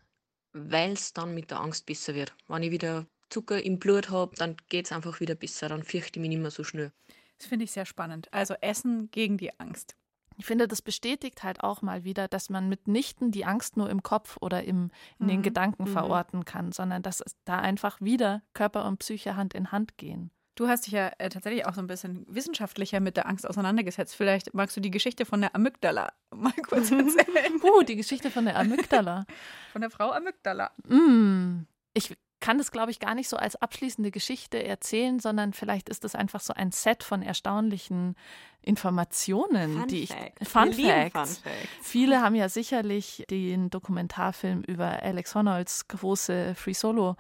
weil 0.53 0.93
es 0.93 1.12
dann 1.12 1.35
mit 1.35 1.51
der 1.51 1.61
Angst 1.61 1.85
besser 1.85 2.14
wird. 2.14 2.35
Wenn 2.49 2.62
ich 2.62 2.71
wieder 2.71 3.07
Zucker 3.29 3.62
im 3.62 3.79
Blut 3.79 4.09
habe, 4.09 4.35
dann 4.37 4.57
geht 4.69 4.87
es 4.87 4.93
einfach 4.93 5.21
wieder 5.21 5.35
besser. 5.35 5.69
Dann 5.69 5.85
fürchte 5.85 6.19
ich 6.19 6.23
mich 6.23 6.31
nicht 6.31 6.40
mehr 6.40 6.51
so 6.51 6.64
schnell. 6.64 6.93
Das 7.40 7.48
finde 7.48 7.64
ich 7.64 7.72
sehr 7.72 7.87
spannend. 7.87 8.29
Also 8.33 8.53
Essen 8.61 9.11
gegen 9.12 9.38
die 9.38 9.59
Angst. 9.59 9.96
Ich 10.37 10.44
finde, 10.46 10.68
das 10.68 10.83
bestätigt 10.83 11.42
halt 11.42 11.62
auch 11.64 11.81
mal 11.83 12.05
wieder, 12.05 12.29
dass 12.29 12.50
man 12.50 12.68
mitnichten 12.68 13.31
die 13.31 13.44
Angst 13.46 13.76
nur 13.79 13.88
im 13.90 14.03
Kopf 14.03 14.37
oder 14.40 14.62
im, 14.64 14.90
in 15.18 15.26
den 15.29 15.38
Mhm. 15.38 15.42
Gedanken 15.42 15.85
Mhm. 15.85 15.88
verorten 15.88 16.44
kann, 16.44 16.70
sondern 16.72 17.03
dass 17.03 17.20
es 17.20 17.35
da 17.46 17.59
einfach 17.59 18.00
wieder 18.03 18.42
Körper 18.55 18.85
und 18.87 18.98
Psyche 18.98 19.37
Hand 19.37 19.55
in 19.55 19.72
Hand 19.72 19.96
gehen. 19.96 20.31
Du 20.55 20.68
hast 20.68 20.85
dich 20.87 20.92
ja 20.92 21.11
äh, 21.18 21.31
tatsächlich 21.31 21.64
auch 21.66 21.72
so 21.74 21.81
ein 21.81 21.87
bisschen 21.87 22.26
wissenschaftlicher 22.29 23.00
mit 23.00 23.16
der 23.16 23.26
Angst 23.26 23.48
auseinandergesetzt. 23.48 24.14
Vielleicht 24.14 24.53
magst 24.53 24.76
du 24.76 24.81
die 24.83 24.90
Geschichte 24.90 25.24
von 25.24 25.40
der 25.40 25.55
Amygdala 25.55 26.12
mal 26.35 26.53
kurz 26.68 26.90
erzählen. 26.90 27.61
Uh, 27.62 27.83
die 27.83 27.96
Geschichte 27.96 28.31
von 28.31 28.44
der 28.44 28.57
Amygdala. 28.59 29.24
von 29.72 29.81
der 29.81 29.90
Frau 29.90 30.11
Amygdala. 30.12 30.70
Mm. 30.87 31.62
Ich 31.94 32.16
kann 32.40 32.59
das, 32.59 32.72
glaube 32.72 32.90
ich, 32.90 32.98
gar 32.98 33.14
nicht 33.14 33.29
so 33.29 33.37
als 33.37 33.57
abschließende 33.57 34.11
Geschichte 34.11 34.62
erzählen, 34.64 35.20
sondern 35.20 35.53
vielleicht 35.53 35.88
ist 35.88 36.05
es 36.05 36.14
einfach 36.14 36.40
so 36.40 36.55
ein 36.55 36.72
Set 36.72 37.05
von 37.05 37.22
erstaunlichen 37.22 38.16
Informationen, 38.62 39.79
Fun 39.79 39.88
die 39.88 40.03
ich. 40.03 40.11
Fun 40.42 40.72
Facts. 40.72 41.38
Fun 41.38 41.53
Facts. 41.53 41.72
Viele 41.83 42.20
haben 42.20 42.35
ja 42.35 42.48
sicherlich 42.48 43.24
den 43.31 43.70
Dokumentarfilm 43.70 44.62
über 44.62 45.03
Alex 45.03 45.35
Honolds 45.35 45.88
große 45.88 46.55
Free 46.55 46.74
Solo. 46.74 47.16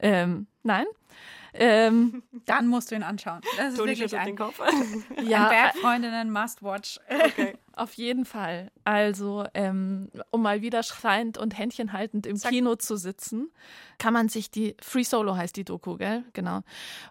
Ähm, 0.00 0.46
nein? 0.62 0.86
Ähm, 1.54 2.22
Dann 2.46 2.66
musst 2.66 2.90
du 2.90 2.94
ihn 2.94 3.02
anschauen. 3.02 3.40
Das 3.56 3.70
ist 3.70 3.76
Toni 3.78 3.92
wirklich 3.92 4.16
ein, 4.16 4.26
den 4.26 4.36
Kopf. 4.36 4.60
ja, 5.22 5.44
ein 5.44 5.48
Bergfreundinnen 5.48 6.30
Must-Watch. 6.30 7.00
auf 7.72 7.94
jeden 7.94 8.24
Fall. 8.24 8.70
Also, 8.84 9.46
ähm, 9.54 10.10
um 10.30 10.42
mal 10.42 10.62
wieder 10.62 10.82
schreiend 10.82 11.38
und 11.38 11.56
Händchen 11.56 11.92
haltend 11.92 12.26
im 12.26 12.36
Zack. 12.36 12.52
Kino 12.52 12.76
zu 12.76 12.96
sitzen, 12.96 13.50
kann 13.98 14.12
man 14.12 14.28
sich 14.28 14.50
die 14.50 14.76
Free 14.80 15.04
Solo 15.04 15.36
heißt 15.36 15.56
die 15.56 15.64
Doku, 15.64 15.96
gell? 15.96 16.24
Genau. 16.32 16.60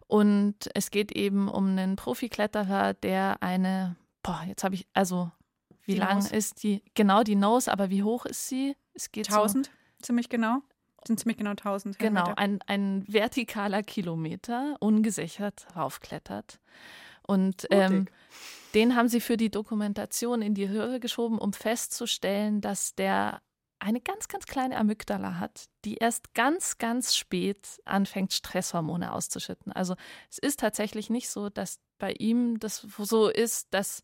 Und 0.08 0.70
es 0.74 0.92
geht 0.92 1.12
eben 1.12 1.48
um 1.48 1.70
einen 1.70 1.96
Profikletterer, 1.96 2.94
der 2.94 3.42
eine, 3.42 3.96
boah, 4.24 4.44
jetzt 4.48 4.64
habe 4.64 4.76
ich, 4.76 4.88
also 4.94 5.32
wie 5.84 5.94
Die 5.94 6.00
lang 6.00 6.16
Nose. 6.16 6.36
ist 6.36 6.64
die? 6.64 6.84
Genau 6.96 7.24
die 7.24 7.36
Nose, 7.36 7.72
aber 7.72 7.90
wie 7.90 8.04
hoch 8.04 8.26
ist 8.26 8.48
sie? 8.50 8.76
Es 8.94 9.12
geht 9.12 9.28
so 9.28 9.38
1000, 9.38 9.72
ziemlich 10.02 10.28
genau. 10.28 10.62
Sind 11.08 11.20
ziemlich 11.20 11.38
genau 11.38 11.52
1000. 11.52 11.98
Genau, 12.00 12.34
ein, 12.36 12.60
ein 12.68 13.06
vertikaler 13.10 13.82
Kilometer, 13.82 14.76
ungesichert 14.80 15.68
raufklettert. 15.76 16.60
Und 17.26 17.68
ähm, 17.72 18.08
den 18.74 18.96
haben 18.96 19.08
sie 19.10 19.22
für 19.22 19.38
die 19.38 19.50
Dokumentation 19.50 20.42
in 20.42 20.54
die 20.54 20.66
Röhre 20.66 21.00
geschoben, 21.00 21.40
um 21.40 21.54
festzustellen, 21.54 22.62
dass 22.62 22.96
der 22.96 23.42
eine 23.80 24.02
ganz, 24.02 24.28
ganz 24.28 24.46
kleine 24.46 24.78
Amygdala 24.78 25.40
hat, 25.40 25.66
die 25.86 25.96
erst 25.96 26.34
ganz, 26.34 26.78
ganz 26.78 27.16
spät 27.16 27.80
anfängt, 27.86 28.34
Stresshormone 28.34 29.14
auszuschütten. 29.14 29.72
Also 29.72 29.96
es 30.30 30.40
ist 30.40 30.60
tatsächlich 30.60 31.10
nicht 31.10 31.30
so, 31.30 31.50
dass 31.50 31.80
bei 32.00 32.14
ihm 32.14 32.60
das 32.60 32.86
so 32.98 33.30
ist, 33.30 33.68
dass 33.72 34.04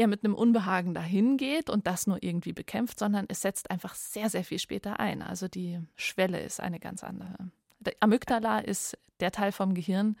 er 0.00 0.06
mit 0.06 0.24
einem 0.24 0.34
Unbehagen 0.34 0.94
dahin 0.94 1.36
geht 1.36 1.68
und 1.68 1.86
das 1.86 2.06
nur 2.06 2.22
irgendwie 2.22 2.54
bekämpft, 2.54 2.98
sondern 2.98 3.26
es 3.28 3.42
setzt 3.42 3.70
einfach 3.70 3.94
sehr, 3.94 4.30
sehr 4.30 4.44
viel 4.44 4.58
später 4.58 4.98
ein. 4.98 5.20
Also 5.20 5.46
die 5.46 5.78
Schwelle 5.94 6.40
ist 6.40 6.58
eine 6.58 6.80
ganz 6.80 7.04
andere. 7.04 7.50
Der 7.80 7.94
Amygdala 8.00 8.60
ist 8.60 8.96
der 9.20 9.30
Teil 9.30 9.52
vom 9.52 9.74
Gehirn, 9.74 10.16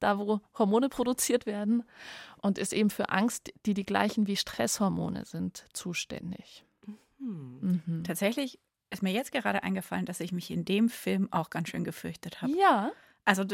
da 0.00 0.18
wo 0.18 0.40
Hormone 0.58 0.88
produziert 0.88 1.46
werden 1.46 1.84
und 2.38 2.58
ist 2.58 2.72
eben 2.72 2.90
für 2.90 3.10
Angst, 3.10 3.52
die 3.66 3.74
die 3.74 3.86
gleichen 3.86 4.26
wie 4.26 4.34
Stresshormone 4.34 5.24
sind, 5.24 5.64
zuständig. 5.72 6.64
Hm. 7.18 7.82
Mhm. 7.86 8.04
Tatsächlich 8.04 8.58
ist 8.90 9.04
mir 9.04 9.12
jetzt 9.12 9.30
gerade 9.30 9.62
eingefallen, 9.62 10.06
dass 10.06 10.18
ich 10.18 10.32
mich 10.32 10.50
in 10.50 10.64
dem 10.64 10.88
Film 10.88 11.28
auch 11.30 11.50
ganz 11.50 11.68
schön 11.68 11.84
gefürchtet 11.84 12.42
habe. 12.42 12.52
Ja, 12.58 12.90
Also, 13.24 13.44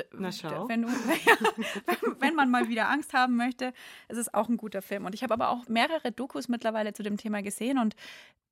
wenn, 0.68 0.83
du, 0.83 0.88
wenn, 1.87 2.20
wenn 2.20 2.35
man 2.35 2.50
mal 2.50 2.68
wieder 2.68 2.88
Angst 2.88 3.12
haben 3.12 3.37
möchte, 3.37 3.72
ist 4.09 4.16
es 4.16 4.33
auch 4.33 4.48
ein 4.48 4.57
guter 4.57 4.81
Film. 4.81 5.05
Und 5.05 5.14
ich 5.14 5.22
habe 5.22 5.35
aber 5.35 5.50
auch 5.50 5.68
mehrere 5.68 6.12
Dokus 6.12 6.48
mittlerweile 6.48 6.92
zu 6.92 7.02
dem 7.02 7.16
Thema 7.16 7.42
gesehen. 7.42 7.79
Und 7.79 7.96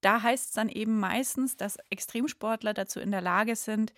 da 0.00 0.22
heißt 0.22 0.48
es 0.48 0.52
dann 0.52 0.68
eben 0.68 0.98
meistens, 0.98 1.56
dass 1.56 1.78
Extremsportler 1.88 2.74
dazu 2.74 3.00
in 3.00 3.10
der 3.10 3.22
Lage 3.22 3.56
sind, 3.56 3.94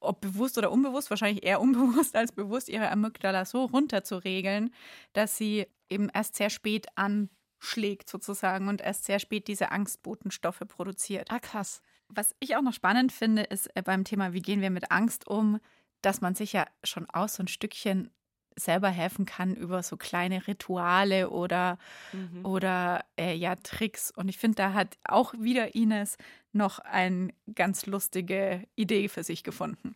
ob 0.00 0.20
bewusst 0.20 0.58
oder 0.58 0.70
unbewusst, 0.70 1.10
wahrscheinlich 1.10 1.44
eher 1.44 1.60
unbewusst 1.60 2.16
als 2.16 2.32
bewusst, 2.32 2.68
ihre 2.68 2.90
Amygdala 2.90 3.44
so 3.44 3.64
runterzuregeln, 3.64 4.72
dass 5.12 5.36
sie 5.36 5.66
eben 5.88 6.08
erst 6.12 6.36
sehr 6.36 6.50
spät 6.50 6.86
anschlägt 6.96 8.08
sozusagen 8.08 8.68
und 8.68 8.80
erst 8.80 9.04
sehr 9.04 9.18
spät 9.18 9.48
diese 9.48 9.70
Angstbotenstoffe 9.70 10.62
produziert. 10.66 11.30
ah 11.30 11.38
krass. 11.38 11.82
Was 12.10 12.34
ich 12.40 12.56
auch 12.56 12.62
noch 12.62 12.72
spannend 12.72 13.12
finde, 13.12 13.42
ist 13.42 13.68
äh, 13.76 13.82
beim 13.82 14.04
Thema, 14.04 14.32
wie 14.32 14.40
gehen 14.40 14.62
wir 14.62 14.70
mit 14.70 14.90
Angst 14.90 15.28
um, 15.28 15.60
dass 16.02 16.20
man 16.20 16.34
sich 16.34 16.52
ja 16.52 16.66
schon 16.84 17.08
auch 17.10 17.28
so 17.28 17.42
ein 17.42 17.48
Stückchen 17.48 18.10
selber 18.56 18.88
helfen 18.88 19.24
kann 19.24 19.54
über 19.54 19.82
so 19.84 19.96
kleine 19.96 20.46
Rituale 20.48 21.30
oder, 21.30 21.78
Mhm. 22.12 22.44
oder 22.44 23.04
äh, 23.16 23.34
ja, 23.34 23.54
Tricks. 23.56 24.10
Und 24.10 24.28
ich 24.28 24.38
finde, 24.38 24.56
da 24.56 24.72
hat 24.72 24.98
auch 25.04 25.32
wieder 25.34 25.74
Ines 25.76 26.16
noch 26.52 26.80
eine 26.80 27.28
ganz 27.54 27.86
lustige 27.86 28.66
Idee 28.74 29.08
für 29.08 29.22
sich 29.22 29.44
gefunden. 29.44 29.94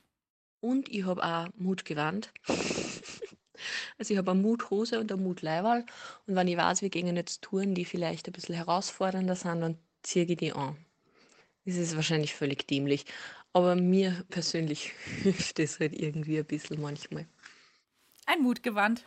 Und 0.60 0.88
ich 0.88 1.04
habe 1.06 1.24
auch 1.24 1.48
Mut 1.56 1.84
gewandt. 1.84 2.32
Also 3.98 4.14
ich 4.14 4.18
habe 4.18 4.32
eine 4.32 4.40
Muthose 4.40 4.98
und 4.98 5.12
eine 5.12 5.20
Mutleiberl. 5.20 5.84
Und 6.26 6.34
wenn 6.34 6.48
ich 6.48 6.56
weiß, 6.56 6.82
wir 6.82 6.90
gehen 6.90 7.14
jetzt 7.14 7.42
Touren, 7.42 7.74
die 7.74 7.84
vielleicht 7.84 8.26
ein 8.26 8.32
bisschen 8.32 8.54
herausfordernder 8.56 9.36
sind, 9.36 9.60
dann 9.60 9.78
ziehe 10.02 10.24
ich 10.24 10.36
die 10.36 10.52
an. 10.52 10.76
Das 11.64 11.76
ist 11.76 11.94
wahrscheinlich 11.96 12.34
völlig 12.34 12.66
dämlich. 12.66 13.04
Aber 13.52 13.74
mir 13.76 14.24
persönlich 14.30 14.92
hilft 15.22 15.58
das 15.58 15.78
halt 15.80 15.92
irgendwie 15.92 16.38
ein 16.38 16.44
bisschen 16.44 16.80
manchmal. 16.80 17.26
Ein 18.26 18.40
Mutgewand. 18.42 19.04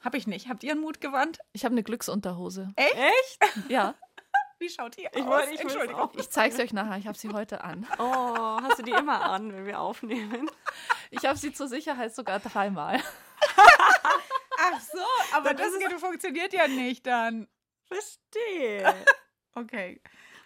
Habe 0.00 0.18
ich 0.18 0.26
nicht. 0.26 0.48
Habt 0.48 0.62
ihr 0.62 0.72
einen 0.72 0.80
Mutgewand? 0.82 1.38
Ich 1.52 1.64
habe 1.64 1.72
eine 1.72 1.82
Glücksunterhose. 1.82 2.72
Echt? 2.76 3.38
Ja, 3.68 3.94
Wie 4.58 4.68
schaut 4.68 4.96
die 4.96 5.08
Ich 5.12 5.16
aus? 5.22 5.26
wollte- 5.26 5.52
ich 5.54 5.60
Entschuldigung. 5.60 6.00
auch. 6.00 6.14
ich 6.14 6.28
zeige 6.30 6.54
es 6.54 6.60
euch 6.60 6.72
nachher. 6.72 6.96
Ich 6.98 7.06
habe 7.06 7.18
sie 7.18 7.30
heute 7.30 7.62
an. 7.64 7.86
Oh, 7.98 8.58
hast 8.62 8.78
du 8.78 8.82
die 8.82 8.92
immer 8.92 9.22
an, 9.22 9.52
wenn 9.52 9.66
wir 9.66 9.80
aufnehmen? 9.80 10.48
Ich 11.10 11.24
habe 11.26 11.38
sie 11.38 11.52
zur 11.52 11.68
Sicherheit 11.68 12.14
sogar 12.14 12.38
dreimal. 12.40 13.00
Ach 14.58 14.80
so, 14.80 14.98
aber 15.34 15.54
Das 15.54 15.72
das, 15.72 15.92
ist- 15.92 16.00
funktioniert 16.00 16.52
ja 16.52 16.68
nicht 16.68 17.06
dann. 17.06 17.48
Verstehe. 17.86 18.94
Okay. 19.54 20.00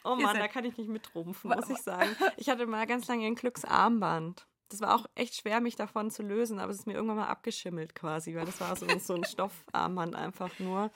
Oh 0.04 0.16
Mann, 0.16 0.38
da 0.38 0.48
kann 0.48 0.64
ich 0.64 0.76
nicht 0.76 0.88
mitrumpfen, 0.88 1.50
muss 1.50 1.68
ich 1.68 1.78
sagen. 1.78 2.10
Ich 2.36 2.48
hatte 2.48 2.66
mal 2.66 2.86
ganz 2.86 3.06
lange 3.08 3.26
ein 3.26 3.34
Glücksarmband. 3.34 4.46
Das 4.68 4.80
war 4.80 4.94
auch 4.94 5.06
echt 5.14 5.34
schwer, 5.34 5.60
mich 5.60 5.76
davon 5.76 6.10
zu 6.10 6.22
lösen, 6.22 6.60
aber 6.60 6.70
es 6.70 6.78
ist 6.78 6.86
mir 6.86 6.94
irgendwann 6.94 7.16
mal 7.16 7.26
abgeschimmelt 7.26 7.94
quasi, 7.94 8.34
weil 8.36 8.46
das 8.46 8.60
war 8.60 8.76
so, 8.76 8.86
so 8.98 9.14
ein 9.14 9.24
Stoffarmband 9.24 10.14
einfach 10.14 10.58
nur. 10.60 10.90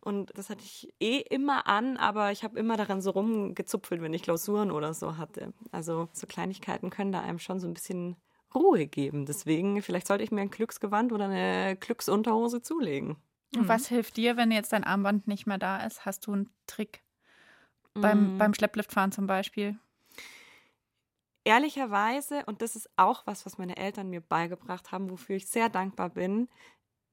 Und 0.00 0.36
das 0.36 0.50
hatte 0.50 0.62
ich 0.62 0.92
eh 1.00 1.18
immer 1.20 1.66
an, 1.66 1.96
aber 1.96 2.32
ich 2.32 2.44
habe 2.44 2.58
immer 2.58 2.76
daran 2.76 3.00
so 3.00 3.10
rumgezupfelt, 3.10 4.02
wenn 4.02 4.12
ich 4.12 4.22
Klausuren 4.22 4.70
oder 4.70 4.92
so 4.92 5.16
hatte. 5.16 5.54
Also 5.72 6.08
so 6.12 6.26
Kleinigkeiten 6.26 6.90
können 6.90 7.12
da 7.12 7.20
einem 7.20 7.38
schon 7.38 7.60
so 7.60 7.66
ein 7.66 7.74
bisschen 7.74 8.16
Ruhe 8.54 8.86
geben. 8.86 9.24
Deswegen, 9.24 9.80
vielleicht 9.80 10.06
sollte 10.06 10.22
ich 10.24 10.30
mir 10.30 10.42
ein 10.42 10.50
Glücksgewand 10.50 11.12
oder 11.12 11.24
eine 11.24 11.76
Glücksunterhose 11.76 12.60
zulegen. 12.60 13.16
Und 13.56 13.68
was 13.68 13.86
hilft 13.86 14.16
dir, 14.16 14.36
wenn 14.36 14.50
jetzt 14.50 14.72
dein 14.72 14.84
Armband 14.84 15.28
nicht 15.28 15.46
mehr 15.46 15.58
da 15.58 15.78
ist? 15.78 16.04
Hast 16.04 16.26
du 16.26 16.32
einen 16.32 16.50
Trick? 16.66 17.02
Beim, 18.00 18.34
Mm. 18.34 18.38
beim 18.38 18.54
Schleppliftfahren 18.54 19.12
zum 19.12 19.26
Beispiel? 19.26 19.78
ehrlicherweise, 21.44 22.44
und 22.46 22.62
das 22.62 22.76
ist 22.76 22.88
auch 22.96 23.26
was, 23.26 23.44
was 23.46 23.58
meine 23.58 23.76
Eltern 23.76 24.08
mir 24.10 24.20
beigebracht 24.20 24.92
haben, 24.92 25.10
wofür 25.10 25.36
ich 25.36 25.46
sehr 25.46 25.68
dankbar 25.68 26.10
bin, 26.10 26.48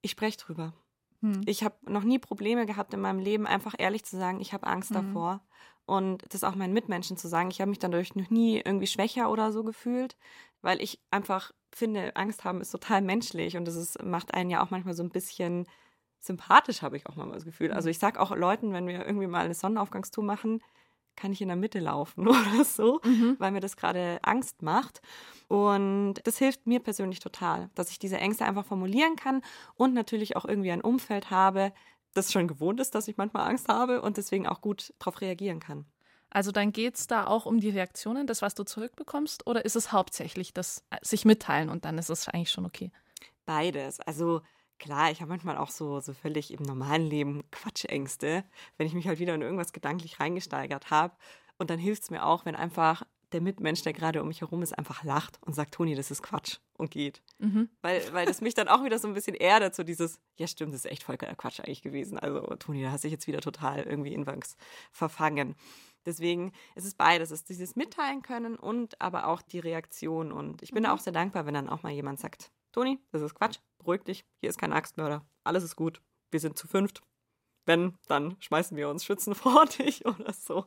ich 0.02 0.12
spreche 0.12 0.38
drüber. 0.38 0.74
Hm. 1.22 1.42
Ich 1.46 1.64
habe 1.64 1.76
noch 1.92 2.04
nie 2.04 2.20
Probleme 2.20 2.66
gehabt 2.66 2.94
in 2.94 3.02
meinem 3.02 3.20
Leben, 3.20 3.46
einfach 3.46 3.76
ehrlich 3.78 4.04
zu 4.06 4.18
sagen, 4.18 4.40
ich 4.40 4.54
habe 4.54 4.68
Angst 4.68 4.92
Mhm. 4.92 4.96
davor. 4.96 5.42
Und 5.86 6.24
das 6.34 6.44
auch 6.44 6.56
meinen 6.56 6.74
Mitmenschen 6.74 7.18
zu 7.18 7.28
sagen. 7.28 7.52
Ich 7.52 7.60
habe 7.60 7.70
mich 7.70 7.80
dadurch 7.80 8.16
noch 8.16 8.30
nie 8.30 8.58
irgendwie 8.64 8.88
schwächer 8.88 9.30
oder 9.30 9.52
so 9.52 9.64
gefühlt, 9.64 10.16
weil 10.62 10.82
ich 10.82 11.02
einfach 11.12 11.52
finde, 11.74 12.16
Angst 12.16 12.44
haben 12.46 12.62
ist 12.62 12.72
total 12.72 13.02
menschlich 13.02 13.58
und 13.58 13.66
das 13.66 13.76
ist, 13.76 14.02
macht 14.04 14.34
einen 14.34 14.50
ja 14.50 14.64
auch 14.64 14.70
manchmal 14.70 14.94
so 14.94 15.04
ein 15.04 15.10
bisschen 15.10 15.68
sympathisch, 16.22 16.82
habe 16.82 16.98
ich 16.98 17.08
auch 17.08 17.16
mal 17.16 17.30
das 17.32 17.46
Gefühl. 17.46 17.72
Also 17.72 17.90
ich 17.90 18.00
sage 18.00 18.20
auch 18.20 18.36
Leuten, 18.36 18.74
wenn 18.74 18.88
wir 18.88 19.06
irgendwie 19.06 19.28
mal 19.28 19.44
eine 19.46 19.54
Sonnenaufgangstour 19.54 20.24
machen, 20.24 20.62
kann 21.16 21.34
ich 21.34 21.42
in 21.42 21.50
der 21.50 21.58
Mitte 21.58 21.80
laufen 21.80 22.28
oder 22.28 22.64
so, 22.64 23.02
Mhm. 23.04 23.36
weil 23.40 23.52
mir 23.52 23.60
das 23.60 23.76
gerade 23.78 24.20
Angst 24.24 24.62
macht. 24.62 25.02
Und 25.48 26.16
das 26.24 26.38
hilft 26.38 26.66
mir 26.68 26.80
persönlich 26.80 27.20
total, 27.20 27.70
dass 27.76 27.92
ich 27.92 28.00
diese 28.00 28.18
Ängste 28.18 28.46
einfach 28.46 28.66
formulieren 28.66 29.16
kann 29.16 29.42
und 29.76 29.94
natürlich 29.94 30.36
auch 30.38 30.46
irgendwie 30.46 30.72
ein 30.72 30.82
Umfeld 30.82 31.30
habe, 31.30 31.74
das 32.14 32.32
schon 32.32 32.48
gewohnt 32.48 32.80
ist, 32.80 32.96
dass 32.96 33.08
ich 33.08 33.18
manchmal 33.18 33.48
Angst 33.50 33.68
habe 33.68 34.02
und 34.02 34.18
deswegen 34.18 34.48
auch 34.48 34.62
gut 34.62 34.94
darauf 35.00 35.22
reagieren 35.22 35.60
kann. 35.60 35.86
Also 36.30 36.52
dann 36.54 36.72
geht 36.72 36.96
es 36.96 37.08
da 37.08 37.28
auch 37.28 37.46
um 37.46 37.60
die 37.60 37.70
Reaktionen, 37.70 38.26
das, 38.26 38.42
was 38.42 38.56
du 38.56 38.64
zurückbekommst, 38.64 39.48
oder 39.48 39.66
ist 39.66 39.76
es 39.76 39.92
hauptsächlich 39.92 40.54
das 40.54 40.86
äh, 40.90 40.98
sich 41.02 41.26
mitteilen 41.26 41.70
und 41.70 41.84
dann 41.84 41.98
ist 41.98 42.10
es 42.10 42.30
eigentlich 42.30 42.52
schon 42.52 42.66
okay? 42.66 42.92
Beides. 43.46 44.00
Also 44.00 44.42
klar, 44.82 45.12
ich 45.12 45.22
habe 45.22 45.30
manchmal 45.30 45.58
auch 45.58 45.70
so, 45.70 46.00
so 46.00 46.12
völlig 46.14 46.52
im 46.52 46.64
normalen 46.64 47.06
Leben 47.06 47.44
Quatschängste, 47.52 48.44
wenn 48.78 48.88
ich 48.88 48.94
mich 48.94 49.08
halt 49.08 49.20
wieder 49.20 49.36
in 49.36 49.42
irgendwas 49.42 49.72
gedanklich 49.72 50.20
reingesteigert 50.20 50.90
habe. 50.90 51.16
Und 51.58 51.70
dann 51.70 51.80
hilft 51.80 52.04
es 52.04 52.10
mir 52.10 52.26
auch, 52.26 52.46
wenn 52.46 52.56
einfach 52.56 53.04
der 53.32 53.42
Mitmensch, 53.42 53.84
der 53.84 53.94
gerade 53.94 54.22
um 54.22 54.28
mich 54.28 54.42
herum 54.42 54.62
ist, 54.62 54.78
einfach 54.78 55.04
lacht 55.04 55.40
und 55.46 55.54
sagt, 55.54 55.76
Toni, 55.76 55.96
das 55.96 56.12
ist 56.12 56.24
Quatsch 56.24 56.58
und 56.74 56.92
geht. 56.92 57.22
Mhm. 57.38 57.70
Weil, 57.82 58.02
weil 58.12 58.26
das 58.26 58.42
mich 58.42 58.56
dann 58.56 58.68
auch 58.68 58.84
wieder 58.84 59.00
so 59.00 59.08
ein 59.08 59.14
bisschen 59.14 59.36
erdet, 59.36 59.76
so 59.76 59.84
dieses, 59.84 60.20
ja 60.36 60.48
stimmt, 60.48 60.74
das 60.74 60.84
ist 60.84 60.92
echt 60.92 61.04
voll 61.04 61.18
Quatsch 61.18 61.60
eigentlich 61.60 61.84
gewesen. 61.84 62.18
Also 62.18 62.42
Toni, 62.58 62.82
da 62.82 62.92
hast 62.92 63.04
du 63.04 63.08
dich 63.08 63.14
jetzt 63.14 63.28
wieder 63.28 63.40
total 63.40 63.84
irgendwie 63.84 64.14
in 64.14 64.26
was 64.26 64.58
verfangen. 64.92 65.56
Deswegen 66.06 66.52
ist 66.76 66.86
es 66.86 66.96
beides, 66.96 67.30
es 67.30 67.42
ist 67.42 67.50
dieses 67.50 67.76
Mitteilen 67.76 68.24
können 68.24 68.56
und 68.56 69.00
aber 69.00 69.28
auch 69.28 69.44
die 69.44 69.60
Reaktion. 69.60 70.32
Und 70.32 70.64
ich 70.64 70.72
bin 70.72 70.84
mhm. 70.84 70.90
auch 70.90 71.00
sehr 71.00 71.14
dankbar, 71.14 71.46
wenn 71.46 71.54
dann 71.54 71.70
auch 71.70 71.84
mal 71.84 71.92
jemand 71.92 72.20
sagt, 72.20 72.52
Toni, 72.72 73.00
das 73.12 73.22
ist 73.22 73.36
Quatsch, 73.36 73.60
beruhig 73.80 74.04
dich, 74.04 74.26
hier 74.40 74.50
ist 74.50 74.58
kein 74.58 74.74
Axtmörder, 74.74 75.26
alles 75.44 75.64
ist 75.64 75.76
gut, 75.76 76.02
wir 76.32 76.40
sind 76.40 76.58
zu 76.58 76.68
fünft. 76.68 77.02
Wenn, 77.68 77.94
dann 78.08 78.38
schmeißen 78.40 78.76
wir 78.76 78.90
uns 78.90 79.06
Schützen 79.06 79.36
vor 79.36 79.66
dich 79.66 80.06
oder 80.06 80.34
so. 80.34 80.66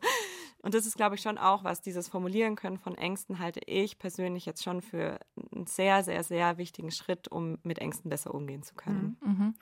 Und 0.63 0.75
das 0.75 0.87
ist, 0.87 0.97
glaube 0.97 1.17
ich, 1.17 1.23
schon 1.23 1.39
auch 1.39 1.65
was, 1.65 1.83
dieses 1.83 2.09
Formulieren 2.09 2.57
können 2.57 2.79
von 2.79 2.95
Ängsten 2.95 3.39
halte 3.39 3.61
ich 3.67 3.99
persönlich 3.99 4.47
jetzt 4.47 4.63
schon 4.63 4.81
für 4.81 5.19
einen 5.53 5.67
sehr, 5.67 6.05
sehr, 6.05 6.23
sehr 6.23 6.57
wichtigen 6.57 6.91
Schritt, 6.91 7.29
um 7.29 7.59
mit 7.65 7.81
Ängsten 7.81 8.11
besser 8.11 8.33
umgehen 8.33 8.63
zu 8.63 8.75
können. 8.75 9.17
Mhm. 9.21 9.31
mhm. 9.31 9.55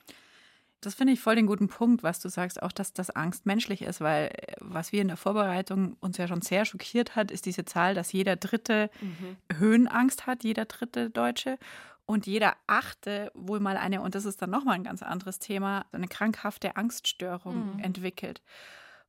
Das 0.83 0.95
finde 0.95 1.13
ich 1.13 1.21
voll 1.21 1.37
den 1.37 1.47
guten 1.47 1.69
Punkt, 1.69 2.03
was 2.03 2.19
du 2.19 2.29
sagst, 2.29 2.61
auch 2.61 2.73
dass 2.73 2.93
das 2.93 3.11
Angst 3.11 3.47
menschlich 3.47 3.83
ist, 3.83 4.01
weil 4.01 4.27
äh, 4.27 4.57
was 4.59 4.91
wir 4.91 5.01
in 5.01 5.07
der 5.09 5.17
Vorbereitung 5.17 5.97
uns 6.01 6.19
ja 6.19 6.27
schon 6.27 6.43
sehr 6.43 6.65
schockiert 6.65 7.15
hat, 7.15 7.31
ist 7.31 7.47
diese 7.47 7.65
Zahl, 7.65 7.95
dass 7.95 8.13
jeder 8.13 8.35
Dritte 8.35 8.91
mhm. 9.01 9.37
Höhenangst 9.59 10.27
hat, 10.27 10.43
jeder 10.43 10.65
dritte 10.65 11.09
Deutsche. 11.09 11.57
Und 12.07 12.27
jeder 12.27 12.57
achte 12.67 13.31
wohl 13.35 13.61
mal 13.61 13.77
eine, 13.77 14.03
und 14.03 14.15
das 14.15 14.25
ist 14.25 14.43
dann 14.43 14.51
nochmal 14.51 14.75
ein 14.75 14.85
ganz 14.85 15.03
anderes 15.03 15.39
Thema, 15.39 15.87
eine 15.93 16.09
krankhafte 16.09 16.77
Angststörung 16.77 17.75
mhm. 17.75 17.79
entwickelt. 17.79 18.43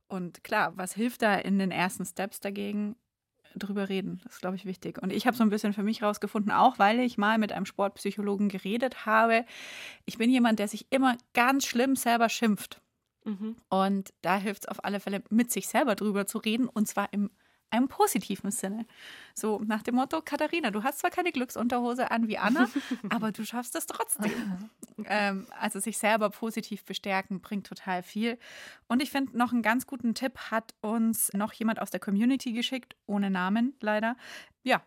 Und 0.06 0.44
klar, 0.44 0.76
was 0.76 0.94
hilft 0.94 1.22
da 1.22 1.34
in 1.34 1.58
den 1.58 1.70
ersten 1.70 2.04
Steps 2.04 2.40
dagegen? 2.40 2.96
drüber 3.56 3.88
reden. 3.88 4.20
Das 4.24 4.34
ist, 4.34 4.40
glaube 4.40 4.56
ich, 4.56 4.64
wichtig. 4.64 5.00
Und 5.00 5.12
ich 5.12 5.26
habe 5.26 5.36
so 5.36 5.42
ein 5.42 5.50
bisschen 5.50 5.72
für 5.72 5.82
mich 5.82 6.02
rausgefunden, 6.02 6.52
auch 6.52 6.78
weil 6.78 7.00
ich 7.00 7.18
mal 7.18 7.38
mit 7.38 7.52
einem 7.52 7.66
Sportpsychologen 7.66 8.48
geredet 8.48 9.06
habe. 9.06 9.44
Ich 10.06 10.18
bin 10.18 10.30
jemand, 10.30 10.58
der 10.58 10.68
sich 10.68 10.86
immer 10.90 11.16
ganz 11.32 11.66
schlimm 11.66 11.96
selber 11.96 12.28
schimpft. 12.28 12.80
Mhm. 13.24 13.56
Und 13.68 14.12
da 14.22 14.36
hilft 14.36 14.64
es 14.64 14.68
auf 14.68 14.84
alle 14.84 15.00
Fälle, 15.00 15.22
mit 15.30 15.50
sich 15.50 15.68
selber 15.68 15.94
drüber 15.94 16.26
zu 16.26 16.38
reden 16.38 16.68
und 16.68 16.86
zwar 16.88 17.12
im 17.12 17.30
einem 17.70 17.88
positiven 17.88 18.50
Sinne. 18.50 18.86
So 19.34 19.60
nach 19.64 19.82
dem 19.82 19.96
Motto, 19.96 20.22
Katharina, 20.22 20.70
du 20.70 20.82
hast 20.82 21.00
zwar 21.00 21.10
keine 21.10 21.32
Glücksunterhose 21.32 22.10
an 22.10 22.28
wie 22.28 22.38
Anna, 22.38 22.68
aber 23.10 23.32
du 23.32 23.44
schaffst 23.44 23.74
es 23.74 23.86
trotzdem. 23.86 24.32
ähm, 25.04 25.46
also 25.58 25.80
sich 25.80 25.98
selber 25.98 26.30
positiv 26.30 26.84
bestärken 26.84 27.40
bringt 27.40 27.66
total 27.66 28.02
viel. 28.02 28.38
Und 28.86 29.02
ich 29.02 29.10
finde, 29.10 29.36
noch 29.36 29.52
einen 29.52 29.62
ganz 29.62 29.86
guten 29.86 30.14
Tipp 30.14 30.38
hat 30.50 30.74
uns 30.80 31.32
noch 31.32 31.52
jemand 31.52 31.80
aus 31.80 31.90
der 31.90 32.00
Community 32.00 32.52
geschickt, 32.52 32.96
ohne 33.06 33.30
Namen 33.30 33.74
leider. 33.80 34.16
Ja, 34.62 34.82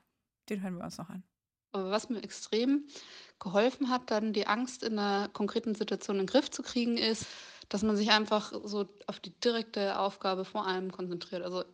den 0.50 0.62
hören 0.62 0.78
wir 0.78 0.86
uns 0.86 0.98
noch 0.98 1.10
an. 1.10 1.24
Was 1.74 2.10
mir 2.10 2.24
extrem 2.24 2.88
geholfen 3.40 3.90
hat, 3.90 4.10
dann 4.10 4.34
die 4.34 4.48
Angst 4.48 4.84
in 4.84 4.98
einer 4.98 5.28
konkreten 5.30 5.76
Situation 5.76 6.18
in 6.18 6.22
den 6.24 6.28
Griff 6.28 6.50
zu 6.50 6.64
kriegen, 6.64 6.98
ist, 6.98 7.26
dass 7.70 7.84
man 7.84 7.98
sich 7.98 8.12
einfach 8.12 8.54
so 8.64 8.88
auf 9.08 9.20
die 9.20 9.38
direkte 9.42 10.00
Aufgabe 10.00 10.46
vor 10.46 10.66
allem 10.66 10.92
konzentriert. 10.92 11.44
Also 11.44 11.66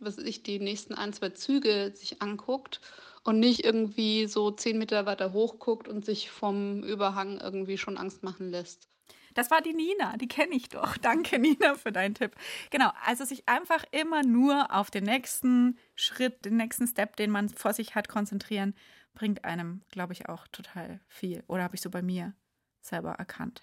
was 0.00 0.18
ich 0.18 0.42
die 0.42 0.58
nächsten 0.58 0.94
ein, 0.94 1.12
zwei 1.12 1.30
Züge 1.30 1.92
sich 1.94 2.22
anguckt 2.22 2.80
und 3.24 3.38
nicht 3.38 3.64
irgendwie 3.64 4.26
so 4.26 4.50
zehn 4.50 4.78
Meter 4.78 5.06
weiter 5.06 5.32
hoch 5.32 5.58
guckt 5.58 5.88
und 5.88 6.04
sich 6.04 6.30
vom 6.30 6.82
Überhang 6.82 7.38
irgendwie 7.38 7.78
schon 7.78 7.98
Angst 7.98 8.22
machen 8.22 8.50
lässt. 8.50 8.88
Das 9.34 9.50
war 9.50 9.60
die 9.60 9.74
Nina, 9.74 10.16
die 10.16 10.28
kenne 10.28 10.54
ich 10.54 10.68
doch. 10.68 10.96
Danke, 10.98 11.38
Nina, 11.38 11.74
für 11.74 11.92
deinen 11.92 12.14
Tipp. 12.14 12.34
Genau, 12.70 12.90
also 13.04 13.24
sich 13.24 13.48
einfach 13.48 13.84
immer 13.92 14.22
nur 14.22 14.74
auf 14.74 14.90
den 14.90 15.04
nächsten 15.04 15.78
Schritt, 15.94 16.44
den 16.44 16.56
nächsten 16.56 16.86
Step, 16.86 17.16
den 17.16 17.30
man 17.30 17.48
vor 17.48 17.72
sich 17.72 17.94
hat, 17.94 18.08
konzentrieren, 18.08 18.74
bringt 19.14 19.44
einem, 19.44 19.82
glaube 19.90 20.12
ich, 20.12 20.28
auch 20.28 20.46
total 20.48 21.00
viel. 21.08 21.44
Oder 21.46 21.64
habe 21.64 21.74
ich 21.74 21.80
so 21.80 21.90
bei 21.90 22.02
mir 22.02 22.34
selber 22.80 23.12
erkannt. 23.12 23.62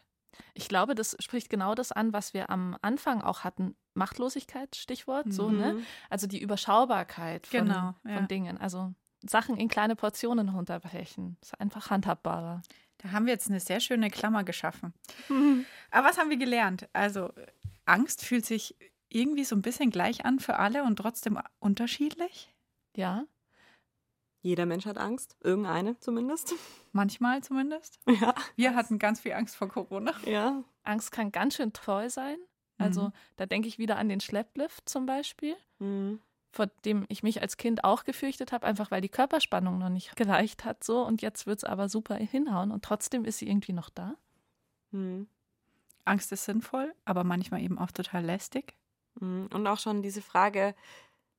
Ich 0.54 0.70
glaube, 0.70 0.96
das 0.96 1.16
spricht 1.20 1.50
genau 1.50 1.76
das 1.76 1.92
an, 1.92 2.14
was 2.14 2.34
wir 2.34 2.50
am 2.50 2.78
Anfang 2.82 3.22
auch 3.22 3.44
hatten. 3.44 3.76
Machtlosigkeit, 3.94 4.76
Stichwort, 4.76 5.34
so, 5.34 5.50
ne? 5.50 5.74
mhm. 5.74 5.80
ne? 5.80 5.86
Also 6.10 6.28
die 6.28 6.40
Überschaubarkeit 6.40 7.48
von, 7.48 7.66
genau, 7.66 7.96
ja. 8.06 8.16
von 8.16 8.28
Dingen. 8.28 8.58
Also 8.58 8.94
Sachen 9.22 9.58
in 9.58 9.68
kleine 9.68 9.96
Portionen 9.96 10.50
runterbrechen. 10.50 11.38
Ist 11.42 11.60
einfach 11.60 11.90
handhabbarer. 11.90 12.62
Da 13.00 13.12
haben 13.12 13.26
wir 13.26 13.34
jetzt 13.34 13.50
eine 13.50 13.60
sehr 13.60 13.80
schöne 13.80 14.10
Klammer 14.10 14.44
geschaffen. 14.44 14.94
Mhm. 15.30 15.66
Aber 15.92 16.08
was 16.08 16.18
haben 16.18 16.30
wir 16.30 16.38
gelernt? 16.38 16.88
Also, 16.94 17.32
Angst 17.86 18.24
fühlt 18.24 18.46
sich 18.46 18.76
irgendwie 19.10 19.46
so 19.46 19.56
ein 19.56 19.62
bisschen 19.62 19.90
gleich 19.90 20.26
an 20.26 20.40
für 20.40 20.58
alle 20.58 20.84
und 20.84 20.98
trotzdem 20.98 21.40
unterschiedlich. 21.60 22.54
Ja. 22.96 23.26
Jeder 24.42 24.66
Mensch 24.66 24.86
hat 24.86 24.98
Angst, 24.98 25.36
irgendeine 25.42 26.00
zumindest. 26.00 26.54
Manchmal 26.92 27.44
zumindest. 27.44 28.00
Ja. 28.08 28.34
Wir 28.56 28.76
hatten 28.76 29.00
ganz 29.00 29.20
viel 29.20 29.34
Angst 29.34 29.56
vor 29.56 29.68
Corona. 29.68 30.14
Ja. 30.26 30.64
Angst 30.84 31.12
kann 31.12 31.32
ganz 31.32 31.56
schön 31.56 31.74
treu 31.74 32.10
sein. 32.10 32.38
Also 32.78 33.04
mhm. 33.04 33.14
da 33.38 33.46
denke 33.46 33.68
ich 33.68 33.78
wieder 33.78 33.98
an 33.98 34.10
den 34.10 34.20
Schlepplift 34.20 34.88
zum 34.88 35.06
Beispiel, 35.06 35.56
mhm. 35.80 36.20
vor 36.52 36.68
dem 36.86 37.06
ich 37.10 37.24
mich 37.24 37.42
als 37.42 37.58
Kind 37.58 37.84
auch 37.84 38.04
gefürchtet 38.04 38.52
habe, 38.52 38.66
einfach 38.66 38.92
weil 38.92 39.02
die 39.02 39.10
Körperspannung 39.10 39.80
noch 39.80 39.90
nicht 39.90 40.16
gereicht 40.16 40.64
hat 40.64 40.84
so 40.84 41.04
und 41.04 41.22
jetzt 41.22 41.48
wird 41.48 41.60
es 41.60 41.64
aber 41.64 41.90
super 41.90 42.16
hinhauen 42.16 42.72
und 42.72 42.86
trotzdem 42.86 43.26
ist 43.26 43.40
sie 43.40 43.50
irgendwie 43.50 43.74
noch 43.74 43.90
da. 43.90 44.16
Mhm. 44.92 45.28
Angst 46.06 46.32
ist 46.32 46.46
sinnvoll, 46.46 46.94
aber 47.04 47.24
manchmal 47.24 47.62
eben 47.62 47.78
auch 47.78 47.92
total 47.92 48.24
lästig. 48.24 48.76
Mhm. 49.20 49.50
Und 49.54 49.68
auch 49.68 49.80
schon 49.80 50.02
diese 50.02 50.22
Frage, 50.22 50.76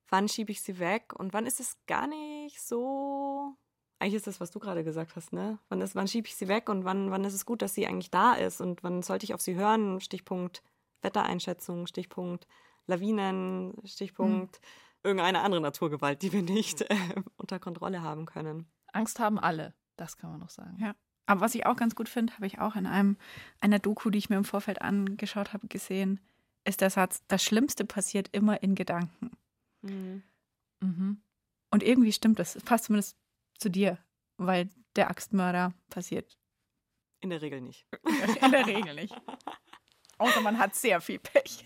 wann 0.09 0.27
schiebe 0.27 0.51
ich 0.51 0.61
sie 0.61 0.79
weg 0.79 1.13
und 1.17 1.33
wann 1.33 1.45
ist 1.45 1.59
es 1.59 1.77
gar 1.87 2.07
nicht 2.07 2.61
so. 2.61 3.55
Eigentlich 3.99 4.15
ist 4.15 4.27
das, 4.27 4.39
was 4.39 4.51
du 4.51 4.59
gerade 4.59 4.83
gesagt 4.83 5.15
hast, 5.15 5.33
ne? 5.33 5.59
Wann, 5.67 5.83
wann 5.93 6.07
schiebe 6.07 6.27
ich 6.27 6.35
sie 6.35 6.47
weg 6.47 6.69
und 6.69 6.85
wann, 6.85 7.11
wann 7.11 7.23
ist 7.25 7.33
es 7.33 7.45
gut, 7.45 7.61
dass 7.61 7.73
sie 7.73 7.85
eigentlich 7.85 8.11
da 8.11 8.33
ist 8.33 8.61
und 8.61 8.83
wann 8.83 9.01
sollte 9.01 9.25
ich 9.25 9.33
auf 9.33 9.41
sie 9.41 9.55
hören? 9.55 9.99
Stichpunkt 9.99 10.63
Wettereinschätzung, 11.01 11.87
Stichpunkt 11.87 12.47
Lawinen, 12.87 13.73
Stichpunkt 13.85 14.57
hm. 14.57 14.63
irgendeine 15.03 15.41
andere 15.41 15.61
Naturgewalt, 15.61 16.21
die 16.21 16.33
wir 16.33 16.41
nicht 16.41 16.81
äh, 16.89 16.95
unter 17.37 17.59
Kontrolle 17.59 18.01
haben 18.01 18.25
können. 18.25 18.67
Angst 18.91 19.19
haben 19.19 19.37
alle, 19.37 19.73
das 19.97 20.17
kann 20.17 20.31
man 20.31 20.39
noch 20.39 20.49
sagen. 20.49 20.77
Ja. 20.79 20.95
Aber 21.25 21.41
was 21.41 21.53
ich 21.53 21.67
auch 21.67 21.75
ganz 21.75 21.93
gut 21.93 22.09
finde, 22.09 22.33
habe 22.33 22.47
ich 22.47 22.59
auch 22.59 22.75
in 22.75 22.87
einem 22.87 23.17
einer 23.61 23.77
Doku, 23.77 24.09
die 24.09 24.17
ich 24.17 24.31
mir 24.31 24.37
im 24.37 24.45
Vorfeld 24.45 24.81
angeschaut 24.81 25.53
habe, 25.53 25.67
gesehen, 25.67 26.19
ist 26.65 26.81
der 26.81 26.89
Satz: 26.89 27.21
Das 27.27 27.43
Schlimmste 27.43 27.85
passiert 27.85 28.29
immer 28.31 28.63
in 28.63 28.73
Gedanken. 28.73 29.31
Mhm. 29.81 30.23
Mhm. 30.81 31.21
Und 31.71 31.83
irgendwie 31.83 32.13
stimmt 32.13 32.39
das. 32.39 32.55
Es 32.55 32.63
passt 32.63 32.85
zumindest 32.85 33.17
zu 33.57 33.69
dir, 33.69 33.97
weil 34.37 34.69
der 34.95 35.09
Axtmörder 35.09 35.73
passiert. 35.89 36.37
In 37.21 37.29
der 37.29 37.41
Regel 37.41 37.61
nicht. 37.61 37.85
In 38.41 38.51
der 38.51 38.65
Regel 38.65 38.95
nicht. 38.95 39.13
Außer 40.17 40.41
man 40.41 40.57
hat 40.57 40.75
sehr 40.75 40.99
viel 41.01 41.19
Pech. 41.19 41.65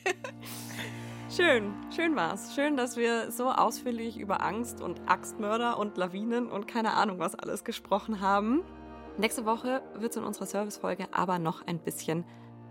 Schön, 1.35 1.73
schön 1.95 2.15
war's. 2.15 2.53
Schön, 2.53 2.77
dass 2.77 2.95
wir 2.95 3.31
so 3.31 3.49
ausführlich 3.49 4.17
über 4.19 4.43
Angst 4.43 4.81
und 4.81 5.01
Axtmörder 5.07 5.79
und 5.79 5.97
Lawinen 5.97 6.51
und 6.51 6.67
keine 6.67 6.93
Ahnung 6.93 7.17
was 7.17 7.33
alles 7.33 7.63
gesprochen 7.63 8.19
haben. 8.19 8.63
Nächste 9.17 9.45
Woche 9.45 9.81
wird 9.95 10.11
es 10.11 10.17
in 10.17 10.23
unserer 10.23 10.45
Servicefolge 10.45 11.07
aber 11.11 11.39
noch 11.39 11.65
ein 11.65 11.79
bisschen 11.79 12.25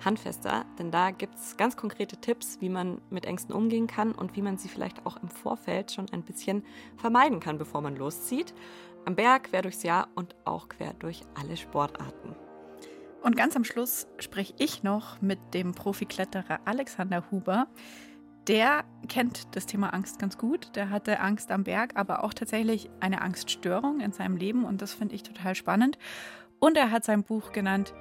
handfester, 0.04 0.64
denn 0.78 0.90
da 0.90 1.10
gibt 1.10 1.36
es 1.36 1.56
ganz 1.56 1.76
konkrete 1.76 2.16
Tipps, 2.16 2.60
wie 2.60 2.68
man 2.68 3.00
mit 3.10 3.24
Ängsten 3.24 3.54
umgehen 3.54 3.86
kann 3.86 4.12
und 4.12 4.36
wie 4.36 4.42
man 4.42 4.58
sie 4.58 4.68
vielleicht 4.68 5.06
auch 5.06 5.16
im 5.22 5.28
Vorfeld 5.28 5.92
schon 5.92 6.06
ein 6.12 6.22
bisschen 6.22 6.64
vermeiden 6.96 7.40
kann, 7.40 7.58
bevor 7.58 7.80
man 7.80 7.96
loszieht. 7.96 8.54
Am 9.04 9.16
Berg, 9.16 9.44
quer 9.44 9.62
durchs 9.62 9.82
Jahr 9.82 10.08
und 10.14 10.36
auch 10.44 10.68
quer 10.68 10.94
durch 10.94 11.22
alle 11.34 11.56
Sportarten. 11.56 12.36
Und 13.22 13.36
ganz 13.36 13.54
am 13.54 13.64
Schluss 13.64 14.06
spreche 14.18 14.54
ich 14.58 14.82
noch 14.82 15.20
mit 15.20 15.38
dem 15.54 15.72
Profikletterer 15.72 16.60
Alexander 16.64 17.30
Huber. 17.30 17.68
Der 18.48 18.84
kennt 19.08 19.54
das 19.54 19.66
Thema 19.66 19.94
Angst 19.94 20.18
ganz 20.18 20.36
gut. 20.36 20.74
Der 20.74 20.90
hatte 20.90 21.20
Angst 21.20 21.52
am 21.52 21.62
Berg, 21.62 21.92
aber 21.94 22.24
auch 22.24 22.34
tatsächlich 22.34 22.90
eine 22.98 23.22
Angststörung 23.22 24.00
in 24.00 24.12
seinem 24.12 24.36
Leben 24.36 24.64
und 24.64 24.82
das 24.82 24.92
finde 24.92 25.14
ich 25.14 25.22
total 25.22 25.54
spannend. 25.54 25.98
Und 26.58 26.76
er 26.76 26.90
hat 26.90 27.04
sein 27.04 27.22
Buch 27.22 27.52
genannt 27.52 27.94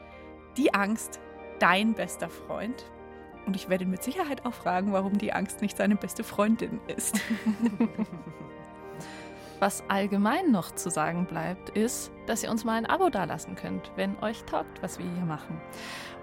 Die 0.57 0.73
Angst, 0.73 1.19
dein 1.61 1.93
bester 1.93 2.29
Freund? 2.29 2.85
Und 3.45 3.55
ich 3.55 3.69
werde 3.69 3.85
ihn 3.85 3.89
mit 3.89 4.03
Sicherheit 4.03 4.45
auch 4.45 4.53
fragen, 4.53 4.93
warum 4.93 5.17
die 5.17 5.33
Angst 5.33 5.61
nicht 5.61 5.77
seine 5.77 5.95
beste 5.95 6.23
Freundin 6.23 6.79
ist. 6.87 7.19
Was 9.59 9.83
allgemein 9.89 10.51
noch 10.51 10.71
zu 10.71 10.89
sagen 10.89 11.27
bleibt, 11.27 11.69
ist, 11.69 12.11
dass 12.25 12.41
ihr 12.43 12.49
uns 12.49 12.63
mal 12.63 12.73
ein 12.73 12.87
Abo 12.87 13.11
dalassen 13.11 13.55
könnt, 13.55 13.91
wenn 13.95 14.17
euch 14.23 14.43
taugt, 14.45 14.81
was 14.81 14.97
wir 14.97 15.05
hier 15.05 15.23
machen. 15.23 15.61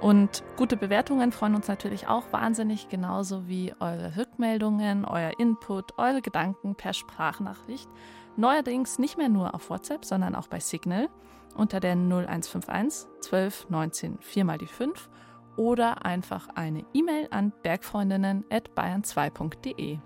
Und 0.01 0.43
gute 0.57 0.77
Bewertungen 0.77 1.31
freuen 1.31 1.55
uns 1.55 1.69
natürlich 1.69 2.09
auch 2.09 2.33
wahnsinnig, 2.33 2.89
genauso 2.89 3.47
wie 3.47 3.73
eure 3.79 4.17
Rückmeldungen, 4.17 5.05
euer 5.05 5.39
Input, 5.39 5.97
eure 5.99 6.21
Gedanken 6.21 6.75
per 6.75 6.93
Sprachnachricht. 6.93 7.89
Neuerdings 8.37 8.99
nicht 8.99 9.19
mehr 9.19 9.29
nur 9.29 9.55
auf 9.55 9.71
WhatsApp, 9.71 10.05
sondern 10.05 10.35
auch 10.35 10.49
bei 10.49 10.59
Signal 10.59 11.09
unter 11.55 11.79
der 11.79 11.93
0151 11.93 13.09
12 13.21 13.71
19 13.71 14.19
4 14.21 14.45
mal 14.45 14.59
die 14.59 14.67
5 14.67 15.09
oder 15.59 16.07
einfach 16.07 16.49
eine 16.55 16.87
E-Mail 16.95 17.29
an 17.31 17.53
bergfreundinnen.bayern2.de. 17.63 19.99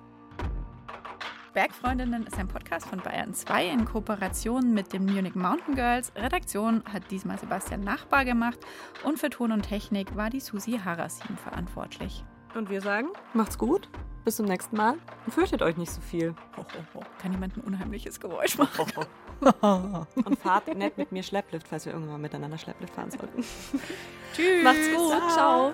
Bergfreundinnen 1.54 2.26
ist 2.26 2.38
ein 2.38 2.48
Podcast 2.48 2.86
von 2.86 3.00
Bayern 3.00 3.34
2 3.34 3.68
in 3.68 3.84
Kooperation 3.84 4.72
mit 4.72 4.94
den 4.94 5.04
Munich 5.04 5.34
Mountain 5.34 5.74
Girls. 5.74 6.10
Redaktion 6.16 6.82
hat 6.90 7.10
diesmal 7.10 7.38
Sebastian 7.38 7.82
Nachbar 7.82 8.24
gemacht 8.24 8.58
und 9.04 9.18
für 9.18 9.28
Ton 9.28 9.52
und 9.52 9.60
Technik 9.60 10.16
war 10.16 10.30
die 10.30 10.40
Susi 10.40 10.80
Harasim 10.82 11.36
verantwortlich. 11.36 12.24
Und 12.54 12.70
wir 12.70 12.80
sagen, 12.80 13.08
macht's 13.34 13.58
gut, 13.58 13.90
bis 14.24 14.36
zum 14.36 14.46
nächsten 14.46 14.76
Mal 14.76 14.94
und 15.26 15.34
fürchtet 15.34 15.60
euch 15.60 15.76
nicht 15.76 15.92
so 15.92 16.00
viel. 16.00 16.34
Ho, 16.56 16.62
ho, 16.62 16.84
ho. 16.94 17.00
Kann 17.20 17.32
jemand 17.32 17.58
ein 17.58 17.60
unheimliches 17.60 18.18
Geräusch 18.18 18.56
machen? 18.56 18.86
Und 20.24 20.38
fahrt 20.38 20.74
nett 20.76 20.96
mit 20.96 21.12
mir 21.12 21.22
Schlepplift, 21.22 21.66
falls 21.68 21.86
wir 21.86 21.92
irgendwann 21.92 22.20
miteinander 22.20 22.58
Schlepplift 22.58 22.94
fahren 22.94 23.10
sollten. 23.10 23.44
Tschüss. 24.34 24.62
Macht's 24.62 24.90
gut. 24.94 25.32
Ciao. 25.32 25.72